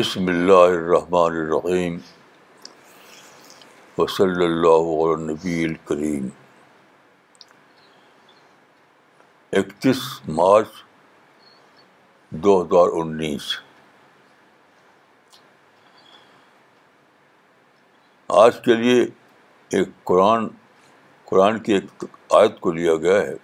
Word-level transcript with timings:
بسم 0.00 0.26
اللہ 0.28 0.52
الرحمن 0.52 1.36
الرحیم 1.36 1.96
وصلی 3.98 4.44
اللہ 4.44 4.86
علیہ 4.92 5.30
نبی 5.30 5.64
الکریم 5.64 6.28
اکتیس 9.52 9.98
مارچ 10.28 10.66
دو 12.30 12.62
ہزار 12.62 12.88
انیس 12.92 13.42
آج 18.28 18.60
کے 18.64 18.74
لیے 18.74 19.02
ایک 19.70 19.88
قرآن 20.04 20.48
قرآن 21.24 21.58
کی 21.58 21.74
ایک 21.74 22.04
آیت 22.30 22.60
کو 22.60 22.72
لیا 22.72 22.94
گیا 22.94 23.20
ہے۔ 23.20 23.34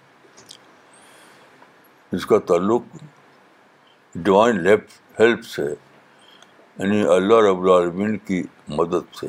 جس 2.11 2.25
کا 2.25 2.39
تعلق 2.39 2.81
ڈیوائن 4.15 4.67
ہیلپ 5.19 5.45
سے 5.45 5.63
یعنی 6.79 7.01
اللہ 7.07 7.35
رب 7.49 7.61
العالمین 7.61 8.17
کی 8.17 8.43
مدد 8.67 9.15
سے۔ 9.15 9.27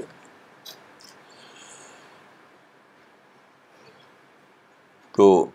تو 5.13 5.47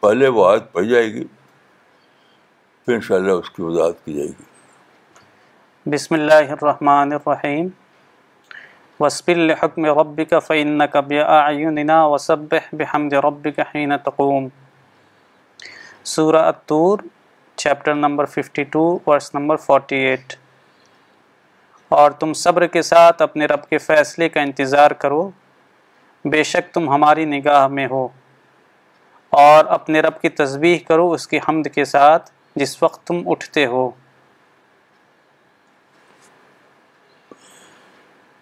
پہلے 0.00 0.28
وہ 0.28 0.50
آیت 0.50 0.72
پڑھ 0.72 0.86
جائے 0.86 1.06
گی، 1.06 1.24
پھر 2.84 2.94
ان 2.94 3.00
شاء 3.00 3.14
اللہ 3.14 3.32
اس 3.32 3.50
کی 3.50 3.62
وضاحت 3.62 4.04
کی 4.04 4.12
جائے 4.12 4.28
گی۔ 4.28 4.42
بسم 5.90 6.14
اللہ 6.14 6.52
الرحمن 6.52 7.12
الرحیم۔ 7.12 7.68
وصب 9.00 9.28
الحکم 9.28 9.84
ربک 9.84 10.34
فإنک 10.46 10.96
بأعیننا 10.96 12.06
وسبح 12.06 12.68
بحمد 12.72 13.12
ربک 13.12 13.60
حین 13.60 13.92
تقوم۔ 14.04 14.48
سورہ 16.04 16.36
الطور 16.36 16.98
چیپٹر 17.56 17.94
نمبر 17.94 18.24
52 18.24 18.98
ورس 19.06 19.34
نمبر 19.34 19.56
48 19.56 20.36
اور 21.90 22.10
تم 22.10 22.32
صبر 22.32 22.66
کے 22.66 22.82
ساتھ 22.82 23.22
اپنے 23.22 23.46
رب 23.46 23.68
کے 23.68 23.78
فیصلے 23.78 24.28
کا 24.28 24.40
انتظار 24.40 24.90
کرو۔ 24.90 25.30
بے 26.24 26.42
شک 26.42 26.74
تم 26.74 26.90
ہماری 26.90 27.24
نگاہ 27.24 27.68
میں 27.68 27.86
ہو۔ 27.90 28.08
اور 29.30 29.64
اپنے 29.64 30.00
رب 30.00 30.20
کی 30.20 30.28
تسبیح 30.28 30.78
کرو 30.88 31.12
اس 31.12 31.28
کی 31.28 31.38
حمد 31.38 31.74
کے 31.74 31.84
ساتھ 31.84 32.30
جس 32.56 32.82
وقت 32.82 33.06
تم 33.06 33.22
اٹھتے 33.26 33.66
ہو۔ 33.66 33.90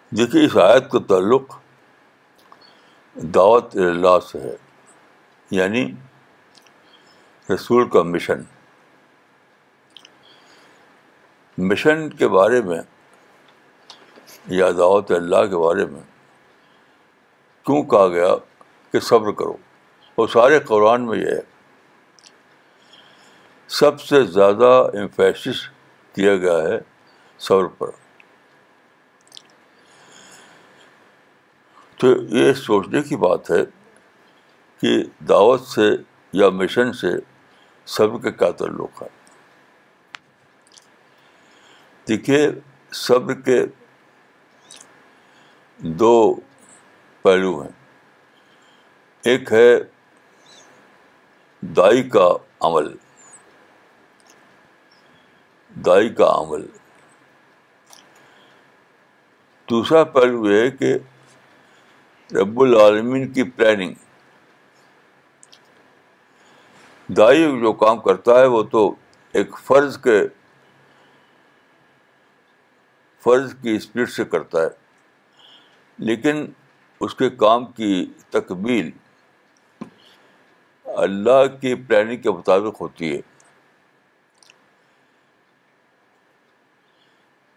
دیکھیے، 0.09 0.45
اس 0.45 0.57
آیت 0.57 0.91
کا 0.91 0.99
تعلق 0.99 1.59
دعوت 3.15 3.75
اللہ 3.75 4.19
سے 4.31 4.39
ہے 4.39 4.55
یعنی 5.51 5.91
رسول 7.53 7.89
کا 7.89 8.01
مشن۔ 8.01 8.41
مشن 11.57 12.09
کے 12.09 12.27
بارے 12.27 12.61
میں 12.61 12.81
یا 14.49 14.71
دعوت 14.71 15.11
اللہ 15.11 15.45
کے 15.45 15.57
بارے 15.57 15.85
میں 15.85 16.01
کیوں 17.65 17.83
کہا 17.83 18.07
گیا 18.07 18.35
کہ 18.91 18.99
صبر 18.99 19.31
کرو؟ 19.31 19.57
وہ 20.17 20.27
سارے 20.27 20.59
قرآن 20.59 21.05
میں 21.05 21.17
یہ 21.17 21.25
ہے۔ 21.25 21.59
سب 23.67 24.01
سے 24.01 24.23
زیادہ 24.23 24.89
امفیسس 24.93 25.69
کیا 26.15 26.37
گیا 26.37 26.57
ہے 26.57 26.79
صبر 27.39 27.67
پر۔ 27.67 27.87
تو 31.97 32.07
یہ 32.07 32.53
سوچنے 32.53 33.01
کی 33.01 33.15
بات 33.15 33.51
ہے 33.51 33.65
کہ 34.81 35.03
دعوت 35.23 35.61
سے 35.61 35.89
یا 36.33 36.49
مشن 36.49 36.93
سے 36.93 37.07
صبر 37.85 38.19
کا 38.19 38.29
کیا 38.29 38.51
تعلق 38.51 39.03
ہے؟ 39.03 39.07
دیکھیے، 42.07 42.51
صبر 42.91 43.33
کے 43.33 43.65
دو 45.79 46.35
پہلو 47.21 47.61
ہیں۔ 47.61 47.71
ایک 49.23 49.53
ہے 49.53 49.77
دائی 51.61 52.09
کا 52.09 52.29
عمل۔ 52.59 52.95
دائی 55.85 56.09
کا 56.09 56.25
عمل۔ 56.25 56.67
دوسرا 59.69 60.03
پہلو 60.03 60.51
یہ 60.51 60.59
ہے 60.59 60.71
کہ 60.71 60.93
رب 62.35 62.61
العالمین 62.61 63.33
کی 63.33 63.43
پلاننگ 63.43 63.93
دائی 67.13 67.43
جو 67.61 67.73
کام 67.73 67.99
کرتا 67.99 68.39
ہے 68.39 68.45
وہ 68.45 68.63
تو 68.63 68.95
ایک 69.31 69.57
فرض 69.63 69.97
کے، 70.01 70.27
فرض 73.23 73.55
کی 73.61 73.75
اسپیڈ 73.75 74.09
سے 74.09 74.25
کرتا 74.25 74.61
ہے۔ 74.61 74.88
لیکن 75.99 76.51
اس 76.99 77.15
کے 77.15 77.29
کام 77.29 77.65
کی 77.65 78.13
تکمیل 78.29 78.91
اللہ 80.85 81.47
کی 81.61 81.75
پلاننگ 81.75 82.17
کے 82.17 82.31
مطابق 82.31 82.81
ہوتی 82.81 83.15
ہے۔ 83.15 83.21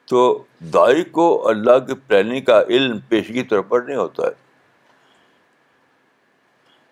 تو 0.05 0.45
دائی 0.61 1.05
کو 1.05 1.49
اللہ 1.49 1.79
کی 1.79 1.95
پلاننگ 1.95 2.45
کا 2.45 2.63
علم 2.63 2.99
پیشگی 3.09 3.43
طور 3.43 3.61
پر 3.61 3.81
نہیں 3.81 3.97
ہوتا 3.97 4.23
ہے۔ 4.23 4.43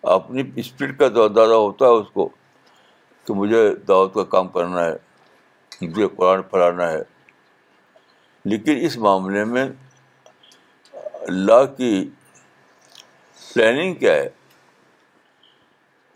اپنی 0.02 0.42
اسپیڈ 0.56 0.98
کا 0.98 1.04
اندازہ 1.04 1.52
ہوتا 1.52 1.86
ہے 1.86 1.90
اس 1.90 2.06
کو 2.12 2.28
کہ 3.24 3.34
مجھے 3.34 3.74
دعوت 3.74 4.14
کا 4.14 4.24
کام 4.24 4.48
کرنا 4.48 4.84
ہے، 4.84 4.92
مجھے 5.80 6.08
قرآن 6.16 6.42
پڑھانا 6.42 6.92
ہے۔ 6.92 7.02
لیکن 8.44 8.78
اس 8.80 8.96
معاملے 8.96 9.44
میں 9.44 9.66
اللہ 11.20 11.64
کی 11.76 12.10
پلاننگ 13.54 13.94
کیا 13.94 14.12
ہے، 14.12 14.28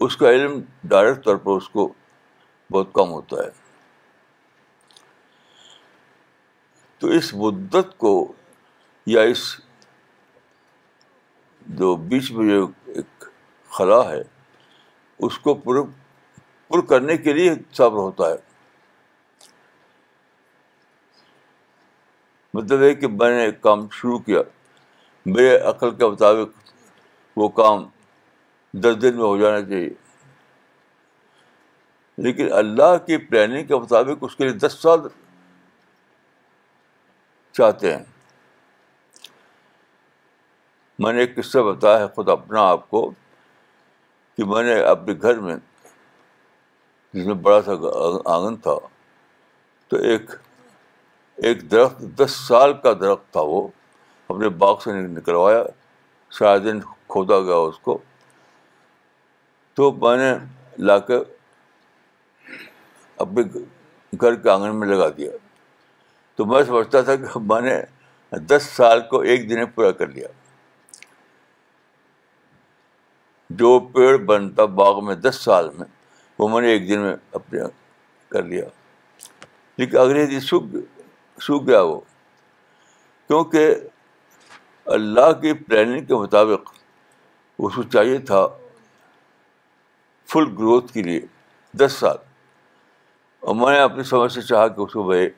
اس 0.01 0.17
کا 0.17 0.31
علم 0.31 0.61
ڈائریکٹ 0.85 1.25
طور 1.25 1.37
پر 1.37 1.53
اس 1.53 1.69
کو 1.69 1.93
بہت 2.73 2.89
کم 2.93 3.11
ہوتا 3.11 3.37
ہے۔ 3.37 3.51
تو 6.99 7.07
اس 7.07 7.35
مدت 7.35 7.99
کو 7.99 8.33
یا 9.07 9.23
اس 9.23 9.61
جو 11.67 11.97
بیچ 11.97 12.33
میں 12.33 12.49
جو 12.49 12.69
ایک 12.87 13.25
خلا 13.71 14.11
ہے، 14.13 14.23
اس 15.19 15.39
کو 15.39 15.55
پر 15.55 15.75
پر 16.69 16.87
کرنے 16.87 17.17
کے 17.17 17.33
لیے 17.33 17.53
صبر 17.73 17.99
ہوتا 17.99 18.31
ہے۔ 18.31 18.37
مطلب 22.55 22.83
ہے 22.83 22.95
کہ 22.95 23.09
میں 23.09 23.31
نے 23.31 23.45
ایک 23.45 23.63
کام 23.63 23.89
شروع 23.93 24.19
کیا۔ 24.19 24.41
میرے 25.27 25.57
عقل 25.57 25.95
کے 25.95 26.07
مطابق 26.07 26.73
وہ 27.37 27.49
کام 27.49 27.89
دس 28.73 29.03
دن 29.03 29.17
میں 29.17 29.25
ہو 29.25 29.39
جانا 29.39 29.63
چاہیے۔ 29.63 29.91
لیکن 32.19 32.53
اللہ 32.53 32.97
کی 33.07 33.17
پلاننگ 33.17 33.67
کے 33.67 33.77
مطابق 33.77 34.19
اس 34.21 34.37
کے 34.37 34.45
لیے 34.45 34.53
دس 34.53 34.73
سال 34.73 34.99
چاہتے 37.53 37.97
ہیں۔ 37.97 38.05
میں 40.99 41.13
نے 41.13 41.21
ایک 41.21 41.37
قصہ 41.37 41.59
بتایا 41.59 41.99
ہے 42.01 42.09
خود 42.09 42.29
اپنا 42.29 42.61
آپ 42.61 42.91
کو 42.91 43.11
کہ 44.37 44.45
میں 44.45 44.63
نے 44.63 44.81
اپنے 44.81 45.15
گھر 45.23 45.39
میں 45.39 45.57
جس 47.13 47.27
میں 47.27 47.35
بڑا 47.35 47.63
سا 47.63 47.73
آنگن 48.25 48.57
تھا 48.57 48.75
تو 49.89 49.97
ایک 49.97 50.31
ایک 51.37 51.71
درخت 51.71 52.01
دس 52.01 52.31
سال 52.31 52.73
کا 52.73 52.93
درخت 52.93 53.33
تھا 53.33 53.41
وہ۔ 53.41 53.69
اپنے 54.29 54.49
باغ 54.49 54.81
سے 54.81 54.93
نکلوایا 54.93 55.65
سارا 56.31 56.59
دن 56.59 56.81
کھودا 56.81 57.41
گیا 57.41 57.55
اس 57.55 57.79
کو۔ 57.79 57.99
تو 59.75 59.93
میں 59.93 60.17
نے 60.17 60.35
لا 60.79 60.99
کے 60.99 61.15
اپنے 63.17 63.43
گھر 64.21 64.35
کے 64.35 64.51
آنگن 64.51 64.81
میں 64.81 64.89
لگا 64.89 65.09
دیا۔ 65.09 65.31
تو 66.35 66.47
میں 66.47 66.63
سمجھتا 66.63 67.01
تھا 67.01 67.17
کہ 67.17 67.25
میں 67.37 67.61
نے 67.61 67.83
دس 68.37 68.63
سال 68.63 69.01
کو 69.01 69.21
ایک 69.21 69.51
دن 69.51 69.67
پورا 69.67 69.91
کر 69.91 70.07
لیا۔ 70.07 70.29
جو 73.51 73.81
پیڑ 73.81 74.17
بنتا 74.17 74.65
باغ 74.65 75.05
میں 75.05 75.15
دس 75.15 75.35
سال 75.35 75.71
میں، 75.71 75.87
وہ 76.39 76.49
میں 76.49 76.61
نے 76.61 76.69
ایک 76.69 76.89
دن 76.89 77.01
میں 77.01 77.17
اپنے 77.33 77.61
کر 78.29 78.43
لیا۔ 78.43 78.65
لیکن 79.77 79.99
اگلے 79.99 80.27
دن 80.27 80.41
سوکھ 80.41 80.65
سوکھ 81.41 81.67
گیا 81.67 81.83
وہ۔ 81.83 82.01
کیونکہ 83.27 83.75
اللہ 84.87 85.33
کی 85.33 85.53
پلاننگ 85.53 86.05
کے 86.05 86.15
مطابق 86.15 86.73
اس 87.59 87.75
کو 87.75 87.83
چاہیے 87.83 88.19
تھا 88.19 88.47
فل 90.27 90.45
گروتھ 90.59 90.93
کے 90.93 91.03
لیے، 91.03 91.21
دس 91.73 91.93
سال۔ 91.93 92.17
اور 93.41 93.55
میں 93.55 93.73
نے 93.73 93.79
اپنی 93.81 94.03
سمجھ 94.03 94.33
سے 94.33 94.43
چاہا 94.43 94.69
کہ 94.69 94.81
اس 94.81 94.93
کو 94.93 95.05
میں 95.05 95.29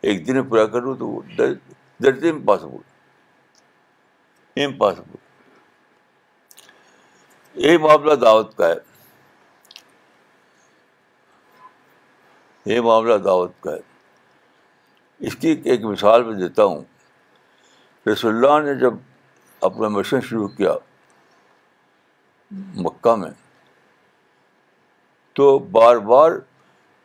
ایک 0.00 0.26
دن 0.26 0.34
میں 0.34 0.42
پورا 0.42 0.66
کروں 0.66 0.94
تو 0.94 1.08
وہ 1.08 1.20
دیٹ 1.28 2.24
امپاسبل 2.24 2.76
امپاسبل 4.64 5.16
یہی 7.54 7.78
معاملہ 7.78 8.14
دعوت 8.14 8.56
کا 8.56 8.68
ہے۔ 8.68 8.74
یہ 12.66 12.80
معاملہ 12.80 13.14
دعوت 13.14 13.52
کا 13.60 13.72
ہے۔ 13.72 13.80
اس 15.18 15.36
کی 15.36 15.62
ایک 15.64 15.84
مثال 15.84 16.22
میں 16.24 16.34
دیتا 16.34 16.64
ہوں۔ 16.64 16.84
رسول 18.06 18.44
اللہ 18.44 18.66
نے 18.66 18.74
جب 18.74 18.94
اپنا 19.60 19.88
مشن 19.88 20.20
شروع 20.20 20.48
کیا 20.48 20.74
مکہ 22.50 23.16
میں، 23.16 23.30
تو 25.32 25.58
بار 25.58 25.96
بار 25.96 26.30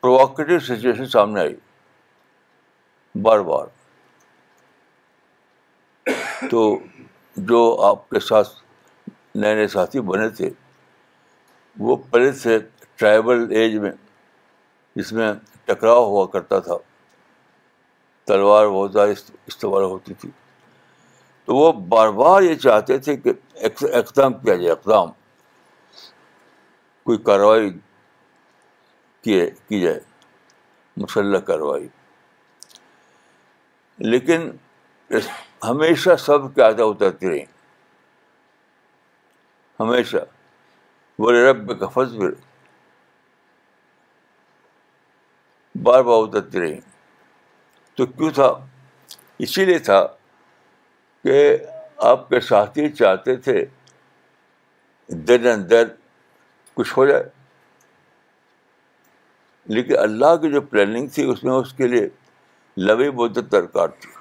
پروواکیٹو 0.02 0.60
سچویشن 0.60 1.06
سامنے 1.06 1.40
آئی۔ 1.42 1.56
بار 3.22 3.40
بار۔ 3.40 3.68
تو 6.52 6.80
جو 7.36 7.82
آپ 7.82 8.10
کے 8.10 8.20
ساتھ 8.20 8.48
نئے 9.36 9.56
نئے 9.56 9.68
ساتھی 9.68 10.02
بنے 10.02 10.30
تھے، 10.30 10.50
وہ 11.80 11.96
پہلے 11.96 12.32
سے 12.32 12.60
ٹرائبل 12.96 13.52
ایج 13.52 13.78
میں، 13.78 13.92
جس 14.96 15.14
میں 15.14 15.34
ٹکراؤ 15.66 16.06
ہوا 16.06 16.28
کرتا 16.28 16.60
تھا۔ 16.60 16.74
تلوار 18.26 18.68
بہت 18.68 18.94
زیادہ 18.94 19.10
استعمال 19.48 19.84
ہوتی 19.84 20.14
تھی۔ 20.14 20.32
تو 21.48 21.56
وہ 21.56 21.72
بار 21.72 22.10
بار 22.10 22.42
یہ 22.42 22.56
چاہتے 22.56 22.98
تھے 22.98 23.18
کہ 23.18 23.30
اقدام 23.94 24.34
کیا 24.34 24.56
جائے، 24.56 24.72
اقدام۔ 24.72 25.10
کوئی 27.04 27.18
کارروائی 27.18 27.70
کیے، 29.22 29.52
کی 29.70 29.82
جائے، 29.82 30.00
مسلح 30.98 31.40
کارروائی۔ 31.40 31.88
لیکن 33.98 34.52
ہمیشہ 35.64 36.10
سب 36.20 36.56
کی 36.56 36.62
عادت 36.62 36.80
اترتی 36.80 37.30
رہی۔ 37.30 37.44
ہمیشہ۔ 39.80 40.18
بولے، 41.20 41.52
رب 41.52 41.80
کا 41.80 41.88
فضل 41.88 42.20
بار 45.84 46.04
بار 46.04 46.28
اترتی 46.28 46.62
رہی۔ 46.62 46.80
تو 47.96 48.06
کیوں 48.06 48.32
تھا؟ 48.32 48.68
اسی 49.40 49.66
لیے 49.66 49.80
تھا 49.80 50.17
کہ 51.28 51.58
آپ 51.98 52.30
کے 52.30 52.40
ساتھی 52.40 52.90
چاہتے 52.90 53.36
تھے 53.36 53.66
دن 55.08 55.48
اندر 55.48 55.84
کچھ 56.74 56.94
ہو 56.98 57.06
جائے۔ 57.06 57.24
لیکن 59.66 59.98
اللہ 59.98 60.36
کی 60.36 60.52
جو 60.52 60.62
پلاننگ 60.62 61.08
تھی، 61.08 61.24
اس 61.24 61.44
میں 61.44 61.54
اس 61.54 61.74
کے 61.74 61.88
لیے 61.88 62.10
لبی 62.78 63.10
مدت 63.10 63.52
درکار 63.52 63.88
تھی۔ 63.88 64.12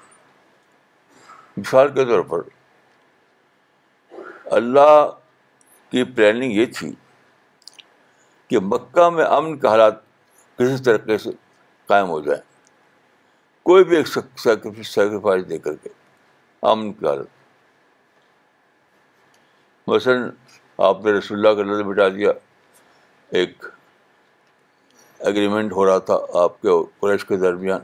مثال 1.57 1.93
کے 1.93 2.05
طور 2.05 2.21
پر، 2.21 2.39
اللہ 4.45 5.09
کی 5.89 6.03
پلاننگ 6.03 6.51
یہ 6.51 6.65
تھی 6.65 6.95
کہ 8.47 8.59
مکہ 8.59 9.09
میں 9.09 9.25
امن 9.25 9.57
کے 9.57 9.67
حالات 9.67 9.93
کسی 10.57 10.83
طریقے 10.83 11.17
سے 11.17 11.29
قائم 11.85 12.09
ہو 12.09 12.21
جائیں۔ 12.21 12.41
کوئی 13.63 13.83
بھی 13.83 13.97
ایک 13.97 14.07
سیکریفائز 14.07 15.43
دے 15.49 15.57
کر 15.57 15.75
کے۔ 15.75 15.89
امن 16.61 16.93
کی 16.93 17.07
حالت 17.07 17.27
مثلاً 19.87 20.29
آپ 20.77 21.05
نے 21.05 21.11
رسول 21.11 21.37
اللہ 21.37 21.61
کا 21.61 21.71
لفظ 21.71 21.87
بٹا 21.87 22.09
دیا، 22.09 22.31
ایک 23.29 23.65
ایگریمنٹ 25.19 25.71
ہو 25.71 25.85
رہا 25.85 25.97
تھا 25.97 26.17
آپ 26.33 26.61
کے 26.61 26.67
قریش 26.99 27.25
کے 27.25 27.37
درمیان۔ 27.37 27.79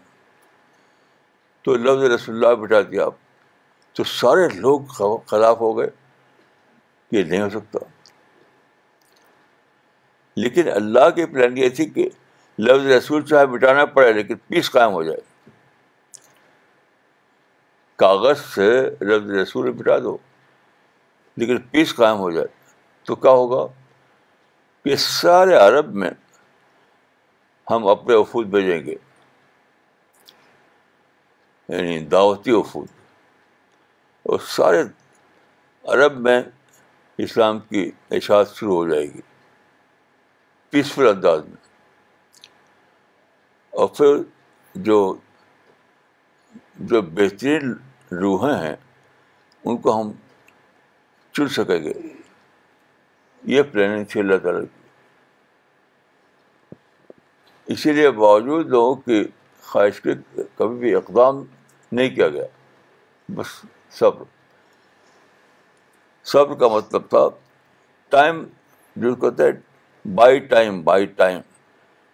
تو 1.61 1.75
لفظ 1.75 2.03
رسول 2.03 2.35
اللہ 2.35 2.55
بٹا 2.55 2.81
دیا 2.81 3.05
آپ۔ 3.05 3.13
تو 3.93 4.03
سارے 4.03 4.49
لوگ 4.55 4.81
خلاف 5.25 5.61
ہو 5.61 5.77
گئے 5.77 5.87
کہ 7.11 7.15
یہ 7.15 7.23
نہیں 7.23 7.41
ہو 7.41 7.49
سکتا۔ 7.49 7.79
لیکن 10.35 10.69
اللہ 10.69 11.09
کی 11.09 11.25
پلان 11.25 11.57
یہ 11.57 11.69
تھی 11.69 11.85
کہ 11.85 12.09
لفظ 12.59 12.85
رسول 12.85 13.25
چاہے 13.25 13.45
مٹانا 13.45 13.85
پڑے، 13.85 14.13
لیکن 14.13 14.35
پیس 14.35 14.71
قائم 14.71 14.91
ہو 14.91 15.03
جائے۔ 15.03 15.32
کاغذ 18.03 18.39
سے 18.55 18.89
لفظ 18.89 19.31
رسول 19.31 19.71
مٹا 19.71 19.99
دو۔ 19.99 20.17
لیکن 21.37 21.61
پیس 21.61 21.95
قائم 21.95 22.17
ہو 22.17 22.31
جائے۔ 22.31 22.47
تو 23.03 23.15
کیا 23.15 23.31
ہوگا؟ 23.31 23.73
کہ 24.83 24.95
سارے 24.95 25.55
عرب 25.55 25.93
میں 25.93 26.11
ہم 27.71 27.87
اپنے 27.87 28.15
وفود 28.15 28.47
بھیجیں 28.47 28.85
گے۔ 28.85 28.95
یعنی 31.69 31.99
دعوتی 31.99 32.51
وفود۔ 32.51 32.87
اور 34.23 34.39
سارے 34.39 34.83
عرب 35.83 36.19
میں 36.19 36.41
اسلام 37.17 37.59
کی 37.59 37.91
اشاعت 38.11 38.49
شروع 38.55 38.75
ہو 38.75 38.89
جائے 38.89 39.05
گی۔ 39.13 39.21
پیسفل 40.69 41.07
انداز 41.07 41.45
میں۔ 41.45 41.67
اور 43.69 43.87
پھر 43.87 44.15
جو 44.75 45.17
جو 46.75 47.01
بہترین 47.01 47.73
روحیں 48.21 48.67
ہیں، 48.67 48.75
ان 49.65 49.77
کو 49.77 50.01
ہم 50.01 50.11
چن 51.33 51.47
سکیں 51.47 51.83
گے۔ 51.83 51.93
یہ 53.43 53.61
پلاننگ 53.71 54.03
تھی 54.05 54.19
اللہ 54.19 54.37
تعالیٰ۔ 54.37 54.61
کی 54.61 54.83
اسی 57.65 57.91
لیے 57.91 58.11
باوجود 58.11 58.67
لوگوں 58.67 58.95
کی 58.95 59.27
خواہش 59.61 60.01
کے 60.01 60.09
کبھی 60.35 60.77
بھی 60.79 60.95
اقدام 60.95 61.43
نہیں 61.91 62.09
کیا 62.09 62.29
گیا۔ 62.29 62.45
بس 63.35 63.65
صبر۔ 63.91 64.23
صبر 66.23 66.55
کا 66.55 66.67
مطلب 66.67 67.01
تھا، 67.09 67.29
ٹائم 68.09 68.45
جو 68.95 69.15
کہتے 69.15 69.43
ہیں، 69.43 69.51
by 70.07 70.39
time 70.39 70.83
by 70.83 71.05
time. 71.05 71.41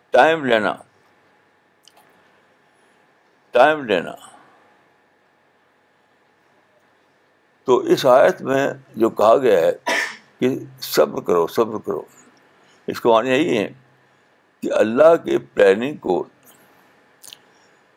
Time 0.10 0.46
لینا۔ 0.46 0.76
ٹائم 3.52 3.84
لینا۔ 3.84 4.39
تو 7.70 7.78
اس 7.78 8.06
آیت 8.06 8.42
میں 8.42 8.74
جو 8.96 9.10
کہا 9.10 9.38
گیا 9.38 9.60
ہے 9.60 9.72
کہ 10.40 10.60
صبر 10.82 11.22
کرو 11.22 11.48
صبر 11.48 11.80
کرو۔ 11.86 12.02
اس 12.88 13.02
کو 13.02 13.14
معنی 13.14 13.30
یہی 13.30 13.58
ہے 13.58 13.68
کہ 14.62 14.74
اللہ 14.74 15.16
کی 15.24 15.38
پلاننگ 15.38 15.98
کو 15.98 16.28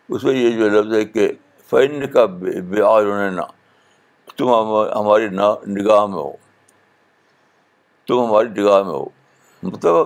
اس 0.08 0.24
میں 0.24 0.34
یہ 0.34 0.50
جو 0.50 0.68
لفظ 0.68 0.94
ہے 0.94 1.04
کہ 1.04 1.32
فین 1.70 2.06
کا 2.10 2.24
بے 2.24 3.30
نا 3.30 3.42
تم 4.36 4.48
ہماری 4.98 5.28
نگاہ 5.66 6.06
میں 6.06 6.22
ہو۔ 6.22 6.32
تم 8.06 8.26
ہماری 8.26 8.48
نگاہ 8.48 8.82
میں 8.82 8.92
ہو۔ 8.92 9.04
مطلب 9.62 9.96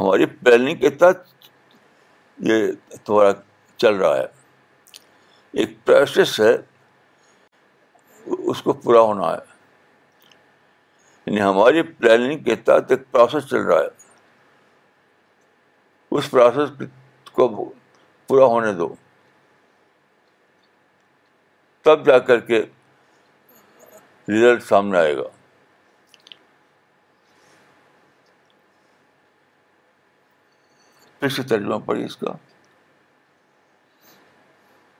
ہماری 0.00 0.26
پلاننگ 0.26 0.76
کے 0.76 0.90
تحت 0.90 1.16
یہ 2.38 2.72
تمہارا 3.04 3.32
چل 3.76 3.94
رہا 3.94 4.16
ہے۔ 4.16 4.26
ایک 5.52 5.84
پروسیس 5.84 6.40
ہے 6.40 6.77
اس 8.50 8.62
کو 8.62 8.72
پورا 8.72 9.00
ہونا 9.00 9.32
ہے۔ 9.32 9.58
یعنی 11.26 11.42
ہماری 11.42 11.82
پلاننگ 11.82 12.42
کے 12.42 12.56
تحت 12.56 12.90
ایک 12.90 13.00
پروسیس 13.10 13.50
چل 13.50 13.60
رہا 13.60 13.78
ہے۔ 13.78 13.88
اس 16.10 16.30
پروسیس 16.30 16.82
کو 17.32 17.72
پورا 18.26 18.44
ہونے 18.44 18.72
دو۔ 18.72 18.94
تب 21.82 22.06
جا 22.06 22.18
کر 22.18 22.40
کے 22.40 22.62
رزلٹ 24.28 24.62
سامنے 24.62 24.98
آئے 24.98 25.16
گا۔ 25.16 25.28
پھر 31.20 31.28
سے 31.28 31.42
ترجمہ 31.42 31.74
پڑی 31.86 32.04
اس 32.04 32.16
کا۔ 32.16 32.47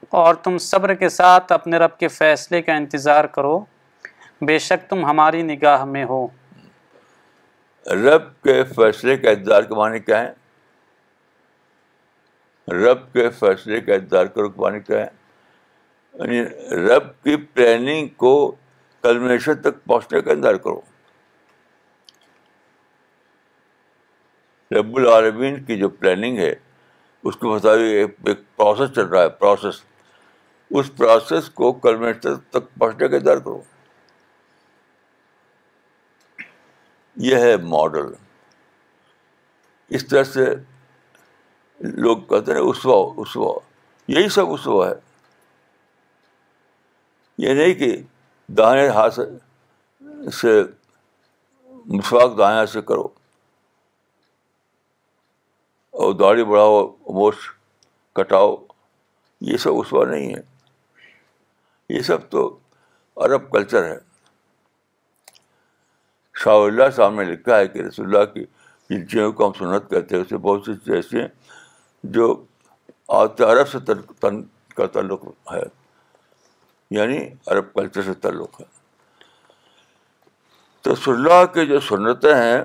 اور 0.09 0.35
تم 0.35 0.59
صبر 0.59 0.95
کے 0.95 1.09
ساتھ 1.09 1.53
اپنے 1.53 1.79
رب 1.79 1.99
کے 1.99 2.09
فیصلے 2.09 2.63
کا 2.63 2.75
انتظار 2.75 3.25
کرو۔ 3.25 3.65
بے 4.41 4.59
شک 4.59 4.91
تم 4.91 5.07
ہماری 5.07 5.43
نگاہ 5.43 5.85
میں 5.85 6.05
ہو۔ 6.05 6.27
رب 7.87 8.43
کے 8.43 8.65
فیصلے 8.65 9.17
کا 9.17 9.31
انتظار 9.31 9.63
کے 9.63 9.75
معنی 9.75 9.99
کیا 9.99 10.21
ہے؟ 10.21 10.33
رب 12.73 13.13
کے 13.13 13.31
فیصلے 13.31 13.81
کا 13.81 13.95
انتظار 13.95 14.27
کرو 14.27 14.49
کے 14.49 14.61
معنی 14.61 14.81
کیا 14.81 15.07
ہے؟ 15.07 15.09
یعنی 16.15 16.45
رب 16.71 17.25
کی 17.25 17.37
پلاننگ 17.37 18.09
کو 18.09 18.55
کلمیشن 19.03 19.55
تک 19.55 19.85
پہنچنے 19.85 20.21
کا 20.21 20.31
انتظار 20.33 20.55
کرو۔ 20.55 20.81
رب 24.71 24.97
العالمین 24.97 25.65
کی 25.65 25.77
جو 25.77 25.89
پلاننگ 25.89 26.39
ہے، 26.39 26.55
اس 27.25 27.37
کے 27.37 27.47
مطابق 27.47 27.81
ایک 27.81 28.41
پروسیس 28.57 28.95
چل 28.95 29.07
رہا 29.07 29.23
ہے 29.23 29.29
پروسیس 29.29 29.88
اس 30.71 30.91
پروسیس 30.97 31.51
کو 31.51 31.73
کلمیشن 31.73 32.37
تک 32.51 32.79
پہنچنے 32.79 33.09
کا 33.09 33.17
انتظار 33.17 33.37
کرو۔ 33.37 33.63
یہ 37.17 37.37
ہے 37.37 37.57
ماڈل 37.57 38.15
اس 39.89 40.07
طرح 40.07 40.23
سے 40.23 40.47
لوگ 41.81 42.17
کہتے 42.17 42.53
ہیں 42.53 42.61
اسوا 42.61 43.15
اسوا 43.17 43.61
یہی 44.09 44.29
سب 44.29 44.51
اسوا 44.51 44.89
ہے۔ 44.89 44.95
یہ 47.39 47.55
نہیں 47.55 47.75
کہ 47.75 48.03
دائیں 48.49 48.89
ہاتھ 48.89 49.21
سے 50.35 50.63
مسواک 51.87 52.39
دائیں 52.39 52.67
سے 52.67 52.83
کرو۔ 52.83 53.09
اور 55.91 56.15
داڑھی 56.15 56.45
بڑھاؤ 56.45 56.87
موش 56.89 57.35
کٹاؤ، 58.13 58.57
یہ 59.41 59.57
سب 59.57 59.71
اسوا 59.75 60.05
نہیں 60.05 60.35
ہے۔ 60.35 60.58
یہ 61.89 62.03
سب 62.03 62.31
تو 62.31 62.59
عرب 63.17 63.51
کلچر 63.51 63.85
ہے۔ 63.85 63.99
شاہ 66.35 66.55
اللہ 66.55 66.91
صاحب 66.97 67.15
نے 67.15 67.25
لکھا 67.25 67.59
ہے 67.59 67.69
کہ 67.69 67.79
رسول 67.79 68.07
اللہ 68.07 68.25
کی 68.25 68.45
جن 68.91 69.09
چیزوں 69.09 69.33
کو 69.33 69.47
ہم 69.47 69.53
سنت 69.53 69.91
کہتے 69.91 70.17
ہیں 70.17 70.23
اسے 70.23 70.37
بہت 70.37 70.63
سی 70.67 70.75
چیزیں 70.75 70.95
ایسی 70.95 71.21
ہیں 71.21 71.29
جو 72.03 72.45
آتے 73.09 73.45
عرب 73.45 73.69
سے 73.69 73.79
تن، 74.21 74.43
کا 74.75 74.87
تعلق 74.87 75.25
ہے۔ 75.53 75.63
یعنی 76.91 77.29
عرب 77.47 77.75
کلچر 77.75 78.03
سے 78.03 78.15
تعلق 78.15 78.61
ہے۔ 78.61 78.67
تو 80.81 80.93
رسول 80.93 81.17
اللہ 81.17 81.47
کی 81.47 81.67
جو 81.67 81.81
سنتیں 81.81 82.35
ہیں، 82.35 82.63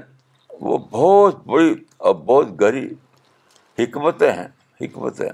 وہ 0.61 0.77
بہت 0.77 1.45
بڑی 1.45 1.75
اور 1.97 2.15
بہت 2.15 2.61
گہری 2.61 2.89
حکمتیں 3.79 4.31
ہیں، 4.31 4.47
حکمتیں۔ 4.81 5.29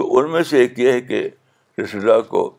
تو 0.00 0.18
ان 0.18 0.30
میں 0.30 0.42
سے 0.42 0.58
ایک 0.58 0.78
یہ 0.78 0.92
ہے 0.92 1.00
کہ 1.00 1.30
رسول 1.78 2.10
اللہ 2.10 2.22
کو 2.22 2.56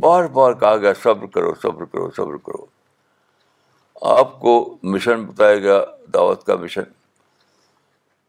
بار 0.00 0.24
بار 0.24 0.52
کہا 0.52 0.76
گیا، 0.76 0.92
صبر 1.02 1.26
کرو 1.26 1.54
صبر 1.54 1.84
کرو 1.84 2.10
صبر 2.10 2.36
کرو۔ 2.36 2.66
آپ 4.02 4.40
کو 4.40 4.78
مشن 4.82 5.24
بتایا 5.24 5.56
گیا، 5.56 5.84
دعوت 6.14 6.46
کا 6.46 6.56
مشن 6.56 6.82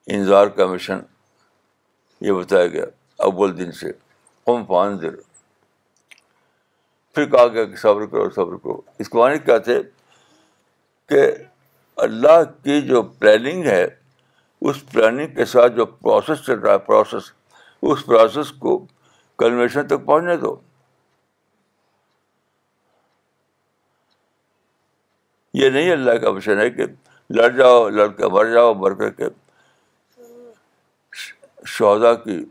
انظار 0.07 0.47
کا 0.47 0.65
مشن، 0.65 0.99
یہ 2.21 2.31
بتایا 2.31 2.67
گیا 2.67 2.85
اول 3.17 3.57
دن 3.57 3.71
سے۔ 3.71 3.91
قم 4.43 4.65
فانذر۔ 4.65 5.15
پھر 7.15 7.25
کہا 7.25 7.47
گیا 7.47 7.65
کہ 7.65 7.75
صبر 7.75 8.05
کرو 8.05 8.29
صبر 8.29 8.57
کرو۔ 8.57 8.81
اس 8.99 9.09
کو 9.09 9.19
معنی 9.19 9.37
کیا 9.37 9.57
تھے؟ 9.57 9.81
کہ 11.09 11.31
اللہ 11.95 12.63
کی 12.63 12.81
جو 12.81 13.01
پلاننگ 13.01 13.63
ہے 13.65 13.87
اس 14.61 14.75
پلاننگ 14.91 15.27
کے 15.35 15.45
ساتھ 15.45 15.73
جو 15.73 15.85
پروسیس 15.85 16.45
چل 16.45 16.59
رہا 16.59 16.73
ہے 16.73 16.77
پروسیس 16.77 17.31
اس 17.81 18.05
پروسیس 18.05 18.51
کو 18.51 18.85
کنویشن 19.37 19.87
تک 19.87 20.05
پہنچنے 20.05 20.37
دو۔ 20.37 20.55
یہ 25.53 25.69
نہیں 25.69 25.91
اللہ 25.91 26.11
کا 26.11 26.31
مشن 26.31 26.59
ہے 26.59 26.69
کہ 26.69 26.83
لڑ 27.29 27.49
جاؤ 27.49 27.89
لڑ 27.89 28.07
کے 28.07 28.27
مر 28.27 28.45
جاؤ 28.45 28.73
مر 28.73 28.93
کر 28.93 29.09
کے 29.09 29.23
شہدا 31.65 32.13
کی 32.13 32.45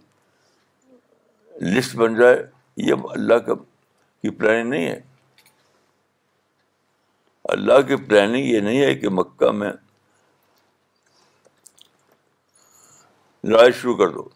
لسٹ 1.63 1.97
بن 1.97 2.15
جائے۔ 2.15 2.43
یہ 2.77 2.95
اللہ 3.11 3.35
کا 3.35 3.55
کی 4.23 4.31
پلاننگ 4.31 4.71
نہیں 4.71 4.87
ہے۔ 4.87 5.01
اللہ 7.45 7.81
کی 7.87 7.97
پلاننگ 7.97 8.45
یہ 8.45 8.61
نہیں 8.61 8.83
ہے 8.83 8.95
کہ 8.95 9.09
مکہ 9.09 9.51
میں 9.51 9.73
لڑائی 13.47 13.73
شروع 13.73 13.97
کر 13.97 14.09
دو۔ 14.09 14.29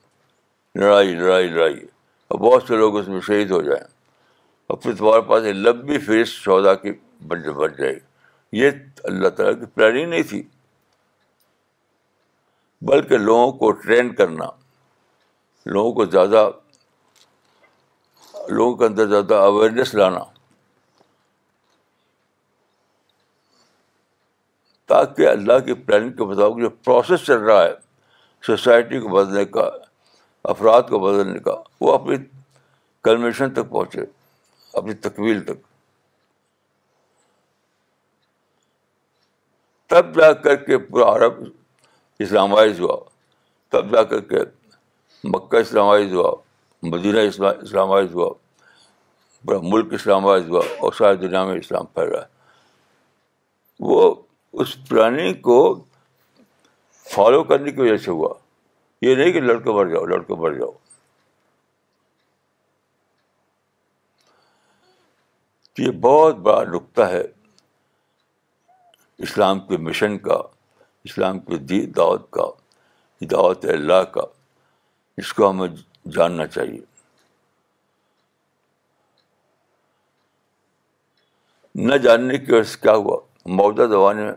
لڑائی 0.74 1.14
لڑائی 1.14 1.46
لڑائی۔ 1.46 1.80
اور 2.28 2.38
بہت 2.38 2.62
سے 2.68 2.76
لوگ 2.76 2.98
اس 2.98 3.08
میں 3.08 3.20
شہید 3.20 3.50
ہو 3.50 3.62
جائیں۔ 3.62 3.84
اور 4.66 4.76
پھر 4.76 4.94
تمہارے 4.94 5.20
پاس 5.20 5.42
ایک 5.44 5.56
لمبی 5.56 5.98
فیس 5.98 6.28
سودا 6.28 6.74
کی 6.74 6.92
بن 7.26 7.42
بن 7.42 7.72
جائے۔ 7.78 7.98
یہ 8.52 8.70
اللہ 9.04 9.28
تعالیٰ 9.28 9.60
کی 9.60 9.66
پلاننگ 9.66 10.08
نہیں 10.08 10.22
تھی۔ 10.22 10.42
بلکہ 12.82 13.18
لوگوں 13.18 13.52
کو 13.52 13.72
ٹرین 13.72 14.14
کرنا۔ 14.14 14.46
لوگوں 15.66 15.92
کو 15.92 16.04
زیادہ، 16.04 16.50
لوگوں 18.48 18.76
کے 18.76 18.84
اندر 18.86 19.06
زیادہ 19.06 19.34
اویئرنیس 19.34 19.94
لانا۔ 19.94 20.20
تاکہ 24.86 25.28
اللہ 25.28 25.58
کی 25.58 25.74
پلاننگ 25.74 26.12
کے 26.12 26.24
مطابق 26.24 26.60
جو 26.60 26.70
پروسیس 26.70 27.26
چل 27.26 27.38
رہا 27.38 27.64
ہے 27.64 27.89
سوسائٹی 28.46 29.00
کو 29.00 29.08
بدلنے 29.08 29.44
کا، 29.44 29.70
افراد 30.44 30.82
کو 30.82 30.98
بدلنے 30.98 31.38
کا، 31.38 31.62
وہ 31.80 31.94
اپنی 31.94 32.16
کنوینشن 33.04 33.54
تک 33.54 33.70
پہنچے، 33.70 34.00
اپنی 34.72 34.94
تکمیل 34.94 35.44
تک۔ 35.44 35.66
تب 39.86 40.20
جا 40.20 40.32
کر 40.32 40.56
کے 40.56 40.78
پورا 40.78 41.14
عرب 41.14 41.32
اسلامائز 42.18 42.80
ہوا، 42.80 42.96
تب 43.68 43.92
جا 43.92 44.02
کر 44.02 44.20
کے 44.20 44.36
مکہ 45.24 45.56
اسلامائز 45.56 46.12
ہوا، 46.12 46.34
مدینہ 46.82 47.18
اسلامائز 47.62 48.14
ہوا، 48.14 48.34
پورا 49.44 49.58
ملک 49.62 49.92
اسلامائز 49.92 50.48
ہوا 50.48 50.62
اور 50.78 50.92
ساری 50.92 51.16
دنیا 51.16 51.44
میں 51.44 51.54
اسلام 51.54 51.86
پھیل 51.86 52.08
رہا 52.08 52.22
ہے۔ 52.22 52.26
وہ 53.80 54.14
اس 54.52 54.76
پلاننگ 54.88 55.34
کو 55.34 55.84
فالو 57.10 57.44
کرنے 57.44 57.70
کی 57.70 57.80
وجہ 57.80 57.96
سے 57.96 58.10
ہوا۔ 58.10 58.34
یہ 59.02 59.14
نہیں 59.14 59.32
کہ 59.32 59.40
لڑکے 59.40 59.70
مر 59.70 59.86
جاؤ، 59.86 60.04
لڑکے 60.04 60.34
مر 60.34 60.52
جاؤ۔ 60.52 60.70
یہ 65.78 65.90
بہت 65.90 66.36
بڑا 66.36 66.64
نقطہ 66.64 67.02
ہے 67.02 67.22
اسلام 69.18 69.60
کے 69.60 69.76
مشن 69.76 70.18
کا، 70.18 70.38
اسلام 71.04 71.38
کے 71.38 71.56
دی 71.56 71.86
دعوت 71.86 72.30
کا، 72.30 72.44
دعوت 73.20 73.64
اللہ 73.64 74.04
کا۔ 74.04 74.22
اس 75.16 75.32
کو 75.32 75.50
ہمیں 75.50 75.68
جاننا 76.08 76.46
چاہیے۔ 76.46 76.80
نہ 81.74 81.94
جاننے 81.94 82.38
کی 82.38 82.52
وجہ 82.52 82.62
سے 82.62 82.78
کیا 82.82 82.92
ہوا؟ 82.92 83.20
موجودہ 83.46 83.90
زمانے 83.90 84.22
میں 84.22 84.32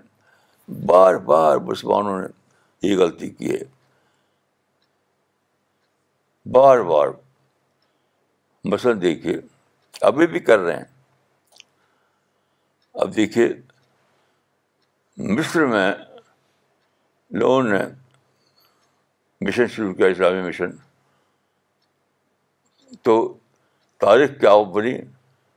بار 0.86 1.16
بار 1.16 1.58
مسلمانوں 1.58 2.22
نے 2.22 2.43
یہ 2.84 2.98
غلطی 2.98 3.30
کی 3.30 3.52
ہے۔ 3.52 3.62
بار 6.52 6.78
بار 6.78 7.08
مثلاً 8.64 9.02
دیکھیے، 9.02 9.38
ابھی 10.02 10.28
بھی 10.28 10.40
کر 10.40 10.60
رہے 10.60 10.76
ہیں۔ 10.78 10.84
اب 12.94 13.16
دیکھیے، 13.16 13.48
مصر 15.18 15.66
میں 15.66 15.94
لوگوں 17.32 17.64
نے 17.64 17.80
مشن 19.42 19.68
شروع 19.68 19.94
کیا، 19.94 20.08
اسلامی 20.08 20.42
مشن۔ 20.42 20.70
تو 23.02 23.38
تاریخ 23.98 24.30
کیا 24.40 24.64
بنی؟ 24.64 24.98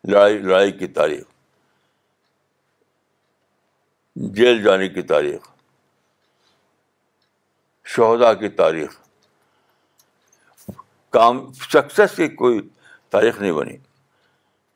لڑائی 0.05 0.39
لڑائی 0.39 0.73
کی 0.73 0.87
تاریخ۔ 0.87 1.25
جیل 4.17 4.63
جانے 4.63 4.89
کی 4.89 5.03
تاریخ۔ 5.03 5.56
شہدا 7.87 8.35
کی 8.35 8.49
تاریخ۔ 8.49 9.01
کام 11.11 11.53
سکسیس 11.53 12.17
کی 12.17 12.29
کوئی 12.29 12.69
تاریخ 13.11 13.41
نہیں 13.41 13.53
بنی۔ 13.53 13.77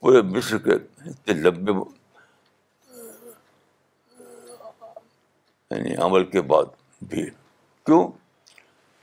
پورے 0.00 0.22
مصر 0.22 0.58
کے 0.58 0.70
اتنے 0.70 1.34
لمبے 1.34 1.72
یعنی 5.70 5.94
عمل 5.94 6.24
کے 6.24 6.40
بعد 6.40 6.64
بھی۔ 7.02 7.30
کیوں؟ 7.86 8.08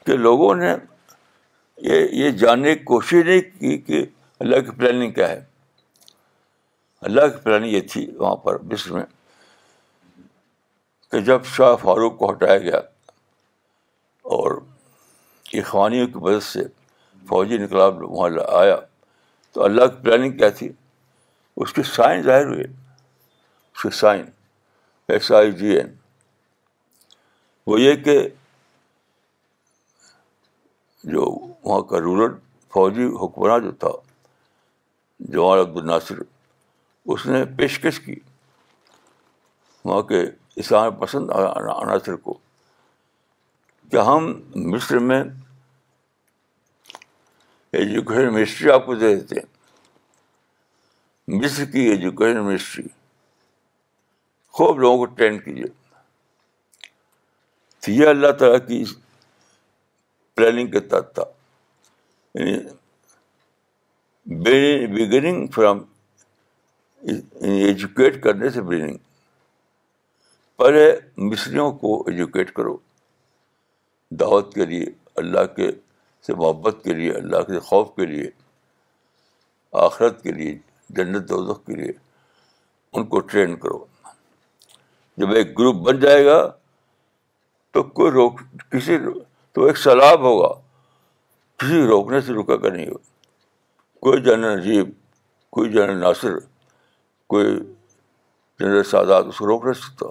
کہ 0.06 0.18
لوگوں 0.18 0.56
نے 0.56 0.76
یہ 1.78 2.08
یہ 2.12 2.32
جاننے 2.32 2.76
کی 2.76 2.84
کوشش 2.84 3.14
نہیں 3.14 3.60
کی 3.60 3.78
کہ 3.78 4.06
اللہ 4.40 4.60
کی 4.60 4.72
پلاننگ 4.72 5.12
کیا 5.12 5.30
ہے۔ 5.30 5.46
اللہ 7.02 7.22
کی 7.22 7.38
پلاننگ 7.44 7.70
یہ 7.70 7.82
تھی 7.92 8.12
وہاں 8.16 8.36
پر 8.36 8.58
مصر 8.60 8.92
میں 8.92 9.06
کہ 11.12 11.20
جب 11.20 11.46
شاہ 11.46 11.76
فاروق 11.76 12.18
کو 12.18 12.32
ہٹایا 12.32 12.58
گیا 12.58 12.82
اور 14.28 14.62
اخوانیوں 15.54 16.08
کی 16.08 16.14
مدد 16.14 16.44
سے 16.44 16.60
فوجی 17.28 17.56
انقلاب 17.56 17.98
وہاں 18.02 18.30
آیا۔ 18.54 18.78
تو 19.52 19.64
اللہ 19.64 19.86
کی 19.86 20.04
پلاننگ 20.04 20.38
کیا 20.38 20.50
تھی؟ 20.50 20.72
اس 21.58 21.74
کی 21.74 21.84
سائن 21.84 22.22
ظاہر 22.22 22.46
ہوئے۔ 22.46 22.64
اس 23.76 23.84
کی 23.84 23.90
sign 23.90 24.26
S 25.08 25.32
I 25.32 25.52
G 25.52 25.68
N 25.68 25.96
وہ 27.68 27.82
یہ 27.82 27.96
کہ 27.96 28.30
جو 31.04 31.22
وہاں 31.64 31.82
کا 31.82 32.00
رولر 32.00 32.34
فوجی 32.74 33.06
حکمراں 33.06 33.60
جو 33.60 33.72
تھا، 33.72 33.90
جوان 35.20 35.60
عبد 35.60 35.78
الناصر، 35.78 36.16
اس 37.06 37.26
نے 37.26 37.46
پیشکش 37.58 38.00
کی۔ 38.00 38.16
وہاں 39.86 40.02
کے 40.02 40.22
اسلام 40.56 40.96
پسند 40.96 41.30
عناصر 41.82 42.16
کو۔ 42.16 42.38
کہ 43.92 43.98
ہم 43.98 44.42
مصر 44.56 45.00
میں 45.00 45.24
ایجوکیشن 47.72 48.34
منسٹری 48.34 48.72
آپ 48.72 48.86
کو 48.86 48.96
دے 48.96 49.16
دیتے 49.16 49.36
ہیں۔ 49.36 49.58
مصر 51.28 51.66
کی 51.66 51.80
ایجوکیشن 51.80 52.44
منسٹری۔ 52.44 52.88
خوب 54.48 54.80
لوگوں 54.80 54.98
کو 54.98 55.06
ٹرین 55.06 55.40
کیجیے۔ 55.40 55.66
تو 57.80 57.92
یہ 57.92 58.08
اللہ 58.08 58.32
تعالیٰ 58.32 58.68
کی 58.68 58.84
پلاننگ 60.36 60.72
کے 60.72 60.80
تحت 60.80 61.16
تھا۔ 61.16 61.24
بگننگ 64.26 65.48
فرام 65.48 65.80
ایجوکیٹ 67.42 68.24
کرنے 68.24 68.50
سے 68.50 68.62
بگننگ 68.62 68.98
پہلے 70.58 71.00
مصریوں 71.18 71.72
کو 71.72 72.02
ایجوکیٹ 72.08 72.52
کرو۔ 72.52 72.78
دعوت 74.12 74.54
کے 74.54 74.66
لیے، 74.66 74.86
اللہ 75.16 75.46
کے 75.56 75.72
سے 76.26 76.34
محبت 76.34 76.76
کے 76.84 76.94
لیے، 76.94 77.12
اللہ 77.12 77.42
کے 77.42 77.60
خوف 77.60 77.96
کے 77.96 78.06
لیے، 78.06 78.30
آخرت 79.72 80.24
کے 80.24 80.32
لیے، 80.32 80.60
جنت 80.90 81.30
دوزخ 81.30 81.66
کے 81.66 81.76
لیے 81.76 81.92
ان 82.94 83.06
کو 83.06 83.20
ٹرین 83.20 83.56
کرو۔ 83.56 83.86
جب 85.18 85.32
ایک 85.32 85.60
گروپ 85.60 85.76
بن 85.76 86.00
جائے 86.00 86.26
گا، 86.26 86.52
تو 87.72 87.84
کوئی 87.84 88.12
روک، 88.12 88.40
کسی 88.72 88.98
تو 89.52 89.66
ایک 89.66 89.78
سیلاب 89.78 90.22
ہوگا۔ 90.22 90.62
کسی 91.58 91.88
روکنے 91.88 92.22
سے 92.22 92.34
رکا 92.34 92.58
کر 92.58 92.72
نہیں 92.72 92.88
ہو 92.88 92.98
کوئی 94.00 94.22
جنرل 94.22 94.60
عجیب 94.60 94.90
کوئی 95.50 95.72
جنرل 95.72 95.98
ناصر، 95.98 96.40
کوئی 97.28 97.56
جنرل 98.60 98.84
سادات 98.84 99.26
اس 99.26 99.38
کو 99.38 99.48
روک 99.48 99.64
نہیں 99.64 99.74
سکتا۔ 99.74 100.06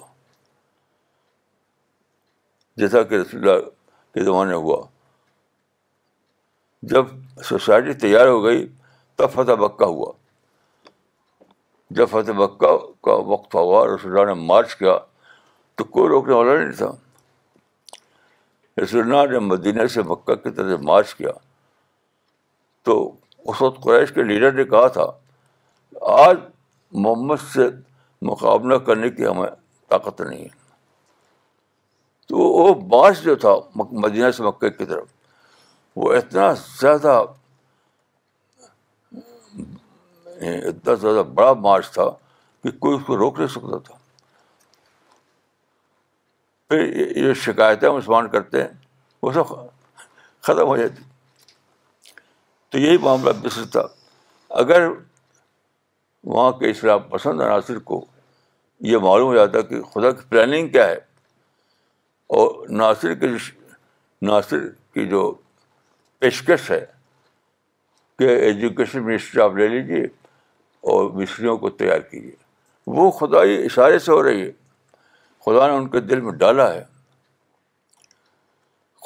جیسا 2.76 3.02
کہ 3.02 3.14
رسول 3.14 3.48
اللہ 3.48 3.68
کے 4.16 4.24
زمانے 4.24 4.54
ہوا۔ 4.54 4.86
جب 6.82 7.06
سوسائٹی 7.44 7.92
تیار 7.92 8.26
ہو 8.26 8.44
گئی 8.44 8.68
تب 9.16 9.30
فتح 9.32 9.52
مکہ 9.52 9.84
ہوا۔ 9.84 10.12
جب 11.90 12.06
فتح 12.10 12.32
مکہ 12.32 12.78
کا 13.02 13.12
وقت 13.12 13.54
ہوا 13.54 13.86
رسول 13.86 14.18
اللہ 14.18 14.34
نے 14.34 14.34
مارچ 14.34 14.76
کیا 14.76 14.98
تو 15.74 15.84
کوئی 15.84 16.08
روکنے 16.08 16.34
والا 16.34 16.58
نہیں 16.58 16.72
تھا۔ 16.72 16.92
رسول 18.82 19.00
اللہ 19.00 19.32
نے 19.32 19.38
مدینہ 19.38 19.86
سے 19.86 20.02
مکہ 20.02 20.34
کی 20.34 20.50
طرف 20.50 20.80
مارچ 20.80 21.14
کیا۔ 21.14 21.30
تو 22.82 23.12
اس 23.38 23.62
وقت 23.62 23.82
قریش 23.82 24.12
کے 24.12 24.22
لیڈر 24.22 24.52
نے 24.52 24.64
کہا 24.64 24.88
تھا، 24.88 25.06
آج 26.00 26.38
محمد 26.92 27.36
سے 27.52 27.68
مقابلہ 28.22 28.78
کرنے 28.78 29.10
کی 29.10 29.26
ہمیں 29.26 29.50
طاقت 29.88 30.20
نہیں 30.20 30.44
ہے۔ 30.44 30.65
تو 32.26 32.36
وہ 32.38 32.74
مارچ 32.74 33.18
جو 33.18 33.36
تھا 33.36 33.54
مدینہ 33.76 34.30
سے 34.30 34.42
مکہ 34.42 34.68
کی 34.68 34.84
طرف، 34.84 35.06
وہ 35.96 36.12
اتنا 36.12 36.52
زیادہ 36.52 37.24
اتنا 40.24 40.94
زیادہ 40.94 41.22
بڑا 41.34 41.52
مارچ 41.52 41.90
تھا 41.90 42.10
کہ 42.62 42.70
کوئی 42.70 42.96
اس 42.96 43.02
کو 43.06 43.16
روک 43.16 43.38
نہیں 43.38 43.48
سکتا 43.48 43.78
تھا۔ 43.78 43.94
پھر 46.68 46.96
یہ 47.16 47.34
شکایتیں 47.34 47.90
مسلمان 47.90 48.28
کرتے 48.28 48.62
ہیں، 48.62 48.68
وہ 49.22 49.32
سب 49.32 49.48
ختم 50.40 50.66
ہو 50.66 50.76
جاتی۔ 50.76 51.02
تو 52.68 52.78
یہی 52.78 52.98
معاملہ 52.98 53.30
بس 53.30 53.58
تھا۔ 53.72 53.82
اگر 54.48 54.88
وہاں 56.24 56.52
کے 56.52 56.70
اسلام 56.70 57.02
پسند 57.02 57.40
عناصر 57.40 57.78
کو 57.78 58.04
یہ 58.80 58.98
معلوم 58.98 59.28
ہو 59.28 59.34
جاتا 59.34 59.60
کہ 59.60 59.82
خدا 59.82 60.10
کی 60.10 60.20
پلاننگ 60.28 60.68
کیا 60.68 60.86
ہے 60.86 61.05
اور 62.26 62.68
ناصر 62.68 63.14
کے 63.14 63.26
ناصر 64.22 64.56
کی 64.68 65.06
جو 65.06 65.34
پیشکش 66.18 66.70
ہے 66.70 66.86
کہ 68.18 68.24
ایجوکیشن 68.24 69.02
منسٹری 69.02 69.42
آپ 69.42 69.56
لے 69.56 69.68
لیجیے 69.68 70.04
اور 70.80 71.10
مصریوں 71.10 71.56
کو 71.56 71.70
تیار 71.70 71.98
کیجیے 71.98 72.32
وہ 72.86 73.10
خدائی 73.10 73.64
اشارے 73.64 73.98
سے 73.98 74.12
ہو 74.12 74.22
رہی 74.22 74.42
ہے۔ 74.42 74.52
خدا 75.46 75.66
نے 75.66 75.72
ان 75.72 75.88
کے 75.88 76.00
دل 76.00 76.20
میں 76.20 76.32
ڈالا 76.32 76.74
ہے۔ 76.74 76.84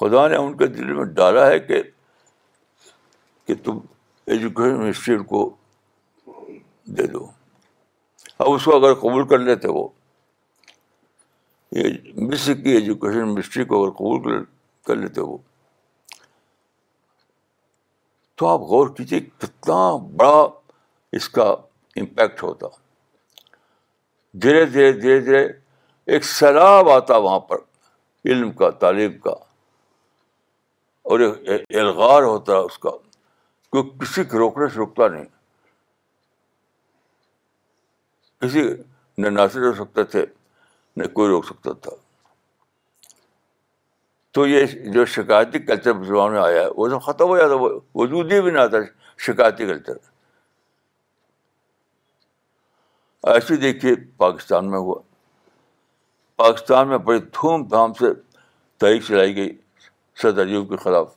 خدا 0.01 0.29
نے 0.29 0.37
ان 0.37 0.57
کے 0.57 0.67
دل 0.67 0.93
میں 0.93 1.05
ڈالا 1.05 1.47
ہے 1.47 1.59
کہ 1.61 1.83
کہ 3.45 3.55
تم 3.65 3.79
ایجوکیشن 4.27 4.79
منسٹری 4.79 5.19
کو 5.19 5.57
دے 6.85 7.07
دو۔ 7.07 7.31
اب 8.39 8.53
اس 8.53 8.65
کو 8.65 8.77
اگر 8.77 8.95
قبول 8.95 9.29
کر 9.29 9.39
لیتے 9.39 9.69
وہ 9.69 9.89
یہ 11.73 11.85
مصر 12.17 12.55
کی 12.55 12.71
ایجوکیشن 12.71 13.35
منسٹری 13.35 13.65
کو 13.65 13.85
اگر 13.85 13.93
قبول 13.93 14.45
کر 14.87 14.97
لیتے 14.97 15.21
وہ 15.21 15.39
تو 18.35 18.47
آپ 18.47 18.61
غور 18.61 18.89
کیجیے 18.89 19.21
کتنا 19.21 19.97
بڑا 19.97 20.49
اس 21.13 21.29
کا 21.29 21.45
امپیکٹ 21.97 22.43
ہوتا۔ 22.43 22.67
دھیرے 24.33 24.65
دھیرے 24.65 24.93
دھیرے 24.93 25.21
دھیرے 25.21 25.49
ایک 26.07 26.25
سیلاب 26.25 26.89
آتا 26.89 27.17
وہاں 27.17 27.41
پر، 27.41 27.57
علم 28.25 28.53
کا، 28.53 28.71
تعلیم 28.71 29.19
کا، 29.19 29.31
اور 31.03 31.21
ایک 31.21 31.63
الغار 31.71 32.23
ہوتا 32.23 32.57
اس 32.57 32.79
کا۔ 32.79 32.91
کیونکہ 33.73 33.99
کسی 33.99 34.25
کو 34.25 34.39
روکنے 34.39 34.69
سے 34.69 34.81
رکتا 34.81 35.09
نہیں۔ 35.09 35.25
کسی 38.41 38.63
نہ 39.19 39.29
ناصر 39.29 39.61
ہو 39.61 39.75
سکتے 39.75 40.05
تھے 40.05 40.27
نہ 41.01 41.07
کوئی 41.07 41.29
روک 41.29 41.47
سکتا 41.47 41.73
تھا۔ 41.73 41.91
تو 44.31 44.47
یہ 44.47 44.67
جو 44.67 45.05
شکایتی 45.05 45.59
کلچر 45.59 45.93
مسلمان 45.93 46.33
میں 46.33 46.41
آیا 46.41 46.63
ہے، 46.63 46.67
وہ 46.77 46.89
سب 46.89 47.03
ختم 47.03 47.29
ہو 47.29 47.39
جاتا 47.39 47.55
وجود 47.95 48.33
ہی 48.33 48.41
بھی 48.41 48.51
نہ 48.51 48.59
آتا 48.59 48.77
شکایتی 49.19 49.67
کلچر 49.67 49.93
ایسے 53.23 53.57
دیکھیے 53.57 53.95
پاکستان 54.17 54.71
میں 54.71 54.79
ہوا۔ 54.79 55.01
پاکستان 56.37 56.89
میں 56.89 56.99
بڑی 56.99 57.19
دھوم 57.19 57.65
دھام 57.65 57.93
سے 57.93 58.07
تحریک 58.77 59.03
چلائی 59.05 59.37
گئی 59.37 59.59
صدر 60.17 60.47
ایوب 60.47 60.69
کے 60.69 60.77
خلاف۔ 60.77 61.15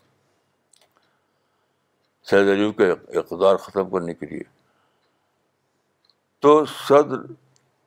صدر 2.24 2.54
ایوب 2.54 2.78
کے 2.78 2.92
اقدار 3.20 3.56
ختم 3.56 3.90
کرنے 3.90 4.14
کے 4.14 4.26
لیے۔ 4.26 4.44
تو 6.40 6.66
صدر 6.66 7.32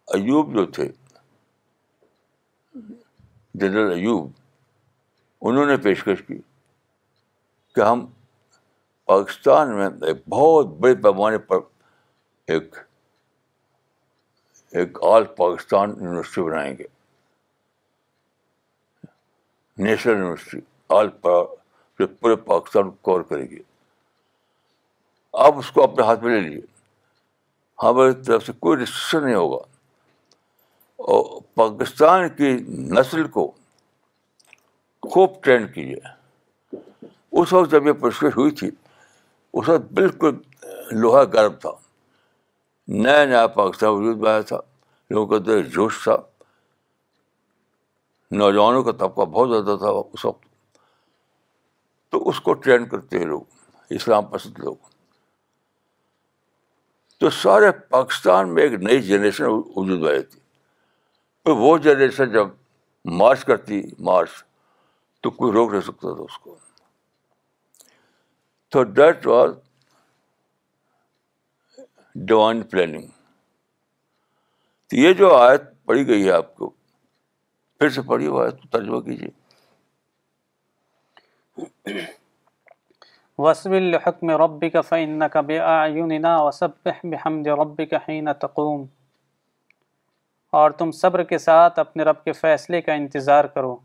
ایوب 0.06 0.54
جو 0.54 0.66
تھے 0.66 0.92
جنرل 3.54 3.92
ایوب، 3.92 4.30
انہوں 5.40 5.66
نے 5.66 5.76
پیشکش 5.76 6.22
کی 6.26 6.38
کہ 7.74 7.80
ہم 7.80 8.06
پاکستان 9.04 9.76
میں 9.76 9.88
ایک 10.02 10.28
بہت 10.28 10.66
بڑے 10.66 10.94
پیمانے 10.94 11.38
پر 11.38 11.56
ایک 12.46 12.76
ایک 14.70 14.98
آل 15.02 15.24
پاکستان 15.24 15.90
یونیورسٹی 15.90 16.42
بنائیں 16.42 16.78
گے۔ 16.78 16.84
نیشنل 19.78 20.12
یونیورسٹی، 20.12 20.60
آل 20.88 21.08
جو 21.98 22.06
پورے 22.06 22.36
پاکستان 22.36 22.90
کو 22.90 22.96
کور 23.02 23.20
کرے 23.20 23.42
گی۔ 23.42 23.58
آپ 25.32 25.54
اس 25.56 25.70
کو 25.70 25.84
اپنے 25.84 26.04
ہاتھ 26.04 26.24
میں 26.24 26.34
لے 26.34 26.48
لیجیے 26.48 26.66
ہماری 27.82 28.22
طرف 28.22 28.46
سے 28.46 28.52
کوئی 28.52 28.78
ریسٹرکشن 28.78 29.24
نہیں 29.24 29.34
ہوگا۔ 29.34 29.75
اور 30.96 31.40
پاکستان 31.54 32.28
کی 32.28 32.52
نسل 32.78 33.28
کو 33.28 33.52
خوب 35.02 35.30
ٹرین 35.42 35.72
کیجیے۔ 35.72 36.16
اس 37.32 37.52
وقت 37.52 37.70
جب 37.70 37.86
یہ 37.86 37.92
پیشکش 37.92 38.36
ہوئی 38.36 38.50
تھی، 38.50 38.70
اس 39.52 39.68
وقت 39.68 39.92
بالکل 39.92 40.38
لوہا 40.90 41.24
گرم 41.24 41.52
تھا۔ 41.52 41.70
نیا 42.88 43.24
نیا 43.24 43.46
پاکستان 43.46 43.90
وجود 43.90 44.16
میں 44.16 44.30
آیا 44.30 44.40
تھا۔ 44.40 44.58
لوگوں 45.10 45.26
کا 45.26 45.36
اندر 45.36 45.62
جوش 45.62 46.04
تھا۔ 46.04 46.16
نوجوانوں 48.30 48.84
کا 48.84 48.92
طبقہ 48.92 49.22
بہت 49.22 49.48
زیادہ 49.48 49.78
تھا 49.78 49.88
اس 50.12 50.24
وقت۔ 50.24 50.46
تو 52.10 52.28
اس 52.28 52.40
کو 52.40 52.54
ٹرین 52.54 52.88
کرتے 52.88 53.18
ہیں 53.18 53.26
لوگ، 53.26 53.42
اسلام 53.90 54.26
پسند 54.26 54.58
لوگ۔ 54.58 54.76
تو 57.20 57.30
سارے 57.30 57.70
پاکستان 57.70 58.54
میں 58.54 58.62
ایک 58.62 58.72
نئی 58.72 59.02
جنریشن 59.02 59.44
وجود 59.48 60.00
میں 60.00 60.10
آئی 60.10 60.22
تھی۔ 60.22 60.40
وہ 61.46 61.78
جنریشن 61.78 62.32
جب 62.32 62.48
مارچ 63.04 63.44
کرتی، 63.44 63.82
مارچ، 63.98 64.28
تو 65.20 65.30
کوئی 65.30 65.52
روک 65.52 65.70
نہیں 65.70 65.80
سکتا 65.80 66.14
تھا 66.14 66.22
اس 66.22 66.38
کو۔ 66.38 66.56
تو 68.68 68.82
ڈیٹ 68.82 69.26
واز 69.26 69.50
ڈیوائن 72.14 72.62
پلاننگ۔ 72.62 73.06
تو 74.86 74.96
یہ 74.96 75.12
جو 75.12 75.36
آیت 75.36 75.62
پڑھی 75.84 76.06
گئی 76.06 76.26
ہے 76.26 76.32
آپ 76.32 76.56
کو، 76.56 76.70
پھر 77.78 77.88
سے 77.88 78.02
پڑھی 78.02 78.26
وہ 78.26 78.42
آیت، 78.42 78.72
ترجمہ 78.72 79.00
کیجیے۔ 79.00 79.28
وصب 83.38 83.70
الحکم 83.70 84.30
ربی 84.30 84.70
کا 84.70 84.80
فعن 84.80 85.22
کا 85.32 85.40
بے 85.40 85.58
آیوننا 85.58 86.42
وصب 86.42 86.88
بحمد 87.04 87.46
ربی 87.46 87.86
کا 87.86 87.96
حین 88.08 88.28
تقوم۔ 88.40 88.86
اور 90.56 90.70
تم 90.70 90.90
صبر 90.90 91.22
کے 91.22 91.38
ساتھ 91.38 91.78
اپنے 91.78 92.02
رب 92.02 92.24
کے 92.24 92.32
فیصلے 92.32 92.80
کا 92.80 92.92
انتظار 92.92 93.44
کرو۔ 93.44 93.76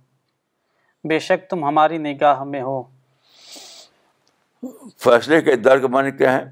بے 1.03 1.19
شک 1.19 1.49
تم 1.49 1.65
ہماری 1.65 1.97
نگاہ 1.97 2.43
میں 2.43 2.61
ہو۔ 2.61 2.83
فیصلے 4.97 5.41
کے 5.41 5.53
انتظار 5.53 5.77
کے 5.77 5.87
معنی 5.87 6.11
کیا 6.11 6.33
ہے 6.33 6.43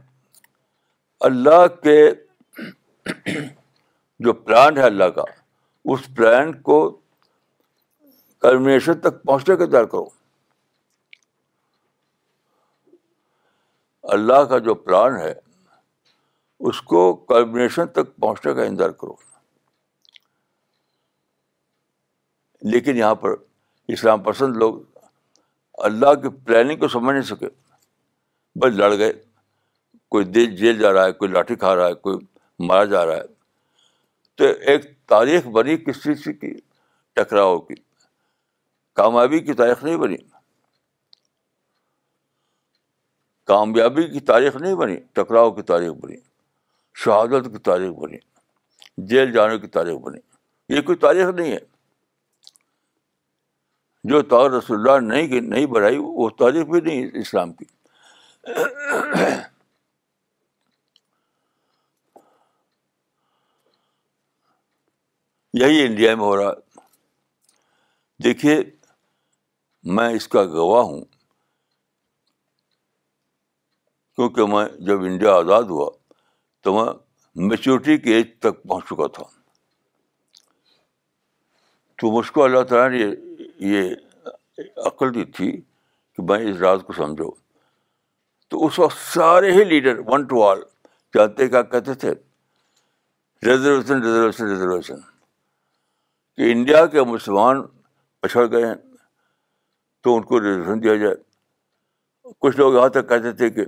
اللہ 1.19 1.67
کے 1.83 2.11
جو 4.19 4.33
پلان 4.33 4.77
ہے 4.77 4.83
اللہ 4.83 5.03
کا، 5.03 5.23
اس 5.85 5.99
پلان 6.17 6.61
کو 6.61 6.99
کلمنیشن 8.39 8.99
تک 8.99 9.23
پہنچنے 9.23 9.55
کا 9.55 9.63
انتظار 9.63 9.83
کرو۔ 9.83 10.09
اللہ 14.03 14.43
کا 14.43 14.57
جو 14.57 14.75
پلان 14.75 15.17
ہے، 15.17 15.33
اس 16.59 16.81
کو 16.81 17.15
کلمنیشن 17.15 17.87
تک 17.87 18.15
پہنچنے 18.15 18.53
کا 18.53 18.63
انتظار 18.63 18.89
کرو۔ 18.89 19.28
لیکن 22.61 22.97
یہاں 22.97 23.15
پر 23.15 23.29
اسلام 23.87 24.23
پسند 24.23 24.57
لوگ 24.57 24.79
اللہ 25.73 26.13
کی 26.13 26.29
پلاننگ 26.29 26.79
کو 26.79 26.87
سمجھ 26.87 27.13
نہیں 27.13 27.23
سکے۔ 27.23 27.47
بس 28.55 28.73
لڑ 28.73 28.97
گئے۔ 28.97 29.13
کوئی 30.09 30.25
دل 30.25 30.55
جیل 30.55 30.79
جا 30.79 30.93
رہا 30.93 31.05
ہے، 31.05 31.11
کوئی 31.11 31.31
لاٹھی 31.31 31.55
کھا 31.55 31.75
رہا 31.75 31.87
ہے، 31.87 31.93
کوئی 31.93 32.17
مارا 32.59 32.85
جا 32.85 33.05
رہا 33.05 33.15
ہے۔ 33.15 33.21
تو 34.35 34.43
ایک 34.43 35.07
تاریخ 35.07 35.47
بنی 35.47 35.77
کس 35.77 36.03
چیز 36.03 36.23
کی؟ 36.23 36.53
ٹکراؤ 37.13 37.59
کی۔ 37.59 37.73
کامیابی 38.95 39.39
کی 39.39 39.53
تاریخ 39.53 39.83
نہیں 39.83 39.97
بنی۔ 39.97 40.17
کامیابی 43.45 44.07
کی 44.07 44.19
تاریخ 44.19 44.55
نہیں 44.55 44.75
بنی، 44.75 44.95
ٹکراؤ 45.13 45.51
کی 45.51 45.61
تاریخ 45.61 45.91
بنی۔ 45.91 46.15
شہادت 46.95 47.45
کی 47.45 47.57
تاریخ 47.57 47.91
بنی۔ 47.91 48.17
جیل 48.97 49.31
جانے 49.31 49.59
کی 49.59 49.67
تاریخ 49.67 49.99
بنی۔ 49.99 50.19
یہ 50.69 50.81
کوئی 50.81 50.97
تاریخ 50.97 51.27
نہیں 51.27 51.51
ہے۔ 51.51 51.68
جو 54.03 54.21
تار 54.21 54.49
رسول 54.49 54.89
اللہ 54.89 55.13
نہیں 55.13 55.41
نہیں 55.41 55.65
بڑھائی، 55.65 55.97
وہ 55.99 56.29
تاریخ 56.29 56.65
بھی 56.65 56.81
نہیں 56.81 57.07
اسلام 57.13 57.53
کی۔ 57.53 57.65
یہی 65.53 65.85
انڈیا 65.85 66.15
میں 66.15 66.23
ہو 66.23 66.37
رہا۔ 66.37 66.53
دیکھیے، 68.23 68.57
میں 69.83 70.13
اس 70.13 70.27
کا 70.27 70.43
گواہ 70.43 70.83
ہوں۔ 70.83 71.05
کیونکہ 74.15 74.45
میں 74.45 74.65
جب 74.79 75.01
انڈیا 75.01 75.33
آزاد 75.33 75.63
ہوا، 75.63 75.89
تو 76.61 76.73
میں 76.73 76.93
میچورٹی 77.35 77.97
کی 77.97 78.11
ایج 78.11 78.27
تک 78.39 78.63
پہنچ 78.63 78.85
چکا 78.85 79.07
تھا۔ 79.07 79.23
تو 81.95 82.17
مجھ 82.17 82.31
کو 82.31 82.43
اللہ 82.43 82.61
تعالیٰ 82.61 82.99
نے 82.99 83.28
یہ 83.59 83.95
عقل 84.77 85.13
دی 85.13 85.25
تھی 85.25 85.61
کہ 86.13 86.21
میں 86.21 86.51
اس 86.51 86.57
راز 86.57 86.79
کو 86.87 86.93
سمجھو۔ 86.93 87.31
تو 88.47 88.65
اس 88.65 88.79
وقت 88.79 88.97
سارے 88.97 89.51
ہی 89.51 89.63
لیڈر 89.63 89.99
ون 90.05 90.23
ٹو 90.23 90.43
آل 90.43 90.61
جانتے 91.13 91.47
کیا 91.47 91.61
کہتے 91.61 91.93
تھے؟ 91.93 92.11
Reservation 93.45 94.03
reservation 94.03 94.49
reservation. 94.49 94.95
کہ 96.37 96.51
انڈیا 96.51 96.85
کے 96.85 97.03
مسلمان 97.03 97.61
پچھڑ 98.19 98.51
گئے 98.51 98.65
ہیں 98.65 98.75
تو 100.01 100.15
ان 100.15 100.23
کو 100.23 100.39
ریزرویشن 100.41 100.83
دیا 100.83 100.95
جائے۔ 100.95 101.15
کچھ 102.39 102.57
لوگ 102.57 102.73
یہاں 102.73 102.89
تک 102.89 103.09
کہتے 103.09 103.31
تھے 103.31 103.49
کہ 103.49 103.65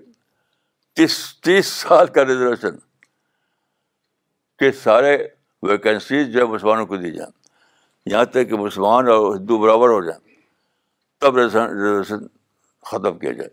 تیس 0.95 1.41
تیس 1.41 1.65
سال 1.65 2.07
کا 2.07 2.25
ریزرویشن 2.25 2.75
کہ 4.59 4.71
سارے 4.71 5.27
ویکینسیز 5.63 6.27
جو 6.27 6.39
ہے 6.39 6.45
مسلمانوں 6.45 6.85
کو 6.85 6.97
دی 6.97 7.11
جائیں۔ 7.11 7.40
یہاں 8.05 8.25
تک 8.25 8.49
کہ 8.49 8.55
مسلمان 8.55 9.07
اور 9.07 9.35
ہندو 9.35 9.57
برابر 9.57 9.89
ہو 9.89 10.03
جائیں، 10.03 10.35
تب 11.19 11.37
ریزرویشن 11.37 12.27
ختم 12.81 13.19
کیا 13.19 13.31
جائے۔ 13.31 13.49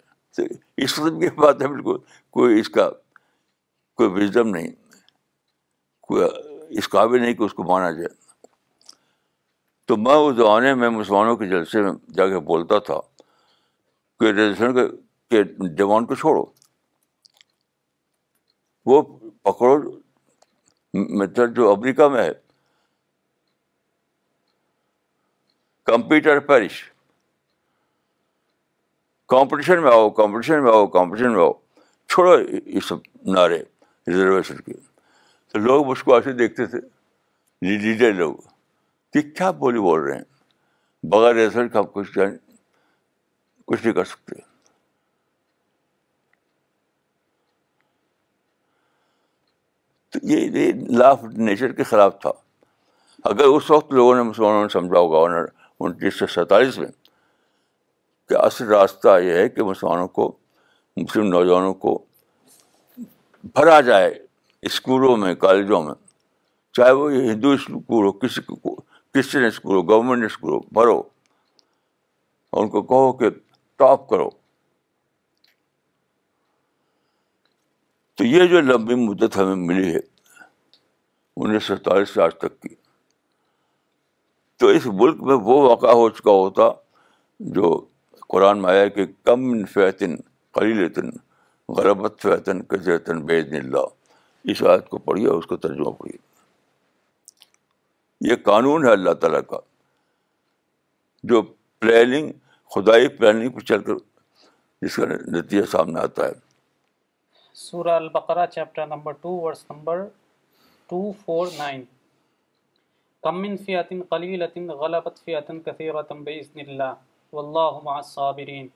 اس 0.76 0.94
قسم 0.94 1.20
کی 1.20 1.28
بات 1.28 1.62
ہے 1.62 1.68
بالکل 1.68 1.96
کوئی 2.30 2.60
اس 2.60 2.68
کا 2.68 2.90
کوئی 3.96 4.10
وزڈم 4.10 4.48
نہیں، 4.48 4.68
کوئی 6.00 6.28
اس 6.70 6.88
قابل 6.88 7.22
نہیں 7.22 7.34
کہ 7.34 7.42
اس 7.42 7.54
کو 7.54 7.64
مانا 7.64 7.90
جائے۔ 7.90 8.08
تو 9.84 9.96
میں 9.96 10.14
اس 10.14 10.36
زمانے 10.36 10.74
میں 10.74 10.88
مسلمانوں 10.88 11.36
کے 11.36 11.46
جلسے 11.46 11.82
میں 11.82 11.92
جا 12.14 12.28
کے 12.28 12.38
بولتا 12.38 12.78
تھا 12.78 13.00
کہ 14.20 14.24
ریزرویشن 14.24 14.96
کے 15.30 15.42
ڈیمانڈ 15.68 16.08
کو 16.08 16.14
چھوڑو۔ 16.14 16.44
وہ 18.86 19.02
پکڑو۔ 19.42 19.90
میتھڈ 20.94 21.56
جو 21.56 21.72
امریکہ 21.72 22.08
میں 22.08 22.22
ہے 22.22 22.47
کمپیوٹر 25.88 26.38
پیرش 26.38 26.92
کمپٹیشن 29.28 29.82
میں 29.82 29.92
آؤ، 29.92 30.10
کمپٹیشن 30.10 30.64
میں 30.64 30.72
آؤ، 30.72 30.86
کمپٹیشن 30.86 31.32
میں 31.32 31.40
آؤ۔ 31.40 31.52
چھوڑو 32.08 32.40
یہ 32.66 32.80
سب 32.80 32.96
نعرے، 33.26 33.58
ریزرویشن 34.08 34.56
کے۔ 34.56 34.72
تو 35.48 35.58
لوگ 35.58 35.86
مجھ 35.86 36.04
کو 36.04 36.14
ایسے 36.14 36.32
دیکھتے 36.32 36.66
تھے، 36.66 36.78
لیڈر 37.62 38.12
لوگ۔ 38.12 38.36
کہ 39.12 39.20
کیا 39.22 39.50
بولی 39.50 39.78
بول 39.78 40.00
رہے 40.00 40.16
ہیں؟ 40.16 40.24
بغیر 41.02 41.34
ریزرویشن 41.34 41.68
کا 41.68 41.82
کچھ 41.82 42.18
کچھ 43.66 43.84
نہیں 43.84 43.94
کر 43.94 44.04
سکتے۔ 44.04 44.34
تو 50.08 50.18
یہ 50.22 50.72
لا 50.88 51.10
آف 51.10 51.22
نیچر 51.22 51.72
کے 51.72 51.82
خلاف 51.82 52.20
تھا۔ 52.20 52.30
اگر 53.24 53.44
اس 53.44 53.70
وقت 53.70 53.92
لوگوں 53.92 54.16
نے 54.16 54.22
مسلمانوں 54.22 54.62
نے 54.62 54.68
سمجھا 54.68 54.98
ہوگا 54.98 55.18
انیس 55.80 56.14
سو 56.14 56.26
سینتالیس 56.26 56.78
میں۔ 56.78 56.88
کہ 58.28 58.34
اصل 58.34 58.66
راستہ 58.66 59.20
یہ 59.20 59.32
ہے 59.32 59.48
کہ 59.48 59.62
مسلمانوں 59.62 60.08
کو، 60.08 60.36
مسلم 60.96 61.24
نوجوانوں 61.24 61.74
کو 61.74 62.04
بھرا 63.44 63.80
جائے 63.80 64.14
اسکولوں 64.62 65.16
میں، 65.16 65.34
کالجوں 65.34 65.82
میں۔ 65.82 65.94
چاہے 66.72 66.90
وہ 66.90 67.12
ہندو 67.12 67.50
اسکول 67.50 68.06
ہو، 68.06 68.12
کسی 68.12 68.42
کرسچن 69.14 69.44
اسکول 69.44 69.76
ہو، 69.76 69.88
گورنمنٹ 69.88 70.24
اسکول 70.24 70.52
ہو، 70.52 70.60
بھرو۔ 70.60 70.98
اور 72.50 72.64
ان 72.64 72.70
کو 72.70 72.82
کہو 72.82 73.12
کہ 73.12 73.30
ٹاپ 73.76 74.08
کرو۔ 74.08 74.30
تو 78.14 78.24
یہ 78.24 78.46
جو 78.46 78.60
لمبی 78.60 78.94
مدت 78.94 79.36
ہمیں 79.36 79.54
ملی 79.54 79.94
ہے، 79.94 80.00
انیس 81.36 81.64
سو 81.64 81.76
سینتالیس 81.76 82.10
سے 82.10 82.22
آج 82.22 82.34
تک 82.34 82.60
کی۔ 82.60 82.74
تو 84.58 84.66
اس 84.66 84.86
ملک 84.86 85.22
میں 85.22 85.34
وہ 85.34 85.68
واقعہ 85.68 85.90
ہو 85.90 86.08
چکا 86.10 86.30
ہوتا 86.30 86.62
جو 87.40 87.84
قرآن 88.28 88.62
میں 88.62 88.70
آیا 88.70 88.86
کہ 88.86 89.06
کم 89.24 89.64
فیطن 89.64 90.16
قلیلتن، 90.50 91.10
غربت 91.68 92.20
فیطن 92.22 92.62
کثرتن 92.62 93.20
بید 93.20 93.52
اللہ۔ 93.52 93.86
اس 94.44 94.62
آیت 94.62 94.88
کو 94.88 94.98
پڑھیے 94.98 95.28
اس 95.28 95.46
کو 95.46 95.56
ترجمہ 95.56 95.90
پڑھیے۔ 95.90 96.18
یہ 98.20 98.36
قانون 98.44 98.86
ہے 98.86 98.92
اللہ 98.92 99.14
تعالیٰ 99.14 99.40
کا، 99.48 99.58
جو 101.22 101.42
پلاننگ 101.78 102.32
خدائی 102.74 103.08
پلاننگ 103.08 103.50
پہ 103.50 103.60
چل 103.60 103.82
کر 103.82 103.94
جس 104.82 104.96
کا 104.96 105.06
نتیجہ 105.06 105.64
سامنے 105.64 106.00
آتا 106.00 106.26
ہے۔ 106.26 106.32
سورہ 107.54 107.88
البقرہ 107.88 108.46
chapter 108.46 108.86
number 108.86 109.12
two 109.12 109.28
verse 109.28 109.64
number 109.70 110.04
two 110.86 111.12
four 111.24 111.46
nine 111.58 111.82
کم 113.24 113.40
من 113.42 113.56
فیاتن 113.56 114.02
قلیلتن 114.02 114.68
غلبت 114.72 115.18
فیاتن 115.18 115.60
کثیرتن 115.60 116.22
بیزن 116.24 116.60
اللہ 116.60 116.92
واللہ 117.32 117.78
مع 117.84 117.96
الصابرین 117.96 118.68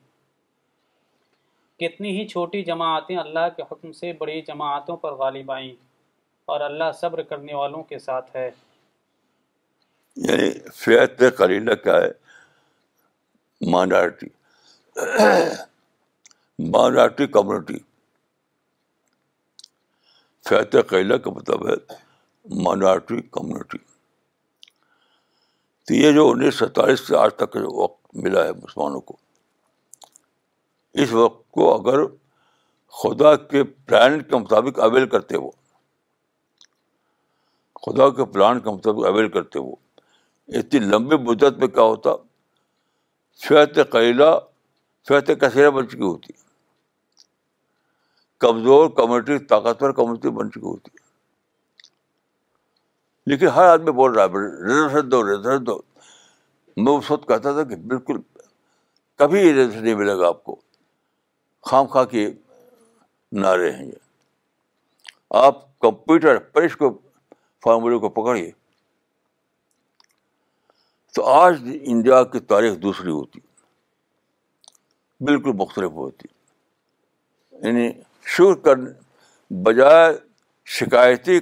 کتنی 1.81 2.11
ہی 2.18 2.26
چھوٹی 2.28 2.62
جماعتیں 2.62 3.16
اللہ 3.16 3.48
کے 3.57 3.62
حکم 3.62 3.92
سے 3.92 4.12
بڑی 4.12 4.40
جماعتوں 4.42 4.96
پر 4.96 5.12
غالب 5.12 5.50
آئیں 5.52 5.72
اور 6.48 6.61
اللہ 6.61 6.90
صبر 7.00 7.22
کرنے 7.22 7.55
والوں 7.55 7.83
کے 7.83 7.98
ساتھ 7.98 8.37
ہے۔ 8.37 8.50
یعنی 10.16 10.50
فیت 10.74 11.22
قلیلہ 11.37 11.74
کیا 11.74 11.96
ہے۔ 11.96 12.11
مائنارٹی 13.61 14.26
مائنارٹی 16.59 17.26
کمیونٹی 17.28 17.78
فیت 20.46 20.76
قلیلہ 20.88 21.16
کا 21.16 21.31
مطلب 21.31 21.66
ہے 21.68 21.74
مائنارٹی 22.46 23.20
کمیونٹی 23.31 23.78
تو 25.88 25.94
یہ 25.94 26.12
جو 26.12 26.28
انیس 26.30 26.54
سو 26.54 26.64
سینتالیس 26.64 27.00
سے 27.00 27.16
آج 27.16 27.34
تک 27.34 27.54
جو 27.54 27.82
وقت 27.82 28.06
ملا 28.14 28.44
ہے 28.44 28.52
مسلمانوں 28.52 29.00
کو، 29.00 29.16
اس 30.94 31.12
وقت 31.12 31.50
کو 31.50 31.74
اگر 31.74 32.04
خدا 32.92 33.34
کے 33.36 33.64
پلان 33.64 34.22
کے 34.22 34.36
مطابق 34.36 34.78
اویل 34.80 35.08
کرتے 35.08 35.36
وہ، 35.36 35.50
خدا 37.82 38.08
کے 38.10 38.24
پلان 38.24 38.60
کے 38.60 38.70
مطابق 38.70 39.06
اویل 39.06 39.28
کرتے 39.28 39.58
وہ، 39.58 39.74
اتنی 40.48 40.80
لمبی 40.80 41.16
مدت 41.16 41.58
میں 41.58 41.68
کیا 41.68 41.82
ہوتا؟ 41.82 42.10
فیت 43.40 43.78
قیلا 43.90 44.38
فیت 45.08 45.30
کثیرہ 45.40 45.70
بن 45.70 45.88
چکی 45.88 46.02
ہوتی، 46.02 46.32
کمزور 48.38 48.90
کمیونٹی، 48.90 49.38
طاقتور 49.38 49.92
کمیونٹی 49.92 50.30
بن 50.30 50.50
چکی 50.50 50.60
ہوتی۔ 50.60 51.01
لیکن 53.26 53.46
ہر 53.46 53.64
آدمی 53.64 53.92
بول 53.92 54.12
رہا 54.12 54.24
ہے 54.24 54.28
ریزرویشن 54.28 55.11
دو 55.11 55.30
ریزرویشن 55.30 55.66
دو۔ 55.66 55.80
میں 56.76 56.92
اس 56.92 57.11
وقت 57.11 57.28
کہتا 57.28 57.52
تھا 57.52 57.64
کہ 57.64 57.76
بالکل 57.76 58.16
کبھی 59.16 59.54
ریزرویشن 59.54 59.85
نہیں 59.85 59.94
ملے 59.94 60.18
گا 60.18 60.28
آپ 60.28 60.44
کو۔ 60.44 60.61
خام 61.62 61.87
خواہ 61.87 62.04
کے 62.04 62.30
نعرے 63.32 63.72
ہیں 63.72 63.87
یہ۔ 63.87 63.92
آپ 65.30 65.78
کمپیوٹر 65.78 66.38
پر 66.38 66.62
اس 66.62 66.76
کو 66.76 66.98
فارمولے 67.64 67.98
کو 67.98 68.08
پکڑیے۔ 68.08 68.50
تو 71.14 71.24
آج 71.24 71.62
انڈیا 71.82 72.24
کی 72.24 72.40
تاریخ 72.40 72.82
دوسری 72.82 73.11
ہوتی۔ 73.11 73.40
بالکل 75.20 75.52
مختلف 75.52 75.90
ہوتی۔ 75.90 76.28
یعنی 77.66 77.92
شکر 78.26 78.54
کر 78.54 78.74
بجائے 79.50 80.18
شکایتی 80.64 81.40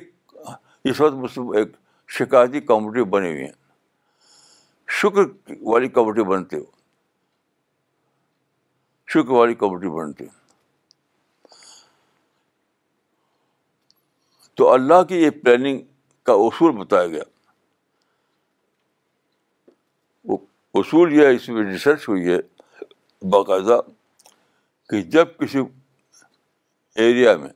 اس 0.85 1.01
وقت 1.01 1.39
ایک 1.39 1.69
شکایتی 2.09 2.61
کمیونٹی 2.61 3.05
بنی 3.05 3.29
ہوئی 3.31 3.43
ہیں۔ 3.43 3.53
شکر 4.89 5.53
والی 5.61 5.89
کمیونٹی 5.89 6.23
بنتے 6.23 6.57
ہو۔ 6.57 6.65
شکر 9.09 9.31
والی 9.31 9.55
کمیونٹی 9.55 9.89
بنتی 9.89 10.25
تو 14.55 14.73
اللہ 14.73 15.03
کی 15.03 15.17
یہ 15.17 15.31
پلاننگ 15.31 15.79
کا 16.23 16.33
اصول 16.33 16.77
بتایا 16.77 17.07
گیا۔ 17.07 17.23
اصول 20.75 21.13
یہ 21.13 21.27
ہے، 21.27 21.35
اس 21.35 21.49
میں 21.49 21.73
ریسرچ 21.73 22.09
ہوئی 22.09 22.29
ہے 22.29 22.39
باقاعدہ 23.29 23.81
کہ 24.89 25.03
جب 25.03 25.27
کسی 25.39 25.59
ایریا 26.95 27.37
میں 27.37 27.51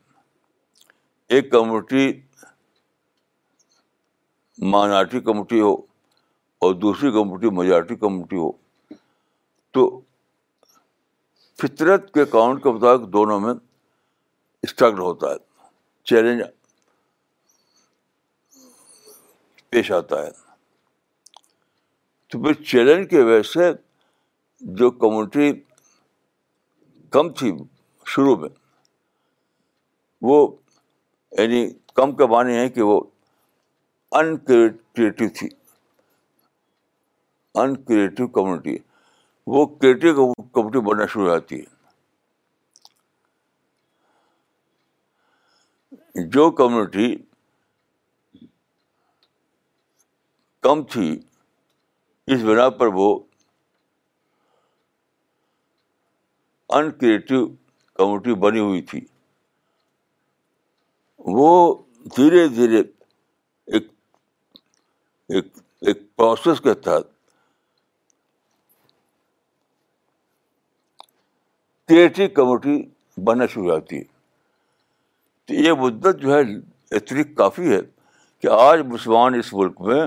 ایک 1.28 1.50
کمیونٹی 1.50 2.20
مائنارٹی 4.58 5.20
کمیونٹی 5.20 5.60
ہو 5.60 5.74
اور 6.58 6.74
دوسری 6.74 7.10
کمیونٹی 7.10 7.50
میجارٹی 7.50 7.96
کمیونٹی 7.96 8.36
ہو۔ 8.36 8.52
تو 9.70 10.00
فطرت 11.62 12.14
کے 12.14 12.22
اکاؤنٹ 12.22 12.62
کے 12.62 12.70
مطابق 12.70 13.12
دونوں 13.12 13.40
میں 13.40 13.54
اسٹرگل 14.62 14.98
ہوتا 14.98 15.30
ہے 15.30 15.36
چیلنج 16.04 16.42
پیش 19.70 19.92
آتا 19.92 20.22
ہے۔ 20.22 20.30
تو 22.28 22.42
پھر 22.42 22.62
چیلنج 22.62 23.10
کی 23.10 23.16
وجہ 23.16 23.42
سے 23.42 23.72
جو 24.60 24.90
کمیونٹی 24.90 25.52
کم 27.10 27.32
تھی 27.32 27.52
شروع 28.06 28.36
میں، 28.36 28.48
وہ 30.22 30.56
یعنی 31.32 31.70
کم 31.94 32.16
کے 32.16 32.26
معنی 32.26 32.56
ہے 32.56 32.68
کہ 32.68 32.82
وہ 32.82 33.00
ان 34.14 34.36
کریٹو 34.38 35.28
تھی 35.28 35.48
ان 37.54 37.76
کریٹو 37.84 38.26
کمیونٹی 38.28 38.76
وہ 39.46 39.66
کریٹو 39.66 40.32
کمیونٹی 40.54 40.80
بننا 40.80 41.06
شروع 41.06 41.24
ہو 41.24 41.30
جاتی 41.30 41.60
ہے۔ 41.60 41.72
جو 46.30 46.50
کمیونٹی 46.50 47.16
کم 50.64 50.82
تھی، 50.84 51.20
اس 52.28 52.42
بنا 52.42 52.68
پر 52.70 52.86
وہ 52.86 53.08
ان 56.70 56.90
کریٹو 56.90 57.46
کمیونٹی 57.98 58.34
بنی 58.34 58.60
ہوئی 58.60 58.82
تھی۔ 58.82 59.00
وہ 61.20 61.50
دھیرے 62.16 62.48
دھیرے 62.48 62.82
ایک 63.68 63.93
ایک 65.28 65.46
ایک 65.80 66.16
پروسیس 66.16 66.60
کے 66.60 66.74
تحت 66.74 67.06
کریٹو 71.88 72.22
کمیونٹی 72.34 72.90
بننا 73.16 73.46
شروع 73.46 73.64
ہو 73.64 73.70
جاتی 73.70 73.98
ہے۔ 73.98 74.04
تو 75.48 75.54
یہ 75.54 75.72
مدت 75.72 76.20
جو 76.20 76.34
ہے 76.34 76.40
اتنی 76.96 77.24
کافی 77.24 77.74
ہے 77.74 77.80
کہ 78.40 78.48
آج 78.50 78.80
مسلمان 78.86 79.34
اس 79.34 79.54
ملک 79.54 79.80
میں 79.80 80.02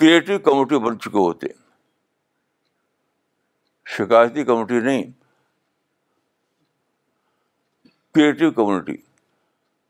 کریٹو 0.00 0.38
کمیونٹی 0.38 0.78
بن 0.78 0.98
چکے 1.00 1.18
ہوتے 1.18 1.46
شکایتی 3.86 4.44
کمیونٹی 4.44 4.80
نہیں 4.80 5.02
کریٹو 8.14 8.50
کمیونٹی۔ 8.50 8.96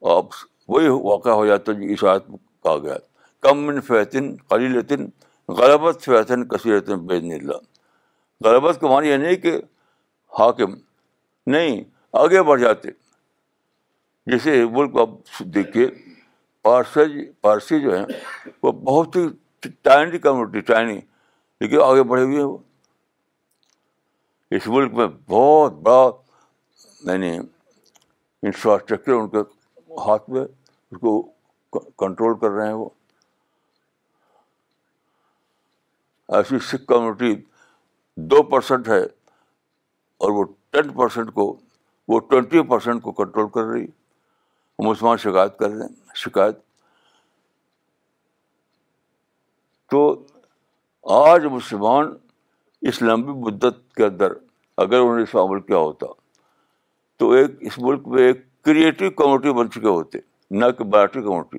آپ 0.03 0.25
وہی 0.69 0.89
واقع 0.89 1.31
ہو 1.31 1.47
جاتا 1.47 1.73
جو 1.73 1.85
اس 1.93 2.05
آیت 2.05 2.27
کہا 2.63 2.79
گیا 2.79 2.99
کم 2.99 3.10
من 3.45 3.81
فیطن 3.81 4.37
خلیلتن 4.37 5.09
غلبت 5.49 6.03
فیطن 6.03 6.49
کثیرت 6.49 6.91
بے 6.91 7.17
اللہ۔ 7.17 7.53
غلبت 8.45 8.81
کا 8.81 8.89
معنی 8.89 9.09
یہ 9.09 9.17
نہیں 9.17 9.37
کہ 9.37 9.57
حاکم، 10.39 10.75
نہیں، 11.47 11.85
آگے 12.13 12.43
بڑھ 12.43 12.61
جاتے۔ 12.61 12.89
جیسے 14.27 14.65
ملک 14.65 14.97
آپ 14.99 15.09
دیکھیے، 15.41 15.87
پارسی 16.63 17.31
پارسی 17.33 17.81
جو 17.81 17.97
ہیں، 17.97 18.07
وہ 18.63 18.73
بہت 18.73 19.17
ہی 19.17 19.29
ٹائنی 19.83 20.19
کمیونٹی، 20.19 20.61
ٹائنی، 20.61 21.01
لیکن 21.61 21.81
آگے 21.81 22.03
بڑھے 22.03 22.25
ہوئے 22.25 22.37
ہیں 22.37 22.45
وہ۔ 22.45 22.59
اس 24.51 24.67
ملک 24.67 24.93
میں 24.93 25.07
بہت 25.07 25.73
بڑا 25.73 26.11
یعنی 27.13 27.39
انفراسٹرکچر 28.43 29.13
ان 29.13 29.29
کے 29.29 29.39
ہاتھ 30.07 30.31
میں، 30.31 30.43
اس 30.91 30.99
کو 31.01 31.23
کنٹرول 31.73 32.39
کر 32.39 32.51
رہے 32.51 32.67
ہیں 32.67 32.75
وہ۔ 32.75 32.89
ایسی 36.35 36.59
سکھ 36.59 36.87
کمیونٹی 36.87 37.35
دو 38.17 38.43
پرسینٹ 38.43 38.89
ہے 38.89 39.03
اور 40.21 40.31
وہ 40.31 40.45
ٹین 40.71 40.89
پرسینٹ 40.89 41.33
کو، 41.33 41.57
وہ 42.09 42.21
ٹوینٹی 42.21 42.63
پرسینٹ 42.63 43.03
کو 43.03 43.13
کنٹرول 43.13 43.49
کر 43.49 43.63
رہی 43.63 43.87
مسلمان 44.79 45.17
شکایت 45.17 45.59
کر 45.59 45.69
رہے 45.71 45.77
ہیں، 45.77 46.15
شکایت۔ 46.15 46.59
تو 49.91 50.25
آج 51.05 51.45
مسلمان 51.45 52.17
اس 52.83 53.03
لمبی 53.03 53.33
مدت 53.33 53.95
کے 53.95 54.05
اندر 54.05 54.33
اگر 54.77 54.99
انہوں 54.99 55.17
نے 55.17 55.23
اس 55.23 55.35
میں 55.35 55.43
عمل 55.43 55.61
کیا 55.61 55.77
ہوتا، 55.77 56.07
تو 57.17 57.31
ایک 57.31 57.51
اس 57.61 57.79
ملک 57.79 58.09
میں 58.09 58.23
ایک 58.23 58.63
کریٹو 58.63 59.11
کمیونٹی 59.11 59.53
بن 59.53 59.71
چکے 59.71 59.89
ہوتے، 59.89 60.19
نہ 60.51 60.65
کہ 60.79 60.85
مراٹھی 60.85 61.23
کمیونٹی۔ 61.23 61.59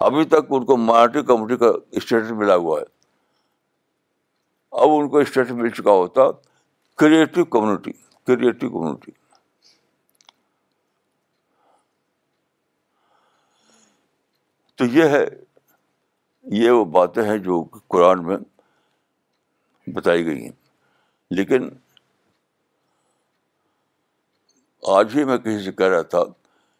ابھی 0.00 0.24
تک 0.24 0.50
ان 0.50 0.64
کو 0.64 0.76
مراٹھی 0.76 1.22
کمیونٹی 1.22 1.56
کا 1.56 1.66
اسٹیٹس 1.90 2.30
ملا 2.30 2.56
ہوا 2.56 2.80
ہے۔ 2.80 3.03
اب 4.74 4.88
ان 4.90 5.08
کو 5.08 5.18
اسٹیٹس 5.18 5.50
مل 5.50 5.68
چکا 5.68 5.90
ہوتا 5.90 6.22
کریٹو 6.96 7.44
کمیونٹی 7.44 7.92
کریٹو 8.26 8.68
کمیونٹی۔ 8.68 9.12
تو 14.74 14.84
یہ 14.84 15.04
ہے، 15.04 15.24
یہ 16.42 16.70
وہ 16.70 16.84
باتیں 16.84 17.22
ہیں 17.22 17.38
جو 17.38 17.64
قرآن 17.88 18.26
میں 18.26 18.36
بتائی 19.86 20.26
گئی 20.26 20.42
ہیں۔ 20.42 20.52
لیکن 21.30 21.68
آج 24.86 25.18
ہی 25.18 25.24
میں 25.24 25.38
کسی 25.38 25.64
سے 25.64 25.72
کہہ 25.72 25.86
رہا 25.86 26.02
تھا 26.02 26.24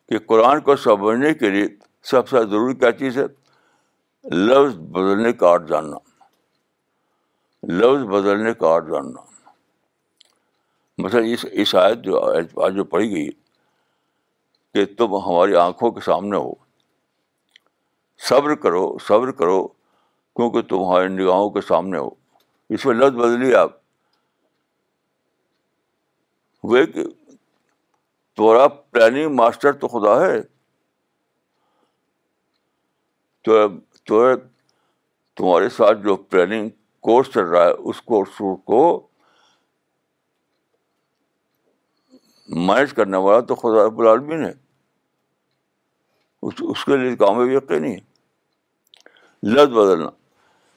کہ 0.08 0.18
قرآن 0.18 0.60
کو 0.60 0.76
سمجھنے 0.76 1.34
کے 1.34 1.50
لیے 1.50 1.64
سب 2.02 2.28
سے 2.28 2.36
ضروری 2.36 2.74
کیا 2.74 2.92
چیز 2.92 3.18
ہے؟ 3.18 3.24
لفظ 4.30 4.76
بدلنے 4.76 5.32
کا 5.32 5.48
آرٹ 5.48 5.68
جاننا۔ 5.68 6.13
لفظ 7.68 8.04
بدلنے 8.04 8.54
کا 8.54 8.68
آرٹ 8.68 8.86
جاننا 8.86 9.22
مثلاً 10.98 11.24
اس 11.32 11.46
اس 11.52 11.74
آیت 11.74 11.98
جو 11.98 12.20
آج 12.64 12.74
جو 12.74 12.84
پڑھی 12.84 13.16
گئی 13.16 13.30
کہ 14.74 14.94
تم 14.94 15.04
ہماری 15.04 15.56
آنکھوں 15.56 15.90
کے 15.90 16.00
سامنے 16.00 16.36
ہو۔ 16.36 16.52
صبر 18.18 18.54
کرو 18.54 18.98
صبر 18.98 19.30
کرو 19.30 19.68
کیونکہ 20.36 20.62
تمہارے 20.62 21.08
نگاہوں 21.08 21.50
کے 21.50 21.60
سامنے 21.60 21.98
ہو۔ 21.98 22.10
اس 22.70 22.86
میں 22.86 22.94
لفظ 22.94 23.16
بدلی 23.16 23.54
آپ۔ 23.54 23.70
وہ 26.62 26.76
کہ 26.94 27.04
تمہارا 28.36 28.68
پلاننگ 28.68 29.34
ماسٹر 29.34 29.72
تو 29.72 29.88
خدا 29.88 30.26
ہے۔ 30.26 30.42
تو 33.42 34.36
تمہارے 35.34 35.68
ساتھ 35.68 35.98
جو 35.98 36.16
پلاننگ 36.16 36.68
کورس 37.04 37.30
چل 37.34 37.44
رہا 37.44 37.64
ہے، 37.64 37.70
اس 37.70 38.02
کورس 38.02 38.42
کو 38.64 39.06
مینج 42.48 42.92
کرنے 42.92 43.16
والا 43.16 43.40
تو 43.40 43.54
خدا 43.54 43.86
رب 43.86 43.98
العالمین 43.98 44.44
ہے۔ 44.44 44.52
اس 46.42 46.84
کے 46.84 46.96
لیے 46.96 47.16
کام 47.16 47.44
بھی 47.44 47.54
یقینی 47.54 47.94
ہے۔ 47.94 47.98
لفظ 49.42 49.72
بدلنا۔ 49.72 50.10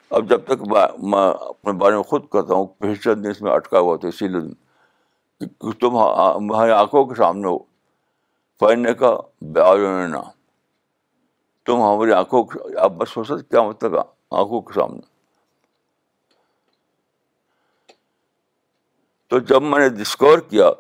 اب 0.09 0.29
جب 0.29 0.45
تک 0.45 0.61
میں 1.03 1.33
اپنے 1.39 1.71
بارے 1.71 1.95
میں 1.95 2.03
خود 2.03 2.27
کرتا 2.31 2.53
ہوں، 2.53 2.65
پچھلے 2.65 3.15
دن 3.15 3.29
اس 3.29 3.41
میں 3.41 3.51
اٹکا 3.51 3.79
ہوا 3.79 3.97
تھا، 3.97 4.07
اسی 4.07 4.27
لیے 4.27 4.41
تم 5.71 5.95
ہاں، 5.97 6.33
ہماری 6.35 6.71
آنکھوں 6.71 7.05
کے 7.05 7.15
سامنے 7.15 7.47
ہو۔ 7.47 7.57
پہننے 8.59 8.93
کا 8.93 9.17
بیانا 9.41 10.21
تم 11.65 11.81
ہماری 11.81 12.11
آنکھوں 12.11 12.43
آپ 12.77 12.91
بس 12.91 13.09
سوچ 13.09 13.27
سکتے 13.27 13.47
کیا 13.49 13.61
مطلب 13.61 13.95
آنکھوں 14.31 14.61
کے 14.61 14.73
سامنے 14.73 15.16
تو 19.27 19.39
جب 19.39 19.61
میں 19.61 19.79
نے 19.79 19.89
ڈسکور 19.89 20.39
کیا 20.39 20.71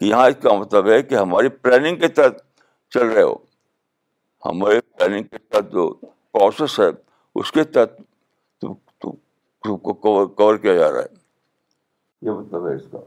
کہ 0.00 0.04
یہاں 0.04 0.28
اس 0.28 0.36
کا 0.42 0.52
مطلب 0.52 0.88
ہے 0.88 1.02
کہ 1.02 1.14
ہماری 1.14 1.48
پلاننگ 1.48 1.96
کے 1.96 2.08
تحت 2.08 2.34
چل 2.90 3.06
رہے 3.06 3.22
ہو، 3.22 3.34
ہمارے 4.44 4.80
پلاننگ 4.80 5.22
کے 5.22 5.38
تحت 5.38 5.72
جو 5.72 5.94
پروسیس 6.32 6.80
ہے، 6.80 6.84
اس 7.34 7.52
کے 7.52 7.64
تحت 7.64 7.90
تم 8.60 9.76
کو 9.76 10.26
کور 10.26 10.56
کیا 10.56 10.74
جا 10.74 10.92
رہا 10.92 10.98
ہے۔ 10.98 11.14
یہ 12.22 12.30
مطلب 12.30 12.68
ہے 12.68 12.74
اس 12.74 12.82
کا۔ 12.90 12.98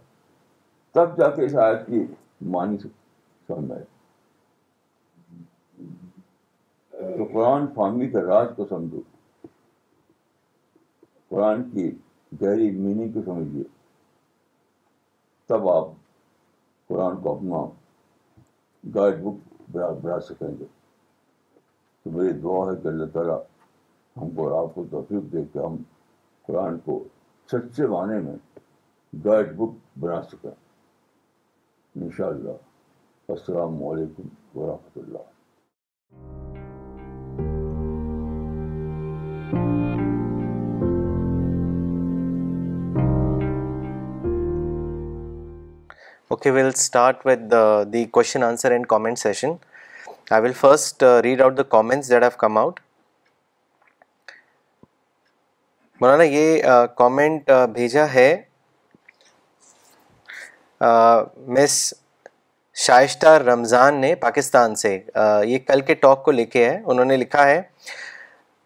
تب 0.91 1.17
جا 1.17 1.29
کے 1.29 1.45
اس 1.45 1.55
آیت 1.55 1.87
کی 1.87 2.05
معنی 2.41 2.77
سمجھ 2.77 3.71
آئے 3.71 3.83
تو 7.17 7.23
قرآن 7.33 7.67
فہمی 7.75 8.07
کے 8.09 8.21
راز 8.21 8.47
کو 8.55 8.65
سمجھو۔ 8.69 9.01
قرآن 11.29 11.69
کی 11.69 11.91
گہری 12.41 12.71
میننگ 12.71 13.11
کو 13.11 13.21
سمجھیے۔ 13.25 13.78
تب 15.49 15.69
آپ 15.69 15.87
قرآن 16.87 17.21
کو 17.21 17.35
اپنا 17.35 17.57
گائیڈ 18.95 19.15
بک 19.23 19.53
بنا 19.71 19.89
بنا 19.89 20.19
سکیں 20.19 20.59
گے۔ 20.59 20.65
تو 22.03 22.11
میری 22.11 22.33
دعا 22.33 22.71
ہے 22.71 22.81
کہ 22.81 22.87
اللہ 22.87 23.05
تعالیٰ 23.05 23.41
ہم 24.21 24.29
کو 24.29 24.49
اور 24.49 24.67
آپ 24.67 24.75
کو 24.75 24.85
توفیق 24.91 25.33
دے 25.33 25.37
کہ 25.53 25.59
ہم 25.59 25.75
قرآن 26.47 26.79
کو 26.79 27.03
سچے 27.47 27.87
معنی 27.87 28.19
میں 28.23 28.59
گائیڈ 29.25 29.55
بک 29.55 29.99
بنا 29.99 30.21
سکیں۔ 30.21 30.51
ان 31.95 32.09
شاء 32.11 32.27
اللہ 32.27 32.57
السلام 33.27 33.83
علیکم 33.83 34.59
ورحمۃ 34.59 35.01
اللہ۔ 35.01 35.38
Okay, 46.39 46.51
we'll 46.51 46.71
start 46.71 47.25
with 47.25 47.41
the 47.49 47.85
the 47.85 48.01
question, 48.07 48.43
answer 48.43 48.69
and 48.73 48.87
comment 48.87 49.19
session. 49.19 49.55
I 50.31 50.39
will 50.39 50.53
first 50.53 51.03
uh, 51.03 51.21
read 51.21 51.41
out 51.41 51.55
the 51.57 51.65
comments 51.65 52.07
that 52.07 52.23
have 52.23 52.37
come 52.43 52.59
out. 52.61 52.77
مولانا 56.01 56.23
یہ 56.23 56.61
کامنٹ 56.97 57.49
بھیجا 57.73 58.05
ہے 58.13 58.29
مس 61.57 61.73
شائشتہ 62.75 63.37
رمضان 63.45 63.99
نے 64.01 64.13
پاکستان 64.21 64.75
سے 64.75 64.93
یہ 65.45 65.57
کل 65.67 65.81
کے 65.87 65.93
ٹاک 66.05 66.23
کو 66.25 66.31
لے 66.31 66.45
کے 66.45 66.63
ہے 66.69 66.77
انہوں 66.85 67.05
نے 67.05 67.17
لکھا 67.17 67.45
ہے 67.47 67.61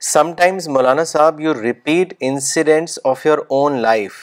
سم 0.01 0.33
ٹائمز 0.37 0.67
مولانا 0.75 1.03
صاحب 1.13 1.39
you 1.41 1.53
repeat 1.61 2.13
incidents 2.29 2.99
of 3.03 3.25
your 3.25 3.39
own 3.57 3.79
life 3.81 4.21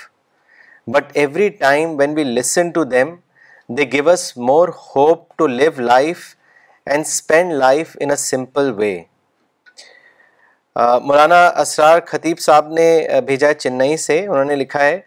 but 0.86 1.10
every 1.14 1.48
time 1.64 1.98
when 1.98 2.14
we 2.16 2.24
listen 2.24 2.70
to 2.70 2.84
them 2.84 3.14
they 3.76 3.84
give 3.92 4.08
us 4.10 4.36
more 4.36 4.68
hope 4.68 5.36
to 5.38 5.46
live 5.46 5.70
life 5.78 6.22
and 6.86 7.04
spend 7.06 7.52
life 7.52 7.96
in 8.00 8.10
a 8.10 8.16
simple 8.16 8.72
way 8.76 8.92
Maulana 11.02 11.46
Israr 11.56 12.00
Khatib 12.06 12.38
صاحب 12.38 12.68
نے 12.68 13.20
بھیجا 13.26 13.48
ہے 13.48 13.54
چنئی 13.54 13.96
سے 13.96 14.18
انہوں 14.20 14.44
نے 14.44 14.56
لکھا 14.56 14.80
ہے 14.80 14.98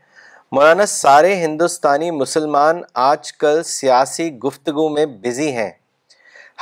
مولانا 0.51 0.85
سارے 0.85 1.33
ہندوستانی 1.35 2.11
مسلمان 2.11 2.81
آج 3.03 3.31
کل 3.33 3.61
سیاسی 3.63 4.29
گفتگو 4.37 4.87
میں 4.89 5.05
بزی 5.05 5.51
ہیں 5.51 5.69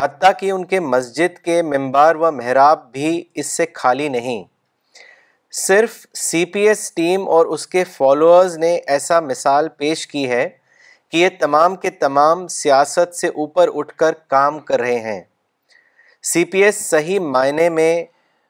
حتیٰ 0.02 0.32
کہ 0.40 0.52
ان 0.52 0.66
کے 0.66 0.80
مسجد 0.80 1.38
کے 1.40 1.62
ممبار 1.62 2.16
و 2.16 2.32
محراب 2.32 2.92
بھی 2.92 3.12
اس 3.34 3.48
سے 3.48 3.66
خالی 3.74 4.08
نہیں 4.10 4.44
صرف 5.54 6.06
سی 6.18 6.44
پی 6.46 6.68
ایس 6.68 6.92
ٹیم 6.92 7.28
اور 7.30 7.46
اس 7.46 7.68
کے 7.68 7.84
فالوورز 7.84 8.58
نے 8.58 8.76
ایسا 8.88 9.20
مثال 9.20 9.70
پیش 9.70 10.08
کی 10.08 10.30
ہے 10.30 10.48
کہ 11.12 11.17
یہ 11.17 11.30
تمام 11.39 11.76
کے 11.76 11.89
تمام 11.89 12.47
سیاست 12.47 13.15
سے 13.15 13.28
اوپر 13.28 13.69
اٹھ 13.74 13.93
کر 13.95 14.13
کام 14.28 14.60
کر 14.60 14.80
رہے 14.80 15.00
ہیں۔ 15.00 15.21
سی 16.24 16.43
پی 16.45 16.63
ایس 16.63 16.86
صحیح 16.89 17.19
معنی 17.19 17.69
میں 17.69 18.04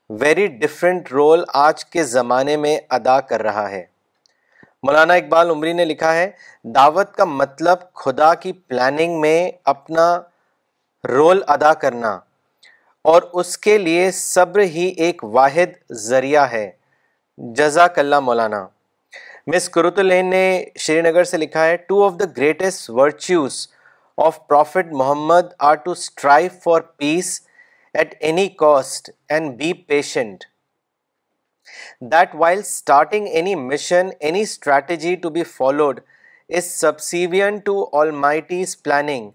ویری 0.10 0.48
ڈفرینٹ 0.48 1.12
رول 1.12 1.44
آج 1.54 1.86
کے 1.86 2.04
زمانے 2.04 2.58
میں 2.58 2.78
ادا 2.90 3.20
کر 3.22 3.42
رہا 3.42 3.70
ہے۔ 3.72 3.84
مولانا 4.84 5.14
اقبال 5.14 5.50
عمری 5.50 5.74
نے 5.74 5.86
لکھا 5.86 6.14
ہے، 6.14 6.30
دعوت 6.66 7.14
کا 7.16 7.26
مطلب 7.26 7.78
خدا 7.94 8.34
کی 8.34 8.52
پلاننگ 8.54 9.20
میں 9.22 9.52
اپنا 9.66 10.06
رول 11.04 11.42
ادا 11.48 11.74
کرنا، 11.74 12.12
اور 13.06 13.22
اس 13.34 13.58
کے 13.58 13.78
لیے 13.78 14.12
صبر 14.12 14.60
ہی 14.60 14.88
ایک 14.98 15.24
واحد 15.24 15.92
ذریعہ 15.92 16.46
ہے۔ 16.52 16.70
جزاک 17.38 18.00
اللہ 18.00 18.20
مولانا۔ 18.20 18.66
مس 19.48 19.68
کرت 19.70 20.00
الین 20.00 20.30
نے 20.30 20.64
شری 20.78 21.02
نگر 21.02 21.24
سے 21.24 21.38
لکھا 21.38 21.66
ہے 21.66 21.78
two 21.88 22.04
of 22.06 22.20
the 22.20 22.26
greatest 22.38 22.90
virtues 22.90 23.56
of 24.18 24.38
Prophet 24.48 24.92
Muhammad 24.94 25.54
are 25.60 25.76
to 25.86 25.92
strive 25.92 26.50
for 26.64 26.82
peace 26.98 27.40
at 27.96 28.14
any 28.20 28.48
cost 28.58 29.10
and 29.30 29.56
be 29.58 29.72
patient 29.88 30.44
that 32.12 32.36
while 32.36 32.60
starting 32.60 33.28
any 33.30 33.56
mission 33.58 34.10
any 34.20 34.42
strategy 34.42 35.16
to 35.16 35.30
be 35.30 35.44
followed 35.48 36.00
is 36.50 36.72
subservient 36.72 37.58
to 37.60 37.86
almighty's 38.20 38.82
planning 38.84 39.30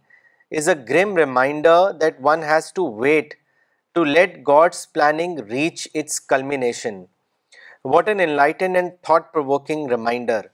is 0.53 0.69
a 0.69 0.75
grim 0.89 1.17
reminder 1.17 1.91
that 2.01 2.17
one 2.21 2.43
has 2.45 2.73
to 2.73 2.87
wait 2.95 3.35
to 3.97 4.05
let 4.05 4.39
God's 4.49 4.93
planning 4.93 5.39
reach 5.51 5.89
its 5.95 6.21
culmination 6.23 7.03
what 7.87 8.09
an 8.09 8.21
enlightening 8.31 8.77
and 8.77 8.91
thought 9.03 9.33
provoking 9.33 9.91
reminder 9.91 10.47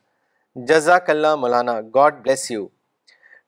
جزاک 0.57 1.11
اللہ 1.11 1.35
مولانا 1.37 1.81
God 1.95 2.15
bless 2.23 2.51
you 2.51 2.67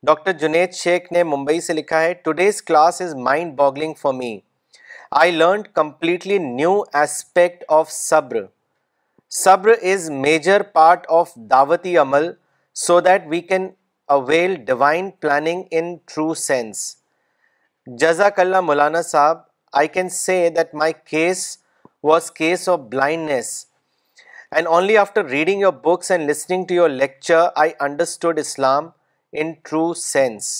doctor 0.03 0.33
Junaid 0.39 0.73
Shaikh 0.75 1.11
نے 1.13 1.23
ممبئی 1.25 1.61
سے 1.61 1.73
لکھا 1.73 2.01
ہے 2.01 2.15
today's 2.15 2.63
class 2.63 3.01
is 3.01 3.15
mind 3.25 3.55
boggling 3.55 3.95
for 3.95 4.13
me 4.13 4.39
I 5.13 5.31
learn 5.31 5.63
completely 5.75 6.39
new 6.39 6.81
aspect 6.93 7.65
of 7.69 7.91
صبر 7.91 8.45
صبر 9.33 9.75
is 9.83 10.09
major 10.11 10.63
part 10.73 11.07
of 11.11 11.35
دعوتی 11.51 11.97
عمل 11.99 12.31
so 12.77 13.01
that 13.01 13.27
we 13.27 13.41
can 13.43 13.69
avail 14.09 14.55
divine 14.65 15.11
planning 15.21 15.63
in 15.71 15.95
true 16.07 16.33
sense 16.39 16.85
جزاک 17.87 18.41
اللہ 18.41 18.61
مولانا 18.61 19.03
صاحب 19.03 19.39
I 19.73 19.89
can 19.89 20.09
say 20.09 20.49
that 20.57 20.75
my 20.75 20.93
case 21.05 21.47
was 22.05 22.31
case 22.31 22.69
of 22.69 22.79
blindness 22.89 23.55
and 24.55 24.67
only 24.69 24.97
after 24.99 25.25
reading 25.25 25.61
your 25.61 25.73
books 25.85 26.11
and 26.11 26.31
listening 26.31 26.65
to 26.65 26.75
your 26.75 26.89
lecture 26.89 27.47
I 27.55 27.71
understood 27.81 28.39
Islam 28.39 28.89
in 29.33 29.51
true 29.63 29.95
sense 29.95 30.51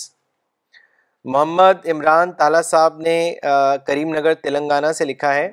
Muhammad 1.25 1.87
Imran 1.91 2.31
Tala 2.31 2.61
صاحب 2.61 2.99
نے 3.01 3.15
کریم 3.87 4.13
نگر 4.15 4.33
تلنگانہ 4.33 4.91
سے 4.91 5.05
لکھا 5.05 5.33
ہے، 5.33 5.47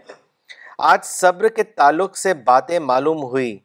آج 0.78 1.04
صبر 1.04 1.48
کے 1.48 1.62
تعلق 1.62 2.16
سے 2.16 2.34
باتیں 2.34 2.78
معلوم 2.78 3.22
ہوئی 3.22 3.58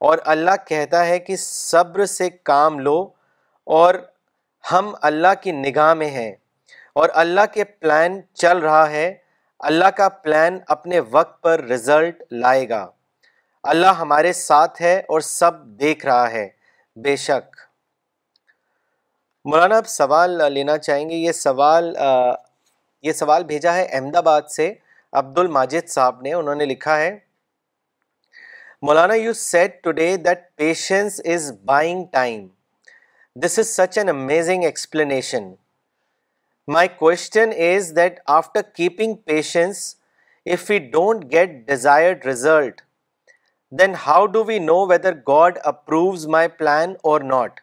اور 0.00 0.18
اللہ 0.24 0.64
کہتا 0.66 1.06
ہے 1.06 1.18
کہ 1.18 1.36
صبر 1.36 2.04
سے 2.06 2.30
کام 2.30 2.78
لو 2.78 2.98
اور 3.66 3.94
ہم 4.64 4.92
اللہ 5.02 5.40
کی 5.42 5.52
نگاہ 5.52 5.94
میں 5.94 6.10
ہیں 6.10 6.32
اور 6.92 7.08
اللہ 7.14 7.52
کے 7.54 7.64
پلان 7.64 8.20
چل 8.34 8.58
رہا 8.58 8.90
ہے۔ 8.90 9.14
اللہ 9.60 9.96
کا 9.96 10.08
پلان 10.08 10.58
اپنے 10.68 11.00
وقت 11.10 11.42
پر 11.42 11.64
رزلٹ 11.64 12.22
لائے 12.32 12.68
گا. 12.68 12.86
اللہ 13.68 13.86
ہمارے 13.86 14.32
ساتھ 14.32 14.82
ہے 14.82 15.02
اور 15.08 15.20
سب 15.20 15.64
دیکھ 15.66 16.06
رہا 16.06 16.30
ہے۔ 16.30 16.48
بے 16.96 17.16
شک۔ 17.16 17.56
مولانا 19.44 19.76
آپ 19.76 19.86
سوال 19.86 20.52
لینا 20.52 20.78
چاہیں 20.78 21.10
گے۔ 21.10 21.14
یہ 21.14 21.32
سوال 21.32 21.96
یہ 23.02 23.12
سوال 23.12 23.44
بھیجا 23.44 23.74
ہے 23.74 23.84
احمد 23.84 24.16
آباد 24.16 24.42
سے۔ 24.42 24.74
عبد 25.12 25.38
الماجد 25.38 25.88
صاحب 25.88 26.20
نے، 26.20 26.32
انہوں 26.32 26.54
نے 26.54 26.64
لکھا 26.64 26.96
ہے۔ 26.96 27.18
مولانا 28.82 29.14
you 29.14 29.32
said 29.32 29.82
today 29.82 30.16
that 30.16 30.56
patience 30.56 31.20
is 31.24 31.52
buying 31.64 32.04
time 32.12 32.48
this 33.36 33.58
is 33.58 33.68
such 33.68 33.98
an 33.98 34.08
amazing 34.08 34.64
explanation 34.64 35.54
my 36.68 36.88
question 36.88 37.50
is 37.58 37.92
that 37.96 38.20
after 38.26 38.62
keeping 38.62 39.14
patience 39.14 39.96
if 40.46 40.70
you 40.70 40.78
don't 40.92 41.32
get 41.32 41.50
desired 41.50 42.26
result 42.26 42.80
then 43.72 43.94
how 44.06 44.26
do 44.26 44.44
we 44.44 44.58
know 44.58 44.86
whether 44.86 45.14
God 45.28 45.58
approves 45.64 46.26
my 46.26 46.48
plan 46.48 46.94
or 47.02 47.20
not 47.20 47.60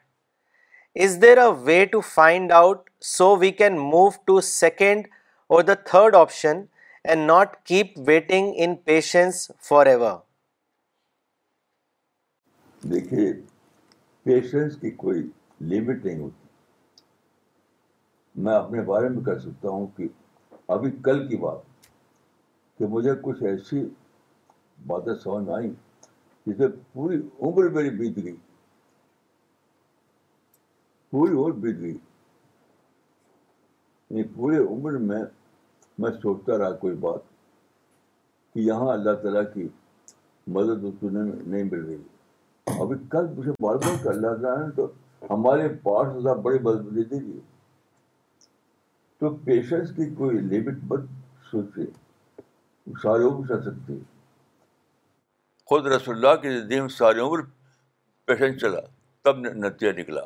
is 0.95 1.17
there 1.21 1.37
a 1.37 1.47
way 1.61 1.85
to 1.85 1.99
find 2.01 2.51
out 2.51 2.89
so 3.01 3.35
we 3.35 3.51
can 3.51 3.77
move 3.79 4.09
to 4.25 4.41
second 4.41 5.07
or 5.49 5.63
the 5.63 5.73
third 5.73 6.15
option 6.15 6.61
and 7.05 7.27
not 7.27 7.55
keep 7.65 7.99
waiting 8.07 8.53
in 8.55 8.75
patience 8.75 9.51
forever 9.85 10.17
دیکھیے 12.83 13.33
patience 14.25 14.75
کی 14.75 14.91
کوئی 14.91 15.21
limit 15.61 16.05
نہیں 16.05 16.19
ہوتی۔ 16.19 16.47
میں 18.35 18.55
اپنے 18.55 18.81
بارے 18.81 19.09
میں 19.09 19.23
کہہ 19.23 19.39
سکتا 19.39 19.69
ہوں 19.69 19.87
کہ 19.97 20.07
ابھی 20.67 20.91
کل 21.05 21.27
کی 21.27 21.37
بات 21.37 21.89
کہ 22.79 22.87
مجھے 22.87 23.11
کچھ 23.21 23.43
ایسی 23.43 23.85
باتیں 24.87 25.13
سمجھ 25.15 25.49
آئیں۔ 25.49 25.71
جسے 26.47 26.67
پوری 26.93 27.17
عمر 27.41 27.69
میری 27.69 27.89
بیت 27.89 28.23
گئی 28.23 28.35
پوری 31.13 31.33
عمر 31.33 31.51
بیت 31.57 31.79
گئی 31.79 31.97
یعنی 34.11 34.23
پورے 34.35 34.57
عمر 34.65 34.97
میں 35.01 35.23
میں 35.97 36.09
سوچتا 36.21 36.57
رہا 36.57 36.75
کوئی 36.77 36.95
بات 36.95 37.21
کہ 38.55 38.59
یہاں 38.59 38.91
اللہ 38.93 39.13
تعالیٰ 39.21 39.43
کی 39.53 39.67
مدد 40.47 41.03
نہیں 41.03 41.63
مل 41.63 41.85
رہی 41.85 41.97
ابھی 42.67 42.97
کل 43.11 43.27
مجھے 43.35 43.51
معلوم 43.61 43.97
کہ 44.03 44.07
اللہ 44.07 44.35
تعالیٰ 44.41 44.67
نے 44.67 44.71
تو 44.75 44.91
ہمارے 45.29 45.67
پاس 45.83 46.23
سے 46.23 46.39
بڑی 46.41 46.59
مدد 46.59 46.95
دے 46.95 47.19
دی 47.19 47.39
تو 49.21 49.35
پیشنس 49.45 49.95
کی 49.95 50.09
کوئی 50.15 50.39
لمٹ 50.41 50.83
مت 50.83 51.05
سوچے 51.51 51.85
ساری 52.87 53.23
عمر 53.23 53.47
چل 53.47 53.61
سکتے 53.61 53.93
خود 55.73 55.87
رسول 55.87 56.15
اللہ 56.15 56.41
کی 56.41 56.61
دین 56.61 56.87
ساری 56.87 57.19
عمر 57.19 57.39
پیشنس 58.25 58.61
چلا، 58.61 58.79
تب 59.21 59.39
نتیجہ 59.39 59.99
نکلا۔ 59.99 60.21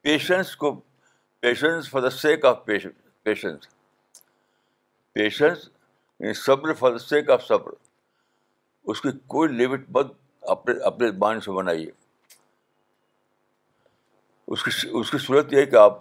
پیشنس 0.00 0.56
کو، 0.56 0.80
patience 1.40 1.90
for 1.90 2.00
the 2.00 2.10
sake 2.10 2.44
of 2.44 2.64
patience 2.64 3.68
patience 5.12 5.68
یعنی 6.20 6.32
صبر 6.32 6.72
فار 6.72 6.90
دا 6.90 6.98
سیک 6.98 7.30
آف 7.30 7.44
صبر۔ 7.44 7.72
اس 8.84 9.00
کی 9.00 9.08
کوئی 9.26 9.48
لمٹ 9.48 9.84
مت 9.88 10.12
اپنے 10.42 10.74
اپنے 10.82 11.10
مائنڈ 11.10 11.44
سے 11.44 11.50
بنائیے۔ 11.50 11.90
اس 14.46 14.62
کی 14.62 14.88
اس 14.92 15.10
کی 15.10 15.18
صورت 15.18 15.52
یہ 15.52 15.58
ہے 15.58 15.66
کہ 15.66 15.76
آپ 15.76 15.98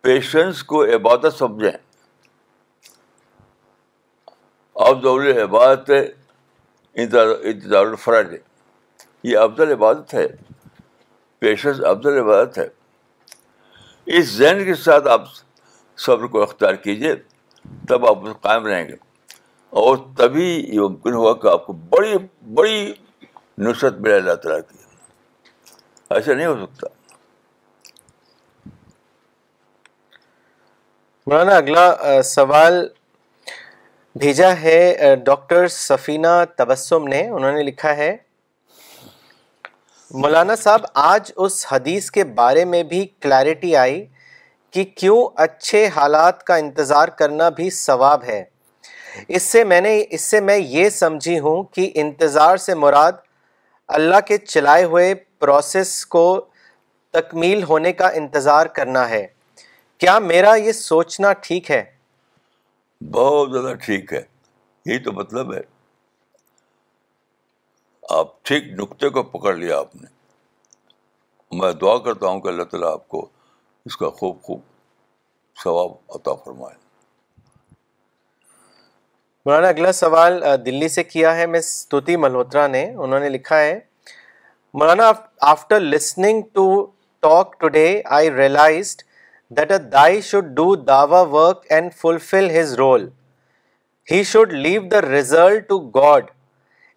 پیشنس 0.00 0.64
کو 0.64 0.84
عبادت 0.84 1.34
سمجھیں۔ 1.38 1.91
افضل 4.82 5.40
عبادت 5.42 5.90
ہے، 5.90 6.08
انتظار 6.94 7.86
الفرج 7.86 8.36
یہ 9.22 9.38
افضل 9.38 9.72
عبادت 9.72 10.14
ہے 10.14 10.26
پیشنس 11.38 11.80
افضل 11.84 12.18
عبادت 12.18 12.58
ہے۔ 12.58 12.68
اس 14.06 14.24
ذہن 14.24 14.64
کے 14.64 14.74
ساتھ 14.74 15.08
آپ 15.08 15.22
صبر 15.96 16.26
کو 16.26 16.42
اختیار 16.42 16.74
کیجیے 16.74 17.14
تب 17.88 18.06
آپ 18.06 18.18
قائم 18.42 18.66
رہیں 18.66 18.88
گے۔ 18.88 18.94
اور 19.70 19.96
تبھی 20.18 20.64
یہ 20.68 20.80
ممکن 20.80 21.12
ہوگا 21.12 21.40
کہ 21.40 21.48
آپ 21.48 21.66
کو 21.66 21.72
بڑی 21.72 22.14
بڑی 22.54 22.94
نصرت 23.58 23.94
ملے 23.94 24.16
اللہ 24.16 24.34
تعالیٰ 24.34 24.60
کی۔ 24.68 24.78
ایسا 26.10 26.34
نہیں 26.34 26.46
ہو 26.46 26.66
سکتا۔ 26.66 26.86
مولانا، 31.26 31.56
اگلا 31.56 32.22
سوال 32.22 32.88
بھیجا 34.16 34.50
ہے 34.56 35.14
ڈاکٹر 35.24 35.68
سفینہ 35.68 36.44
تبسم 36.56 37.06
نے۔ 37.08 37.28
انہوں 37.28 37.52
نے 37.52 37.62
لکھا 37.62 37.96
ہے، 37.96 38.16
مولانا 40.10 40.54
صاحب، 40.56 40.80
آج 40.94 41.32
اس 41.36 41.66
حدیث 41.72 42.10
کے 42.10 42.24
بارے 42.24 42.64
میں 42.64 42.82
بھی 42.82 43.06
کلیرٹی 43.20 43.76
آئی 43.76 44.04
کہ 44.70 44.84
کیوں 44.96 45.28
اچھے 45.36 45.86
حالات 45.96 46.44
کا 46.44 46.56
انتظار 46.56 47.08
کرنا 47.08 47.48
بھی 47.48 47.70
ثواب 47.70 48.24
ہے۔ 48.24 48.42
اس 49.28 49.42
سے 49.42 49.64
میں 49.64 49.80
نے، 49.80 50.04
اس 50.10 50.20
سے 50.20 50.40
میں 50.40 50.56
یہ 50.56 50.88
سمجھی 50.90 51.38
ہوں 51.38 51.62
کہ 51.74 51.90
انتظار 51.94 52.56
سے 52.56 52.74
مراد 52.74 53.12
اللہ 53.88 54.20
کے 54.26 54.36
چلائے 54.38 54.84
ہوئے 54.84 55.14
پروسیس 55.14 56.04
کو 56.06 56.44
تکمیل 57.14 57.62
ہونے 57.62 57.92
کا 57.92 58.08
انتظار 58.08 58.66
کرنا 58.66 59.08
ہے۔ 59.08 59.26
کیا 60.00 60.18
میرا 60.18 60.54
یہ 60.54 60.72
سوچنا 60.72 61.32
ٹھیک 61.32 61.70
ہے؟ 61.70 61.82
بہت 63.10 63.52
زیادہ 63.52 63.74
ٹھیک 63.74 64.12
ہے۔ 64.12 64.22
یہی 64.86 64.98
تو 64.98 65.12
مطلب 65.12 65.54
ہے۔ 65.54 65.60
آپ 68.10 68.44
ٹھیک 68.44 68.64
نقطے 68.64 69.08
کو 69.08 69.22
پکڑ 69.22 69.54
لیا 69.54 69.78
آپ 69.78 69.96
نے۔ 69.96 70.06
میں 71.52 71.72
دعا 71.72 71.98
کرتا 71.98 72.26
ہوں 72.26 72.40
کہ 72.40 72.48
اللہ 72.48 72.62
تعالیٰ 72.62 72.92
آپ 72.92 73.08
کو 73.08 73.28
اس 73.84 73.96
کا 73.96 74.10
خوب 74.10 74.42
خوب 74.42 74.60
ثواب 75.64 75.90
عطا 76.08 76.34
فرمائے۔ 76.34 76.76
مولانا، 79.46 79.68
اگلا 79.68 79.92
سوال 79.92 80.44
دلی 80.66 80.88
سے 80.88 81.04
کیا 81.04 81.36
ہے؟ 81.36 81.46
مس 81.46 81.64
استوتی 81.64 82.16
ملہوترا 82.16 82.66
نے، 82.66 82.94
انہوں 82.94 83.20
نے 83.20 83.28
لکھا 83.28 83.60
ہے، 83.60 83.80
مولانا 84.74 85.12
after 85.40 85.80
listening 85.80 86.42
to 86.52 86.86
talk 87.20 87.60
today, 87.60 88.02
I 88.04 88.30
realized 88.30 89.02
that 89.56 89.72
a 89.72 89.78
دائی 89.92 90.20
should 90.20 90.44
do 90.56 90.74
Dawa 90.76 91.20
work 91.30 91.64
and 91.68 91.94
fulfil 91.94 92.50
his 92.50 92.74
role 92.74 93.08
he 94.08 94.22
should 94.22 94.52
leave 94.52 94.82
the 94.82 95.00
result 95.02 95.68
to 95.68 95.78
God 95.96 96.30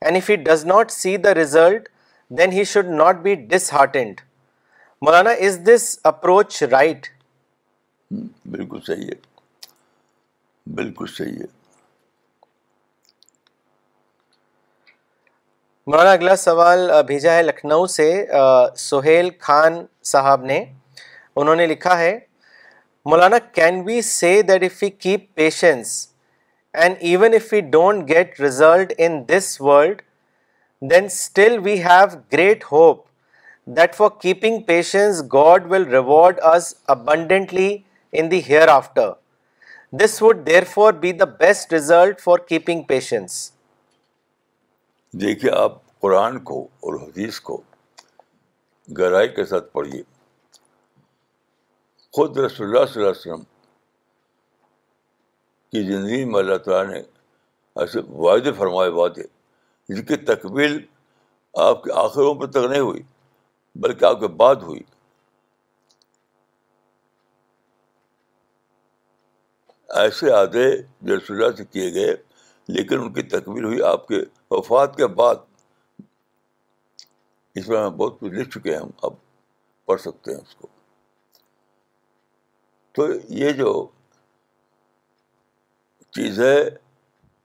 and 0.01 0.17
if 0.17 0.29
does 0.45 0.65
not 0.65 0.91
see 0.91 1.15
the 1.17 1.33
result 1.35 1.89
then 2.31 2.51
he 2.51 2.63
should 2.63 2.87
not 2.93 3.17
be 3.17 3.35
disheartened 3.73 4.21
Maulana 5.01 5.31
is 5.47 5.59
this 5.65 5.97
approach 6.03 6.63
right 6.63 7.07
بالکل 8.45 8.79
صحیح 8.87 9.05
ہے 9.05 9.13
بالکل 10.67 11.05
صحیح 11.07 11.39
ہے 11.39 11.53
مولانا 15.87 16.11
اگلا 16.11 16.35
سوال 16.35 16.89
بھیجا 17.07 17.33
ہے 17.33 17.43
لکھنؤ 17.43 17.85
سے 17.85 18.25
سہیل 18.75 19.29
خان 19.39 19.83
صاحب 20.03 20.43
نے 20.43 20.63
انہوں 21.35 21.55
نے 21.55 21.65
لکھا 21.67 21.97
ہے 21.99 22.17
مولانا 23.05 23.37
can 23.53 23.81
we 23.85 24.01
say 24.01 24.41
that 24.41 24.63
if 24.63 24.81
you 24.83 24.89
keep 24.99 25.33
patience 25.35 26.07
and 26.73 26.95
even 26.99 27.33
if 27.33 27.51
you 27.53 27.59
don't 27.71 28.07
get 28.09 28.39
result 28.41 28.93
in 28.97 29.21
this 29.29 29.61
world 29.61 30.01
then 30.81 31.05
still 31.05 31.57
we 31.63 31.73
have 31.83 32.17
great 32.33 32.63
hope 32.71 33.03
that 33.67 33.95
for 33.95 34.09
keeping 34.21 34.61
patience 34.61 35.21
God 35.33 35.71
will 35.71 35.83
reward 35.89 36.39
us 36.43 36.73
abundantly 36.87 37.77
in 38.13 38.31
the 38.31 38.41
hereafter 38.67 39.11
this 39.93 40.21
would 40.21 40.45
therefore 40.63 40.93
be 40.93 41.11
the 41.11 41.25
best 41.39 41.73
result 41.73 42.21
for 42.21 42.37
keeping 42.37 42.81
patience 42.81 43.51
دیکھیے، 45.13 45.51
آپ 45.51 45.77
قرآن 45.99 46.39
کو 46.39 46.61
اور 46.61 46.99
حدیث 47.01 47.39
کو 47.39 47.61
گہرائی 48.87 49.27
کے 49.27 49.45
ساتھ 49.45 49.71
پڑھیے۔ 49.73 50.01
خود 52.15 52.37
رسول 52.37 52.67
اللہ 52.67 52.85
صلی 52.85 53.01
اللہ 53.01 53.11
علیہ 53.11 53.31
وسلم 53.31 53.43
کی 55.71 55.91
زندگی 55.91 56.25
میں 56.25 56.39
اللہ 56.39 56.57
تعالیٰ 56.57 56.93
نے 56.93 56.99
ایسے 57.75 57.99
وعدے 57.99 58.51
فرمائے 58.51 58.89
وعدے 58.89 59.23
جن 59.89 60.05
کی 60.05 60.15
تکمیل 60.15 60.85
آپ 61.53 61.83
کے 61.83 61.91
آخروں 61.93 62.35
پر 62.35 62.47
تک 62.47 62.57
نہیں 62.57 62.79
ہوئی، 62.79 63.03
بلکہ 63.75 64.05
آپ 64.05 64.19
کے 64.19 64.27
بعد 64.27 64.55
ہوئی۔ 64.55 64.81
ایسے 69.89 70.31
آدھے 70.31 70.81
جو 71.01 71.17
رسول 71.17 71.43
اللہ 71.43 71.55
سے 71.55 71.65
کیے 71.65 71.93
گئے، 71.93 72.15
لیکن 72.67 72.99
ان 72.99 73.13
کی 73.13 73.21
تکمیل 73.21 73.65
ہوئی۔ 73.65 73.81
آپ 73.81 74.07
کے 74.07 74.15
وفات 74.51 74.95
کے 74.95 75.07
بعد 75.07 75.35
اس 77.55 77.67
میں 77.67 77.83
ہم 77.83 77.95
بہت 77.97 78.19
کچھ 78.19 78.33
لکھ 78.33 78.49
چکے 78.49 78.71
ہیں 78.71 78.79
ہم 78.79 78.89
اب 79.01 79.13
پڑھ 79.85 80.01
سکتے 80.01 80.31
ہیں 80.31 80.41
اس 80.41 80.55
کو۔ 80.55 80.74
تو 82.95 83.07
یہ 83.29 83.51
جو 83.51 83.87
چیز 86.11 86.39
ہے، 86.39 86.69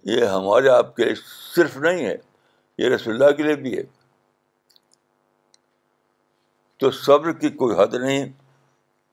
یہ 0.05 0.25
ہمارے 0.25 0.69
آپ 0.69 0.97
کے 0.97 1.15
صرف 1.57 1.77
نہیں 1.77 2.07
ہے، 2.07 2.17
یہ 2.79 2.89
رسول 2.89 3.15
اللہ 3.15 3.37
کے 3.37 3.43
لیے 3.43 3.57
بھی 3.57 3.79
ہے۔ 3.79 3.83
تو 6.77 6.91
صبر 6.91 7.33
کی 7.33 7.51
کوئی 7.51 7.77
حد 7.79 7.95
نہیں، 7.95 8.33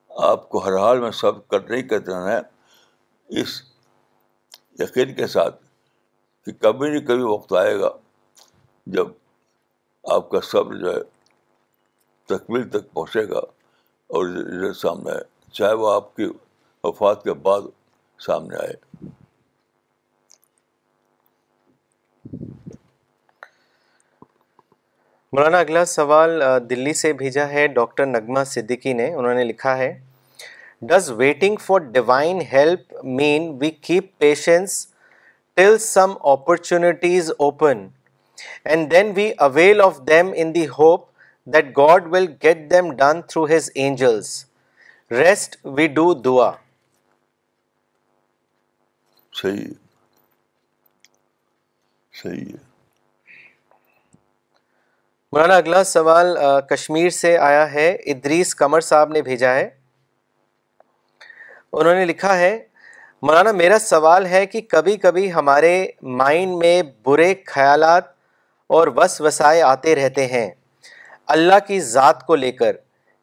آپ 0.10 0.50
کو 0.50 0.58
ہر 0.58 0.78
حال 0.78 1.00
میں 1.00 1.12
صبر 1.12 1.40
کر، 1.48 1.70
نہیں 1.70 1.82
کرتے 1.82 2.12
ہے 2.12 2.40
اس 3.30 3.62
یقین 4.80 5.14
کے 5.14 5.28
ساتھ 5.28 5.64
کہ 6.46 6.52
کبھی 6.52 6.90
نہیں 6.90 7.06
کبھی 7.06 7.24
وقت 7.24 7.54
آئے 7.54 7.80
گا 7.80 7.90
جب 8.86 9.08
آپ 10.04 10.30
کا 10.30 10.40
صبر 10.44 10.76
جو 10.76 10.94
ہے 10.96 11.02
تکمیل 12.26 12.70
تک 12.70 12.94
پہنچے 12.94 13.30
گا 13.30 13.40
اور 14.10 14.74
سامنے 14.74 15.12
ہے 15.12 15.37
چاہے 15.52 15.74
وہ 15.74 15.94
آپ 15.94 16.16
کی 16.16 16.30
وفات 16.84 17.24
کے 17.24 17.34
بعد 17.34 17.62
سامنے 18.20 18.56
آئے۔ 18.56 18.74
مولانا، 25.34 25.60
اگلا 25.60 25.86
سوال 25.86 26.42
دلی 26.70 26.94
سے 26.94 27.14
بھیجا 27.14 27.50
ہے 27.50 27.68
ڈاکٹر 27.68 28.06
نگما 28.06 28.44
صدیقی 28.44 28.94
نے۔ 28.94 29.14
انہوں 29.14 29.34
نے 29.34 29.44
لکھا 29.44 29.78
ہے 29.78 30.00
does 30.82 31.12
waiting 31.12 31.56
for 31.56 31.80
divine 31.80 32.42
help 32.54 32.94
mean 33.04 33.58
we 33.62 33.72
keep 33.72 34.18
patience 34.18 34.88
till 35.54 35.78
some 35.78 36.14
opportunities 36.24 37.32
open 37.32 37.88
and 38.64 38.92
then 38.92 39.12
we 39.16 39.32
avail 39.38 39.82
of 39.82 40.00
them 40.08 40.32
in 40.36 40.56
the 40.56 40.68
hope 40.68 41.06
that 41.46 41.78
God 41.78 42.08
will 42.12 42.26
get 42.44 42.72
them 42.72 42.92
done 42.92 43.22
through 43.22 43.46
his 43.46 43.70
angels 43.76 44.47
rest 45.12 45.58
we 45.64 45.88
do 45.88 46.14
دعا 46.14 46.52
صحیح 49.34 49.68
صحیح 52.14 52.46
ہے۔ 52.46 52.66
مولانا 55.32 55.56
اگلا 55.56 55.84
سوال 55.84 56.38
کشمیر 56.70 57.10
سے 57.10 57.38
آیا 57.38 57.74
ہے۔ 57.74 57.90
ادریس 58.06 58.56
کمر 58.56 58.82
صاحب 58.82 59.10
نے 59.10 59.22
بھیجا 59.22 59.54
ہے۔ 59.54 59.70
انہوں 61.74 61.96
نے 61.96 62.06
لکھا 62.06 62.38
ہے 62.38 62.68
مولانا 63.22 63.52
میرا 63.52 63.80
سوال 63.80 64.26
ہے 64.26 64.46
کہ 64.46 64.62
کبھی 64.62 64.98
کبھی 64.98 65.34
ہمارے 65.34 65.88
مائنڈ 66.02 66.58
میں 66.58 66.84
برے 67.04 67.34
خیالات 67.46 68.04
اور 68.68 68.88
وس 68.88 69.22
وسائے 69.22 69.62
آتے 69.62 69.96
رہتے 69.96 70.26
ہیں۔ 70.26 70.52
اللہ 71.28 71.68
کی 71.68 71.80
ذات 71.80 72.26
کو 72.26 72.36
لے 72.36 72.52
کر۔ 72.52 72.76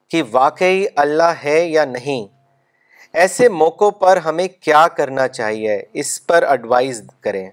کہ 0.09 0.23
واقعی 0.31 0.85
اللہ 0.97 1.33
ہے 1.45 1.65
یا 1.65 1.85
نہیں۔ 1.85 2.35
ایسے 3.13 3.49
موقعوں 3.49 3.91
پر 3.91 4.17
ہمیں 4.17 4.49
کیا 4.49 4.89
کرنا 4.89 5.29
چاہیے؟ 5.29 5.83
اس 5.93 6.27
پر 6.27 6.43
ایڈوائز 6.43 7.03
کریں۔ 7.21 7.51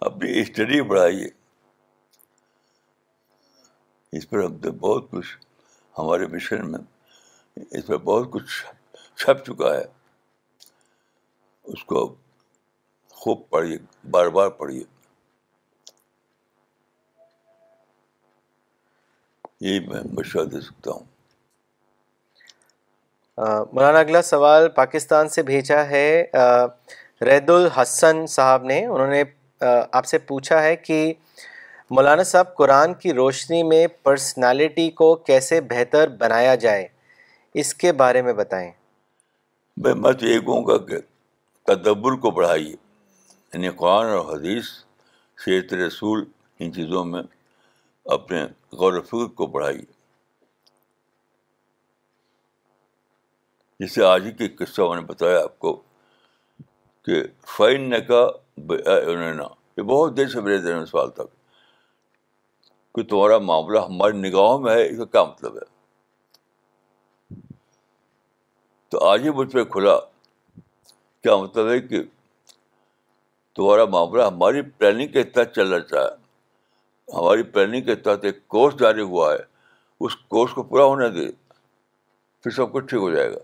اپنی 0.00 0.40
اسٹڈی 0.40 0.82
بڑھائیے۔ 0.82 1.26
اس 4.12 4.30
پر 4.30 4.38
ہم 4.38 4.58
تو 4.58 4.72
بہت 4.72 5.10
کچھ 5.10 5.36
ہمارے 5.98 6.26
مشن 6.26 6.72
میں 6.72 6.80
اس 7.70 7.88
میں 7.88 7.98
بہت 7.98 8.30
کچھ 8.30 8.66
چھپ 9.16 9.44
چکا 9.44 9.76
ہے۔ 9.76 9.84
اس 11.64 11.84
کو 11.84 12.14
خوب 13.10 13.50
پڑھیے، 13.50 13.78
بار 14.10 14.26
بار 14.26 14.48
پڑھیے۔ 14.48 15.01
یہی 19.62 19.80
میں 19.80 20.00
مشورہ 20.12 20.44
دے 20.44 20.60
سکتا 20.60 20.90
ہوں۔ 20.90 21.04
مولانا 23.72 23.98
اگلا 23.98 24.22
سوال 24.22 24.68
پاکستان 24.68 25.28
سے 25.28 25.42
بھیجا 25.42 25.86
ہے۔ 25.86 26.24
رید 27.20 27.50
الحسن 27.50 28.26
صاحب 28.26 28.64
نے 28.64 28.86
انہوں 28.86 29.06
نے 29.06 29.24
آپ 29.92 30.04
سے 30.06 30.18
پوچھا 30.18 30.62
ہے 30.62 30.76
کہ 30.76 31.14
مولانا 31.90 32.22
صاحب 32.22 32.54
قرآن 32.54 32.94
کی 32.94 33.12
روشنی 33.12 33.62
میں 33.62 33.86
پرسنالٹی 33.86 34.90
کو 34.90 35.14
کیسے 35.14 35.60
بہتر 35.60 36.08
بنایا 36.08 36.54
جائے 36.54 36.88
اس 37.54 37.74
کے 37.74 37.92
بارے 37.92 38.22
میں 38.22 38.32
بتائیں۔ 38.32 38.70
میں 39.76 39.94
میں 39.94 40.12
تو 40.12 40.26
یہ 40.26 40.40
کہوں 40.40 40.66
گا 40.66 40.78
کہ 40.78 40.96
تدبر 41.64 42.12
کو 42.12 42.30
بڑھائیے۔ 42.30 42.74
یعنی 43.52 43.68
قرآن 43.68 44.06
اور 44.06 44.36
حدیث 44.36 44.64
سیرت 45.44 45.74
رسول 45.74 46.24
ان 46.58 46.72
چیزوں 46.72 47.04
میں 47.04 47.22
اپنے 48.04 48.46
غور 48.72 48.92
و 48.92 49.02
فکر 49.02 49.34
کو 49.34 49.46
بڑھائیے۔ 49.46 50.02
جسے 53.80 54.04
آج 54.04 54.26
ہی 54.26 54.32
کے 54.32 54.48
قصہ 54.48 54.82
میں 54.82 54.96
نے 54.96 55.02
بتایا 55.02 55.42
آپ 55.42 55.58
کو 55.58 55.82
کہ 57.02 57.22
فائن 57.46 57.90
نے 57.90 58.00
کا 58.00 58.26
یہ 59.76 59.82
بہت 59.82 60.16
دیر 60.16 60.28
سے 60.28 60.40
میرے 60.40 60.58
دن 60.58 60.76
میں 60.76 60.84
سوال 60.84 61.10
تک 61.10 61.30
کہ 62.94 63.02
تمہارا 63.02 63.38
معاملہ 63.38 63.78
ہماری 63.78 64.16
نگاہوں 64.18 64.58
میں 64.58 64.74
ہے، 64.74 64.90
اس 64.90 64.98
کا 64.98 65.04
کیا 65.04 65.24
مطلب 65.24 65.56
ہے؟ 65.56 65.64
تو 68.88 69.04
آج 69.04 69.22
ہی 69.22 69.30
مجھ 69.30 69.52
پہ 69.52 69.64
کھلا 69.64 70.00
کیا 71.20 71.36
مطلب 71.36 71.68
ہے 71.70 71.80
کہ 71.80 72.02
تمہارا 73.54 73.84
معاملہ 73.84 74.22
ہماری 74.22 74.62
پلاننگ 74.62 75.08
کے 75.08 75.22
تحت 75.22 75.54
چلنا 75.54 75.80
چاہے 75.80 76.21
ہماری 77.08 77.42
پلاننگ 77.42 77.82
کے 77.82 77.94
تحت 77.94 78.24
ایک 78.24 78.48
کورس 78.48 78.74
جاری 78.78 79.02
ہوا 79.02 79.32
ہے۔ 79.32 79.38
اس 80.00 80.16
کورس 80.16 80.52
کو 80.54 80.62
پورا 80.62 80.84
ہونے 80.84 81.08
دے، 81.08 81.26
پھر 82.42 82.50
سب 82.50 82.72
کچھ 82.72 82.84
ٹھیک 82.84 83.00
ہو 83.00 83.10
جائے 83.10 83.32
گا۔ 83.32 83.38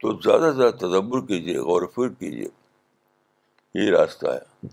تو 0.00 0.12
زیادہ 0.12 0.50
سے 0.50 0.56
زیادہ 0.56 0.74
تدبر 0.74 1.20
کیجیے، 1.20 1.58
غور 1.58 1.82
و 1.82 1.86
فکر 1.86 2.20
کیجیے۔ 2.20 2.48
یہی 3.74 3.90
راستہ 3.90 4.26
ہے۔ 4.26 4.66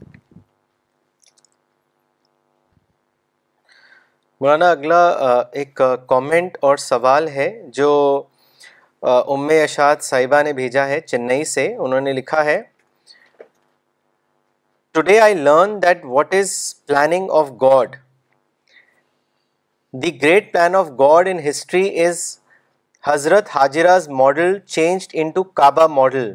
مولانا، 4.41 4.71
اگلا 4.71 5.09
ایک 5.51 5.81
کامنٹ 6.07 6.57
اور 6.61 6.77
سوال 6.77 7.27
ہے 7.27 7.61
جو 7.67 8.23
ام 9.01 9.47
اشاد 9.63 9.95
صاحبہ 10.01 10.41
نے 10.41 10.53
بھیجا 10.53 10.87
ہے 10.87 10.99
چنئی 11.01 11.43
سے۔ 11.43 11.75
انہوں 11.75 12.01
نے 12.01 12.13
لکھا 12.13 12.45
ہے 12.45 12.61
today 14.95 15.19
I 15.19 15.33
learn 15.35 15.81
that 15.81 16.05
what 16.05 16.33
is 16.35 16.51
planning 16.87 17.29
of 17.31 17.49
God 17.61 17.95
the 19.93 20.21
great 20.21 20.51
plan 20.53 20.75
of 20.75 20.89
God 20.99 21.27
in 21.27 21.39
history 21.49 21.87
is 22.05 22.19
حضرت 23.03 23.49
Hajra's 23.55 24.07
model 24.11 24.57
changed 24.59 25.09
into 25.29 25.43
Kaaba 25.43 25.87
model 25.91 26.33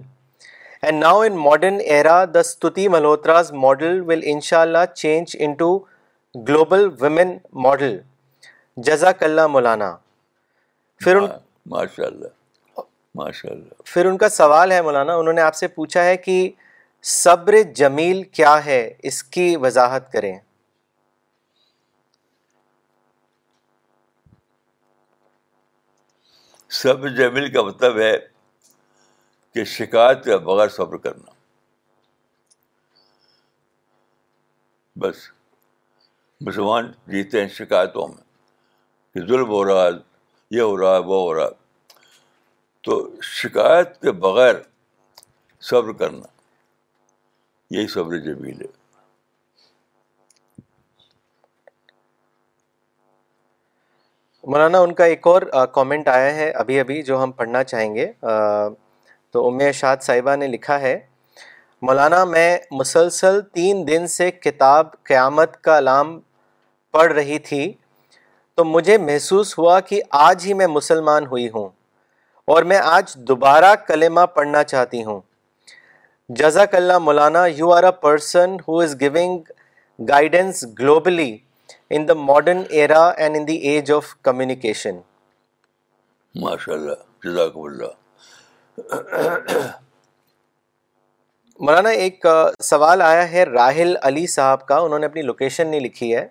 and 0.82 1.00
now 1.02 1.20
in 1.20 1.36
modern 1.36 1.78
era 1.84 2.24
the 2.34 2.42
Stuti 2.42 2.88
Malhotra's 2.88 3.52
model 3.56 4.00
will 4.00 4.20
ان 4.24 4.40
شاء 4.40 4.60
اللہ 4.60 4.84
change 4.94 5.36
into 5.52 5.78
global 6.34 6.88
women 7.00 7.36
model 7.62 7.98
جزاک 8.76 9.22
اللہ 9.22 9.46
مولانا 9.46 9.96
پھر 11.00 11.16
ان 11.16 11.26
ماشاء 11.66 12.04
اللہ 12.04 12.80
ماشاء 13.14 13.50
اللہ 13.50 13.82
پھر 13.84 14.06
ان 14.06 14.16
کا 14.18 14.28
سوال 14.28 14.72
ہے 14.72 14.82
مولانا 14.82 15.14
انہوں 15.14 15.32
نے 15.32 15.40
آپ 15.40 15.54
سے 15.54 15.68
پوچھا 15.68 16.04
ہے 16.04 16.16
کہ 16.16 16.50
صبر 17.10 17.62
جمیل 17.62 18.22
کیا 18.22 18.64
ہے؟ 18.64 18.94
اس 19.02 19.24
کی 19.24 19.56
وضاحت 19.56 20.12
کریں۔ 20.12 20.38
صبر 26.70 27.08
جمیل 27.08 27.52
کا 27.52 27.62
مطلب 27.62 27.98
ہے 27.98 28.18
کہ 29.54 29.64
شکایت 29.64 30.24
کے 30.24 30.38
بغیر 30.38 30.68
صبر 30.68 30.96
کرنا۔ 30.96 31.30
بس، 34.96 35.16
مسلمان 36.40 36.92
جیتے 37.06 37.40
ہیں 37.40 37.48
شکایتوں 37.48 38.08
میں 38.08 38.24
کہ 39.14 39.20
ظلم 39.20 39.48
ہو 39.48 39.64
رہا 39.64 39.84
ہے، 39.84 39.90
یہ 40.50 40.60
ہو 40.60 40.80
رہا 40.80 40.94
ہے، 40.94 40.98
وہ 40.98 41.20
ہو 41.20 41.34
رہا 41.34 41.44
ہے۔ 41.44 41.84
تو 42.80 43.20
شکایت 43.22 44.00
کے 44.00 44.12
بغیر 44.12 44.54
صبر 45.60 45.92
کرنا۔ 45.92 46.37
یہی 47.70 47.86
صبر 47.86 48.16
جمیل 48.18 48.60
ہے۔ 48.60 48.66
مولانا، 54.44 54.78
ان 54.78 54.92
کا 54.94 55.04
ایک 55.04 55.26
اور 55.26 55.42
کامنٹ 55.72 56.08
آیا 56.08 56.34
ہے 56.34 56.50
ابھی 56.50 56.78
ابھی 56.80 57.02
جو 57.02 57.22
ہم 57.22 57.30
پڑھنا 57.32 57.62
چاہیں 57.64 57.94
گے۔ 57.94 58.06
تو 59.30 59.46
ام 59.48 59.58
اشاد 59.68 59.96
صاحبہ 60.02 60.36
نے 60.36 60.46
لکھا 60.46 60.80
ہے، 60.80 60.98
مولانا، 61.82 62.24
میں 62.24 62.58
مسلسل 62.70 63.40
تین 63.54 63.86
دن 63.88 64.06
سے 64.06 64.30
کتاب 64.30 64.86
قیامت 65.02 65.60
کا 65.64 65.78
علام 65.78 66.18
پڑھ 66.94 67.12
رہی 67.12 67.38
تھی، 67.38 67.72
تو 68.54 68.64
مجھے 68.64 68.98
محسوس 68.98 69.58
ہوا 69.58 69.78
کہ 69.80 70.00
آج 70.10 70.46
ہی 70.46 70.54
میں 70.54 70.66
مسلمان 70.66 71.26
ہوئی 71.26 71.48
ہوں 71.54 71.68
اور 72.48 72.62
میں 72.62 72.78
آج 72.78 73.14
دوبارہ 73.28 73.74
کلمہ 73.86 74.20
پڑھنا 74.34 74.62
چاہتی 74.64 75.04
ہوں۔ 75.04 75.20
جزاک 76.30 76.74
اللہ 76.74 76.98
مولانا 76.98 77.44
you 77.46 77.70
are 77.72 77.84
a 77.84 77.90
person 78.00 78.56
who 78.66 78.78
is 78.80 78.94
giving 79.00 79.38
guidance 79.98 80.64
globally 80.78 81.36
in 81.90 82.08
the 82.08 82.14
modern 82.14 82.62
era 82.70 83.08
and 83.08 83.36
in 83.36 83.46
the 83.48 83.56
age 83.68 83.92
of 83.92 84.14
communication 84.22 84.98
ماشاء 86.34 86.72
اللہ 86.72 87.00
جزاک 87.24 87.56
اللہ 87.56 87.96
مولانا 91.60 91.90
ایک 92.02 92.26
سوال 92.62 93.02
آیا 93.02 93.30
ہے 93.30 93.44
راہل 93.44 93.96
علی 94.02 94.26
صاحب 94.26 94.66
کا 94.66 94.76
انہوں 94.76 94.98
نے 94.98 95.06
اپنی 95.06 95.22
لوکیشن 95.22 95.68
نہیں 95.68 95.80
لکھی 95.80 96.14
ہے 96.16 96.26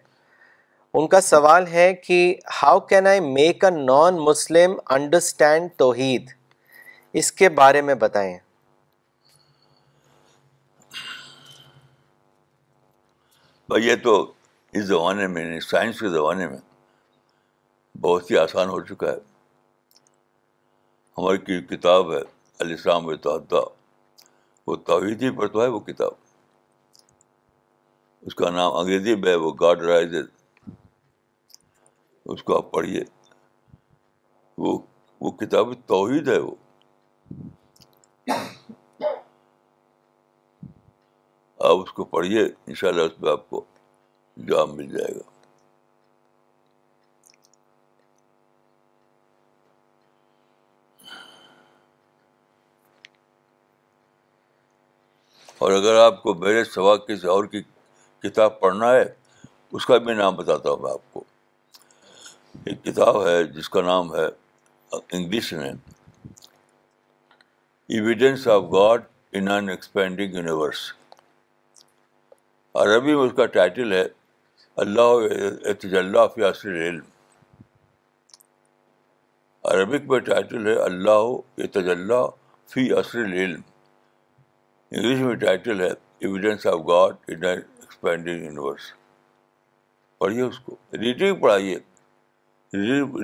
ان 0.94 1.08
کا 1.08 1.22
سوال 1.24 1.68
ہے 1.68 1.94
کہ 2.04 2.36
how 2.64 2.80
can 2.90 3.08
I 3.08 3.20
make 3.34 3.64
a 3.66 3.72
non 3.84 4.26
Muslim 4.26 4.80
understand 4.90 5.70
توحید 5.78 6.30
اس 7.16 7.32
کے 7.32 7.50
بارے 7.50 7.82
میں 7.82 7.96
بتائیں 7.96 8.38
بھائی، 13.70 13.88
یہ 13.88 13.96
تو 13.96 14.34
اس 14.72 14.86
زمانے 14.86 15.28
میں 15.28 15.60
سائنس 15.60 16.00
کے 16.00 16.10
زمانے 16.10 16.48
میں 16.48 16.58
بہت 18.02 18.32
ہی 18.32 18.38
آسان 18.38 18.70
ہو 18.70 18.82
چکا 18.82 19.12
ہے۔ 19.12 19.18
ہماری 21.18 21.62
کتاب 21.62 22.14
ہے 22.14 22.20
الاسلام 22.60 23.16
تحدہ 23.16 23.64
وہ 24.68 24.76
توحیدی 24.76 25.30
پر 25.30 25.48
تو 25.48 25.62
ہے، 25.62 25.68
وہ 25.68 25.80
کتاب۔ 25.80 26.12
اس 28.22 28.36
کا 28.36 28.50
نام 28.50 28.74
انگریزی 28.74 29.16
میں 29.16 29.30
ہے، 29.30 29.36
وہ 29.36 29.54
گاڈ 29.62 29.82
رائز 29.82 30.16
اس 32.26 32.44
کو 32.44 32.58
آپ 32.58 32.72
پڑھیے۔ 32.72 33.02
وہ 34.58 34.80
وہ 35.22 35.32
کتاب 35.32 35.74
توحید 35.86 36.28
ہے، 36.28 36.38
وہ۔ 36.38 36.56
آپ 41.60 41.76
اس 41.78 41.92
کو 41.92 42.04
پڑھیے 42.04 42.42
ان 42.44 42.74
شاء 42.74 42.88
اللہ 42.88 43.02
اس 43.02 43.12
پہ 43.22 43.30
آپ 43.30 43.50
کو 43.50 43.66
جواب 44.38 44.70
مل 44.70 44.98
جائے 44.98 45.16
گا۔ 45.16 45.30
اور 55.58 55.72
اگر 55.72 55.96
آپ 56.00 56.24
کو 56.24 56.34
میرے 56.34 56.64
سوا 56.64 56.98
کسی 56.98 57.28
اور 57.28 57.46
کی 57.46 57.62
کتاب 58.20 58.60
پڑھنا 58.60 58.92
ہے، 58.92 59.06
اس 59.72 59.86
کا 59.86 59.98
بھی 59.98 60.14
نام 60.14 60.36
بتاتا 60.36 60.70
ہوں 60.70 60.78
میں 60.78 60.92
آپ 60.92 61.14
کو۔ 61.14 61.24
ایک 62.66 62.84
کتاب 62.84 63.28
ہے 63.28 63.44
جس 63.44 63.70
کا 63.70 63.82
نام 63.82 64.16
ہے 64.16 64.26
انگلش 64.92 65.54
میں 65.54 65.72
evidence 67.88 68.48
of 68.48 68.64
God 68.64 69.02
in 69.32 69.48
an 69.48 69.70
expanding 69.70 70.34
universe 70.34 70.94
عربی 72.78 73.16
میں 73.16 73.24
اس 73.24 73.32
کا 73.36 73.46
ٹائٹل 73.46 73.94
ہے، 73.94 74.04
اللہ 74.76 75.28
تجلّہ 75.80 76.20
فی 76.36 76.44
عصر 76.44 76.70
علم 76.70 77.06
عربک 79.64 80.10
میں 80.10 80.20
ٹائٹل 80.20 80.68
ہے، 80.68 80.76
اللہ 80.80 81.22
تجلّہ 81.56 82.26
فی 82.68 82.94
عصر 82.94 83.26
علم 83.26 83.62
انگلش 84.92 85.20
میں 85.20 85.36
ٹائٹل 85.36 85.82
ہے 85.82 85.90
evidence 86.20 86.68
of 86.68 86.80
God 86.88 87.16
in 87.28 87.44
expanding 87.44 88.44
universe 88.44 88.94
پڑھیے 90.18 90.42
اس 90.42 90.60
کو۔ 90.60 90.76
ریڈنگ 90.94 91.36
پڑھائیے۔ 91.36 91.76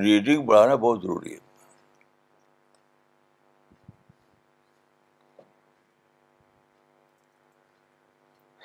ریڈنگ 0.04 0.46
بڑھانا 0.46 0.76
بہت 0.76 1.02
ضروری 1.02 1.34
ہے۔ 1.34 1.53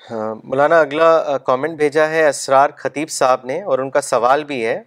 ہاں، 0.09 0.33
مولانا 0.43 0.79
اگلا 0.81 1.37
کامنٹ 1.45 1.77
بھیجا 1.77 2.07
ہے 2.09 2.27
اسرار 2.27 2.69
خطیب 2.77 3.09
صاحب 3.11 3.45
نے 3.45 3.61
اور 3.61 3.79
ان 3.79 3.89
کا 3.89 4.01
سوال 4.01 4.43
بھی 4.43 4.65
ہے۔ 4.65 4.81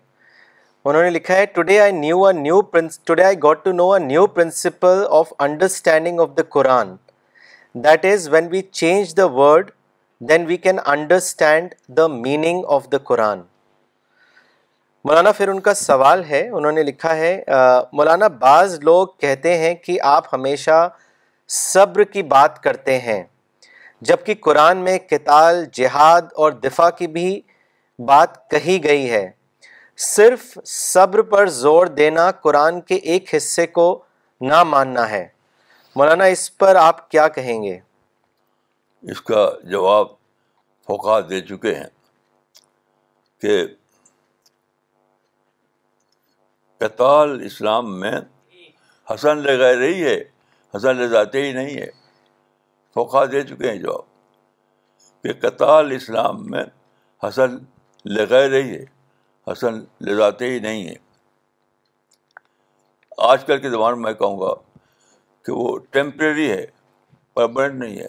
انہوں 0.85 1.03
نے 1.03 1.11
لکھا 1.11 1.35
ہے 1.37 1.45
today 1.55 1.79
I 1.81 1.93
knew 1.93 2.25
a 2.27 2.33
new 2.33 2.61
today 3.07 3.25
I 3.25 3.37
got 3.43 3.65
to 3.65 3.73
know 3.73 3.91
a 3.93 3.99
new 4.05 4.27
principle 4.27 5.05
of 5.19 5.33
understanding 5.39 6.21
of 6.21 6.29
the 6.37 6.43
Quran 6.55 6.95
that 7.75 8.05
is 8.13 8.29
when 8.29 8.49
we 8.51 8.63
change 8.81 9.17
the 9.17 9.27
word 9.35 9.71
then 10.21 10.47
we 10.47 10.57
can 10.57 10.79
understand 10.87 11.75
the 11.97 12.07
meaning 12.07 12.65
of 12.67 12.87
the 12.93 12.99
Quran 13.05 13.41
مولانا، 15.05 15.33
پھر 15.33 15.49
ان 15.49 15.61
کا 15.61 15.75
سوال 15.75 16.25
ہے۔ 16.25 16.49
انہوں 16.49 16.73
نے 16.73 16.83
لکھا 16.83 17.17
ہے 17.17 17.43
مولانا، 17.93 18.29
بعض 18.41 18.79
لوگ 18.83 19.07
کہتے 19.21 19.57
ہیں 19.59 19.75
کہ 19.85 19.99
آپ 20.17 20.35
ہمیشہ 20.35 20.89
صبر 21.51 22.05
کی 22.05 22.23
بات 22.35 22.63
کرتے 22.63 22.99
ہیں۔ 22.99 23.23
جبکہ 24.03 24.35
قرآن 24.41 24.79
میں 24.79 24.99
کتال 24.99 25.65
جہاد 25.73 26.23
اور 26.35 26.53
دفاع 26.53 26.91
کی 26.91 27.07
بھی 27.07 27.41
بات 27.99 28.51
کہی 28.51 28.85
گئی 28.85 29.11
ہے۔ 29.11 29.31
صرف 29.97 30.59
صبر 30.65 31.23
پر 31.23 31.47
زور 31.47 31.87
دینا 31.87 32.31
قرآن 32.31 32.81
کے 32.81 32.95
ایک 32.95 33.35
حصے 33.35 33.67
کو 33.67 34.03
نہ 34.41 34.63
ماننا 34.63 35.11
ہے۔ 35.11 35.29
مولانا، 35.97 36.25
اس 36.25 36.59
پر 36.59 36.77
آپ 36.77 37.11
کیا 37.11 37.29
کہیں 37.29 37.63
گے؟ 37.63 37.79
اس 39.03 39.23
کا 39.23 39.51
جواب 39.65 40.07
فوقا 40.87 41.21
دے 41.21 41.41
چکے 41.41 41.75
ہیں 41.75 41.91
کہ 43.41 43.67
کتال 46.79 47.43
اسلام 47.45 48.01
میں 48.01 48.13
حسن 49.15 49.39
لگائے 49.39 49.77
رہی 49.77 50.05
ہے، 50.05 50.25
حسن 50.77 50.97
لے 50.97 51.09
جاتے 51.09 51.43
ہی 51.43 51.53
نہیں 51.53 51.81
ہے۔ 51.81 52.02
فوقا 52.95 53.25
دے 53.25 53.43
چکے 53.43 53.71
ہیں 53.71 53.79
جواب 53.79 54.03
کہ 55.23 55.33
کتال 55.33 55.91
اسلام 55.91 56.47
میں 56.47 56.65
حسن 57.29 57.57
لگائے 58.05 58.49
رہی 58.49 58.75
ہے، 58.75 58.85
حسن 59.53 59.79
لے 60.01 60.17
جاتے 60.17 60.51
ہی 60.51 60.59
نہیں 60.59 60.89
ہے 60.89 60.95
آج 63.19 63.45
کل 63.45 63.61
کے 63.61 63.71
زمانے 63.71 63.97
میں 63.97 64.13
کہوں 64.13 64.41
گا 64.41 64.55
کہ 65.43 65.53
وہ 65.53 65.79
ٹیمپریری 65.91 66.51
ہے 66.51 66.67
پرماننٹ 67.35 67.75
نہیں 67.75 67.99
ہے۔ 67.99 68.09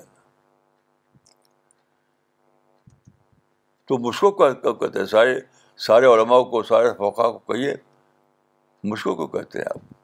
تو 3.85 3.97
مشکو 3.97 4.31
کہتے 4.31 4.99
ہیں؟ 4.99 5.05
سارے 5.05 5.39
سارے 5.77 6.05
علماء 6.05 6.41
کو، 6.41 6.63
سارے 6.63 6.93
فوقا 6.97 7.31
کو 7.31 7.39
کہیے، 7.39 7.75
مشکو 8.83 9.15
کو 9.15 9.27
کہتے 9.27 9.59
ہیں 9.59 9.65
آپ۔ 9.65 10.02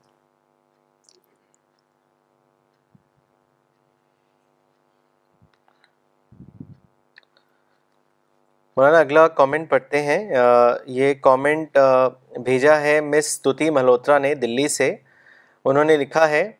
مولانا، 8.79 8.99
اگلا 8.99 9.27
کامنٹ 9.27 9.69
پڑھتے 9.69 10.01
ہیں۔ 10.01 10.19
یہ 10.97 11.13
کامنٹ 11.21 11.77
بھیجا 12.43 12.79
ہے 12.81 12.99
مس 13.01 13.41
توتی 13.41 13.69
ملہوترا 13.69 14.17
نے 14.17 14.33
دلی 14.43 14.67
سے۔ 14.67 14.87
انہوں 15.65 15.83
نے 15.83 15.97
لکھا 15.97 16.29
ہے 16.29 16.51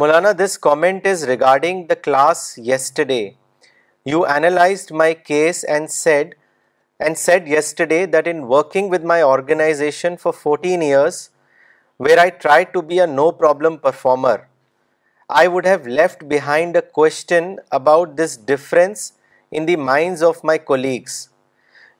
مولانا 0.00 0.30
this 0.38 0.56
comment 0.66 1.06
is 1.06 1.24
regarding 1.28 1.82
the 1.84 1.94
class 2.02 2.42
yesterday 2.68 3.20
you 4.06 4.22
analysed 4.34 4.92
my 4.92 5.14
case 5.14 5.64
and 5.68 5.90
said 5.90 6.34
and 7.00 7.18
said 7.18 7.48
yesterday 7.48 8.04
that 8.06 8.28
in 8.28 8.44
working 8.48 8.92
with 8.92 9.04
my 9.04 9.22
organisation 9.22 10.16
for 10.22 10.32
fourteen 10.42 10.82
years 10.82 11.28
where 12.00 12.18
I 12.18 12.30
try 12.42 12.64
to 12.72 12.80
be 12.80 13.00
a 13.00 13.06
no 13.06 13.30
problem 13.40 13.76
performer 13.76 14.36
I 15.28 15.48
would 15.48 15.66
have 15.66 15.88
left 15.88 16.24
behind 16.24 16.76
a 16.76 16.82
question 16.92 17.54
about 17.70 18.18
this 18.18 18.38
difference 18.46 19.12
in 19.52 19.66
the 19.68 19.76
minds 19.76 20.22
of 20.24 20.44
my 20.44 20.58
colleagues 20.58 21.26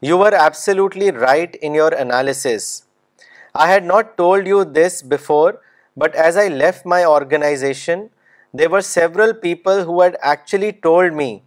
you 0.03 0.23
are 0.25 0.33
absolutely 0.33 1.11
right 1.13 1.57
in 1.61 1.75
your 1.75 1.93
analysis 1.93 2.71
I 3.55 3.73
had 3.73 3.85
not 3.85 4.17
told 4.17 4.49
you 4.49 4.63
this 4.65 5.03
before 5.05 5.53
but 5.97 6.17
as 6.17 6.39
I 6.39 6.49
left 6.49 6.81
my 6.87 7.05
organisation 7.05 8.07
they 8.55 8.67
were 8.67 8.81
several 8.81 9.33
people 9.33 9.83
who 9.83 10.03
had 10.03 10.17
actually 10.23 10.71
told 10.83 11.15
me 11.15 11.39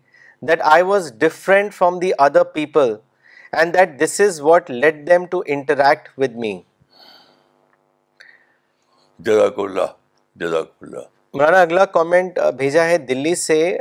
that 0.41 0.61
I 0.63 0.83
was 0.83 1.11
divergent 1.21 1.73
from 1.73 1.99
the 1.99 2.11
other 2.19 2.43
people 2.53 2.93
and 3.53 3.73
that 3.73 3.99
this 3.99 4.19
is 4.21 4.41
what 4.41 4.69
let 4.71 5.07
them 5.07 5.25
to 5.25 5.41
interact 5.45 6.09
with 6.17 6.35
me 6.35 6.59
جزاک 9.19 9.59
اللہ 9.59 9.93
جزاک 10.35 10.71
اللہ 10.81 11.11
مولانا 11.33 11.61
اگلا 11.61 11.85
comment 11.85 12.39
بھیجا 12.57 12.85
ہے 12.85 12.97
دلی 12.97 13.35
سے 13.35 13.77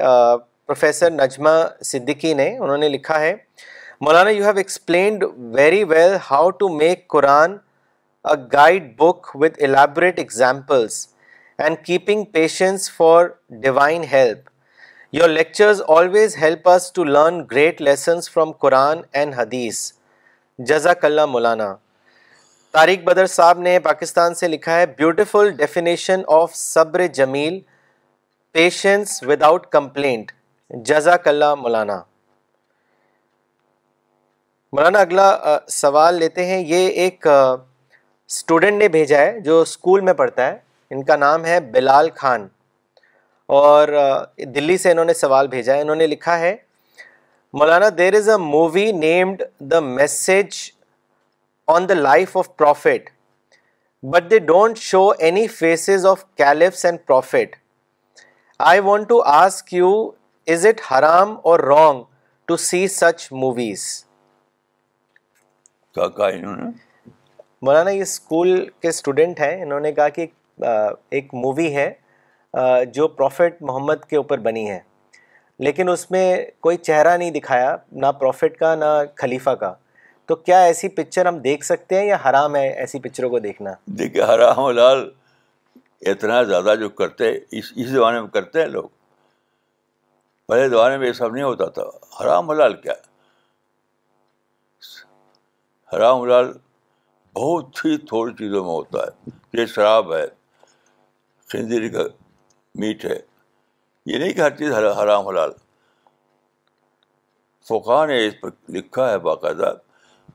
professor 0.72 1.10
Najma 1.10 1.50
Siddiqui 1.84 2.32
نے، 2.34 2.46
انہوں 2.58 2.76
نے 2.78 2.88
لکھا 2.88 3.20
ہے، 3.20 3.34
مولانا 4.00 4.30
you 4.30 4.44
have 4.44 4.56
explained 4.56 5.24
very 5.54 5.82
well 5.84 6.14
how 6.30 6.50
to 6.50 6.68
make 6.68 7.06
Quran 7.08 7.56
a 8.24 8.34
guide 8.52 8.86
book 8.98 9.36
with 9.40 9.62
elaborate 9.62 10.18
examples 10.18 11.06
and 11.58 11.84
keeping 11.86 12.24
patience 12.32 12.90
for 12.92 13.26
divine 13.62 14.04
help 14.12 14.48
your 15.12 15.28
lectures 15.28 15.82
always 15.88 16.36
help 16.36 16.68
us 16.68 16.90
to 16.92 17.04
learn 17.04 17.40
great 17.50 17.80
lessons 17.82 18.30
from 18.30 18.52
Quran 18.52 19.00
and 19.12 19.34
حدیث 19.38 19.92
جزاک 20.58 21.04
اللہ 21.04 21.26
مولانا 21.26 21.74
طارق 22.74 23.04
بدر 23.04 23.26
صاحب 23.26 23.58
نے 23.60 23.78
پاکستان 23.80 24.34
سے 24.34 24.48
لکھا 24.48 24.76
ہے 24.76 24.86
beautiful 24.98 25.50
definition 25.56 26.22
of 26.40 26.54
صبر 26.56 27.06
جمیل 27.14 27.60
پیشنس 28.54 29.22
وداؤٹ 29.22 29.66
کمپلینٹ 29.66 30.32
جزاک 30.72 31.28
اللہ 31.28 31.54
مولانا۔ 31.54 32.02
مولانا، 34.72 34.98
اگلا 34.98 35.58
سوال 35.68 36.14
لیتے 36.14 36.46
ہیں۔ 36.46 36.64
یہ 36.66 36.88
ایک 36.88 37.26
اسٹوڈنٹ 37.26 38.78
نے 38.78 38.88
بھیجا 38.88 39.18
ہے 39.18 39.40
جو 39.40 39.60
اسکول 39.60 40.00
میں 40.00 40.12
پڑھتا 40.12 40.46
ہے۔ 40.46 40.58
ان 40.90 41.04
کا 41.04 41.16
نام 41.16 41.44
ہے 41.44 41.60
بلال 41.60 42.10
خان۔ 42.10 42.48
اور 43.46 43.88
دلی 44.38 44.78
سے 44.78 44.90
انہوں 44.90 45.04
نے 45.04 45.14
سوال 45.14 45.48
بھیجا 45.48 45.74
ہے۔ 45.74 45.80
انہوں 45.80 45.96
نے 45.96 46.06
لکھا 46.06 46.38
ہے، 46.38 46.56
مولانا 47.52 47.86
there 47.98 48.14
is 48.14 48.28
a 48.28 48.36
movie 48.36 48.92
named 48.92 49.42
the 49.60 49.80
message 49.80 50.70
on 51.66 51.88
the 51.88 51.94
life 51.94 52.36
of 52.36 52.56
Prophet 52.56 53.10
but 54.02 54.30
they 54.30 54.38
don't 54.38 54.78
show 54.78 55.08
any 55.18 55.46
faces 55.46 56.06
of 56.06 56.24
caliphs 56.34 56.84
and 56.84 56.98
Prophet 57.06 57.56
I 58.58 58.80
want 58.80 59.08
to 59.08 59.22
ask 59.22 59.74
you 59.74 60.10
is 60.46 60.66
it 60.66 60.80
حرام 60.92 61.36
or 61.42 61.60
wrong 61.60 62.02
to 62.44 62.56
see 62.56 62.88
such 62.88 63.32
movies 63.32 64.04
مولانا 67.62 67.90
یہ 67.90 68.02
school 68.02 68.66
کے 68.80 68.88
student 68.88 69.40
ہیں 69.40 69.62
انہوں 69.62 69.80
نے 69.80 69.92
کہا 69.92 70.08
کہ 70.08 70.26
ایک 71.10 71.34
movie 71.34 71.76
ہے 71.76 71.92
جو 72.84 73.08
پروفٹ 73.08 73.62
محمد 73.62 74.04
کے 74.10 74.16
اوپر 74.16 74.38
بنی 74.38 74.70
ہے۔ 74.70 74.78
لیکن 75.58 75.88
اس 75.88 76.10
میں 76.10 76.46
کوئی 76.60 76.76
چہرہ 76.76 77.16
نہیں 77.16 77.30
دکھایا 77.30 77.76
نہ 77.92 78.06
پروفٹ 78.06 78.56
کا 78.56 78.74
نہ 78.74 78.84
خلیفہ 79.16 79.50
کا۔ 79.50 79.74
تو 80.26 80.36
کیا 80.36 80.62
ایسی 80.62 80.88
پکچر 80.88 81.26
ہم 81.26 81.38
دیکھ 81.38 81.64
سکتے 81.64 81.98
ہیں 81.98 82.06
یا 82.06 82.16
حرام 82.26 82.56
ہے 82.56 82.68
ایسی 82.68 82.98
پکچروں 82.98 83.30
کو 83.30 83.38
دیکھنا؟ 83.38 83.72
دیکھیے 83.86 84.22
حرام 84.22 84.70
لال 84.70 85.10
اتنا 86.00 86.42
زیادہ 86.42 86.74
جو 86.80 86.88
کرتے 86.88 87.30
اس 87.50 87.72
اس 87.76 87.86
زمانے 87.86 88.20
میں 88.20 88.28
کرتے 88.28 88.60
ہیں 88.60 88.66
لوگ۔ 88.66 88.88
پہلے 90.52 90.68
زمانے 90.68 90.96
میں 90.96 91.08
یہ 91.08 91.12
سب 91.12 91.34
نہیں 91.34 91.44
ہوتا 91.44 91.66
تھا۔ 91.66 91.82
حرام 92.20 92.50
حلال 92.50 92.80
کیا؟ 92.80 92.92
حرام 95.92 96.20
حلال 96.20 96.52
بہت 97.32 97.84
ہی 97.84 97.98
تھوڑی 97.98 98.32
چیزوں 98.32 98.64
میں 98.64 98.72
ہوتا 98.72 98.98
ہے۔ 98.98 99.30
یہ 99.52 99.66
شراب 99.66 100.14
ہے، 100.14 100.26
خنزیری 101.48 101.88
کا 101.88 102.02
میٹ 102.74 103.04
ہے۔ 103.04 103.20
یہ 104.06 104.18
نہیں 104.18 104.32
کہ 104.32 104.40
ہر 104.40 104.56
چیز 104.56 104.72
حرام 104.72 105.28
حلال۔ 105.28 105.50
فوقا 107.68 108.06
نے 108.06 108.26
اس 108.26 108.34
پر 108.40 108.50
لکھا 108.68 109.10
ہے 109.10 109.18
باقاعدہ، 109.18 109.74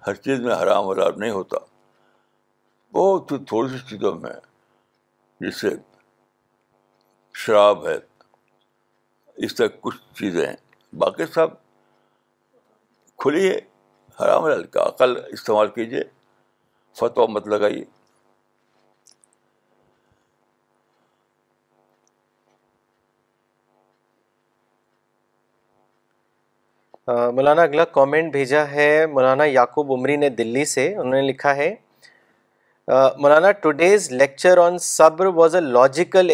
ہر 0.07 0.13
چیز 0.13 0.39
میں 0.39 0.55
حرام 0.55 0.88
حلال 0.88 1.20
نہیں 1.20 1.32
ہوتا۔ 1.32 1.57
بہت 2.91 3.32
ہی 3.32 3.38
تھوڑی 3.45 3.70
سی 3.70 3.78
چیزوں 3.89 4.15
میں 4.15 4.34
جس 5.39 5.61
سے 5.61 5.70
شراب 7.34 7.88
ہے۔ 7.88 8.07
اس 9.38 9.56
طرح 9.56 9.68
کچھ 9.82 9.98
چیزیں 10.20 10.48
ہیں۔ 10.48 10.56
باقی 10.96 11.26
سب 11.26 11.48
کھلی 13.18 13.50
ہے 13.50 13.60
حرام 14.22 14.44
حلال 14.44 14.64
کا 14.64 14.84
عقل 14.84 15.18
استعمال 15.28 15.68
کیجیے 15.68 16.04
فتو 16.94 17.28
مت 17.28 17.48
لگائیے۔ 17.48 17.86
مولانا 27.08 27.62
اگلا 27.62 27.86
کامنٹ 27.86 28.32
بھیجا 28.32 28.72
ہے 28.72 29.06
مولانا 29.06 29.44
یعقوب 29.46 29.92
عمری 29.92 30.16
نے 30.16 30.30
دلی 30.30 30.66
سے 30.66 30.96
انہوں 30.96 31.22
نے 31.22 31.22
لکھا 31.22 31.56
ہے۔ 31.56 31.76
Uh, 32.88 33.12
Maulana, 33.20 33.50
today's 33.66 34.06
lecture 34.12 34.58
on 34.64 34.76
sabr 34.80 35.26
was 35.38 35.54
a 35.54 35.62
logical 35.62 36.30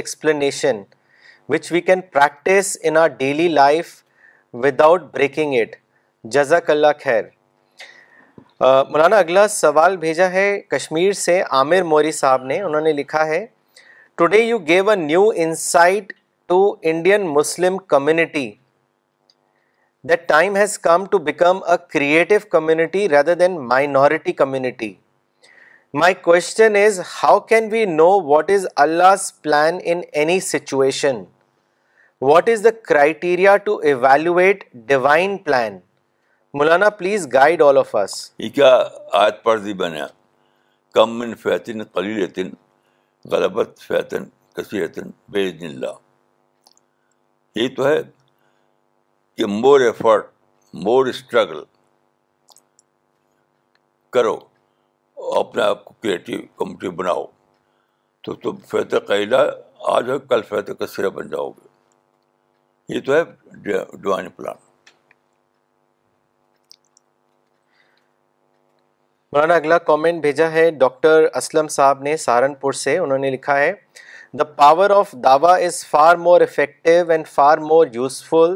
explanation 1.49 1.61
which 1.61 1.71
we 1.71 1.81
can 1.81 2.01
practice 2.01 2.75
in 2.75 2.97
our 2.97 3.09
daily 3.09 3.49
life 3.49 4.03
without 4.51 5.11
breaking 5.11 5.53
it. 5.53 5.77
Jazakallah 6.25 7.01
khair. 7.01 7.31
Uh, 8.61 8.83
مولانا 8.89 9.17
اگلا 9.17 9.47
سوال 9.47 9.97
بھیجا 9.97 10.31
ہے 10.31 10.61
کشمیر 10.61 11.13
سے 11.13 11.41
عامر 11.41 11.81
موری 11.81 12.11
صاحب 12.11 12.43
نے، 12.43 12.61
انہوں 12.61 12.81
نے 12.81 12.91
لکھا 12.91 13.25
ہے 13.27 13.45
today 14.15 14.37
you 14.37 14.57
gave 14.67 14.89
a 14.89 14.95
new 14.95 15.29
insight 15.35 16.13
to 16.47 16.75
Indian 16.81 17.27
Muslim 17.27 17.77
community 17.77 18.51
that 20.03 20.27
time 20.27 20.55
has 20.55 20.79
come 20.79 21.05
to 21.05 21.17
become 21.17 21.57
a 21.63 21.75
creative 21.89 22.35
community 22.51 23.09
rather 23.09 23.33
than 23.33 23.59
minority 23.67 24.31
community 24.31 24.93
my 25.93 26.13
question 26.13 26.75
is 26.75 26.99
how 27.13 27.39
can 27.39 27.67
we 27.71 27.83
know 27.85 28.09
what 28.21 28.49
is 28.51 28.65
Allah 28.75 29.15
plan 29.41 29.77
in 29.83 30.01
any 30.11 30.39
situation 30.39 31.23
what 32.21 32.49
is 32.49 32.63
the 32.63 32.69
criteria 32.83 33.55
to 33.57 33.77
evaluate 33.83 34.63
divine 34.87 35.37
plan 35.37 35.77
Maulana 36.53 36.89
please 36.89 37.27
guide 37.33 37.61
all 37.61 37.77
of 37.77 37.95
us 37.95 38.15
یہ 38.39 38.49
کیا 38.49 38.71
آیت 39.19 39.43
پڑھ 39.43 39.61
دی 39.61 39.73
بنے 39.73 40.01
کم 40.95 41.17
من 41.19 41.35
فیتن 41.35 41.83
قلیلتن 41.83 42.49
غلبت 43.25 43.79
فیتن 43.79 44.25
کثیرتن 44.55 45.09
بے 45.29 45.47
اللہ 45.61 45.93
یہ 47.55 47.67
تو 47.75 47.87
ہے 47.87 48.01
کہ 49.37 49.45
مور 49.45 49.81
ایفرٹ 49.81 50.25
مور 50.73 51.05
اسٹرگل 51.05 51.63
کرو 54.13 54.35
اپنے 55.31 55.63
آپ 55.63 55.85
کو 55.85 55.93
کریٹیو 56.03 56.39
کمیٹیو 56.55 56.91
بناؤ۔ 56.91 57.25
تو 58.21 58.33
تم 58.33 58.55
فیت 58.55 58.95
قیلہ 59.07 59.35
آج 59.79 60.09
ہو 60.09 60.19
کل 60.19 60.41
فیت 60.41 60.79
کثیرہ 60.79 61.09
بن 61.09 61.29
جاؤ 61.29 61.49
گے۔ 61.49 61.67
یہ 62.89 63.01
تو 63.01 63.13
ہے 63.13 63.21
ڈیوائن 63.51 64.29
پلان۔ 64.29 64.55
مولانا، 69.31 69.55
اگلا 69.55 69.77
کامنٹ 69.77 70.21
بھیجا 70.21 70.51
ہے 70.51 70.71
ڈاکٹر 70.71 71.27
اسلم 71.33 71.67
صاحب 71.67 72.01
نے 72.01 72.17
سہارنپور 72.17 72.73
سے، 72.73 72.97
انہوں 72.97 73.17
نے 73.17 73.29
لکھا 73.29 73.57
ہے 73.59 73.73
the 74.33 74.43
power 74.43 74.89
of 74.89 75.11
Dawa 75.11 75.55
is 75.55 75.85
far 75.85 76.15
more 76.15 76.41
effective 76.41 77.11
and 77.11 77.27
far 77.27 77.57
more 77.57 77.87
useful 77.93 78.55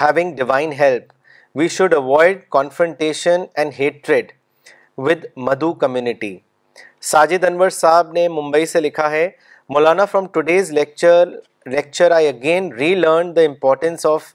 having 0.00 0.36
divine 0.36 0.72
help 0.72 1.12
we 1.54 1.68
should 1.68 1.94
avoid 1.94 2.48
confrontation 2.48 3.44
and 3.54 3.72
hatred 3.78 4.32
with 4.98 5.24
Madhu 5.38 5.72
community 5.74 6.36
Sajid 7.02 7.44
Anwar 7.44 7.70
صاحب 7.70 8.12
نے 8.12 8.26
ممبئی 8.28 8.66
سے 8.66 8.80
لکھا 8.80 9.10
ہے 9.10 9.28
مولانا 9.70 10.04
from 10.04 10.26
today's 10.26 10.70
lecture 10.72 11.28
lecture 11.66 12.10
I 12.10 12.28
again 12.28 12.72
relearn 12.94 13.34
the 13.36 13.40
importance 13.40 14.06
of 14.06 14.32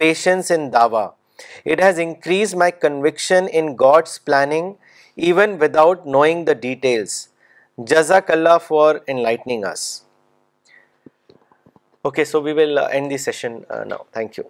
patience 0.00 0.50
in 0.50 0.72
Dawa 0.72 1.08
it 1.66 1.82
has 1.82 2.00
increase 2.00 2.54
my 2.54 2.72
conviction 2.80 3.46
in 3.52 3.74
God's 3.80 4.24
planning 4.24 4.72
even 5.18 5.56
without 5.60 6.06
knowing 6.06 6.44
the 6.44 6.52
details 6.62 7.26
جزاک 7.78 8.30
اللہ 8.30 8.58
for 8.68 8.96
enlightening 9.22 9.64
us 9.64 9.84
okay 12.04 12.24
so 12.24 12.42
we 12.42 12.52
will 12.52 12.78
end 12.78 13.10
the 13.10 13.18
session 13.18 13.58
now 13.88 14.02
thank 14.12 14.38
you 14.38 14.44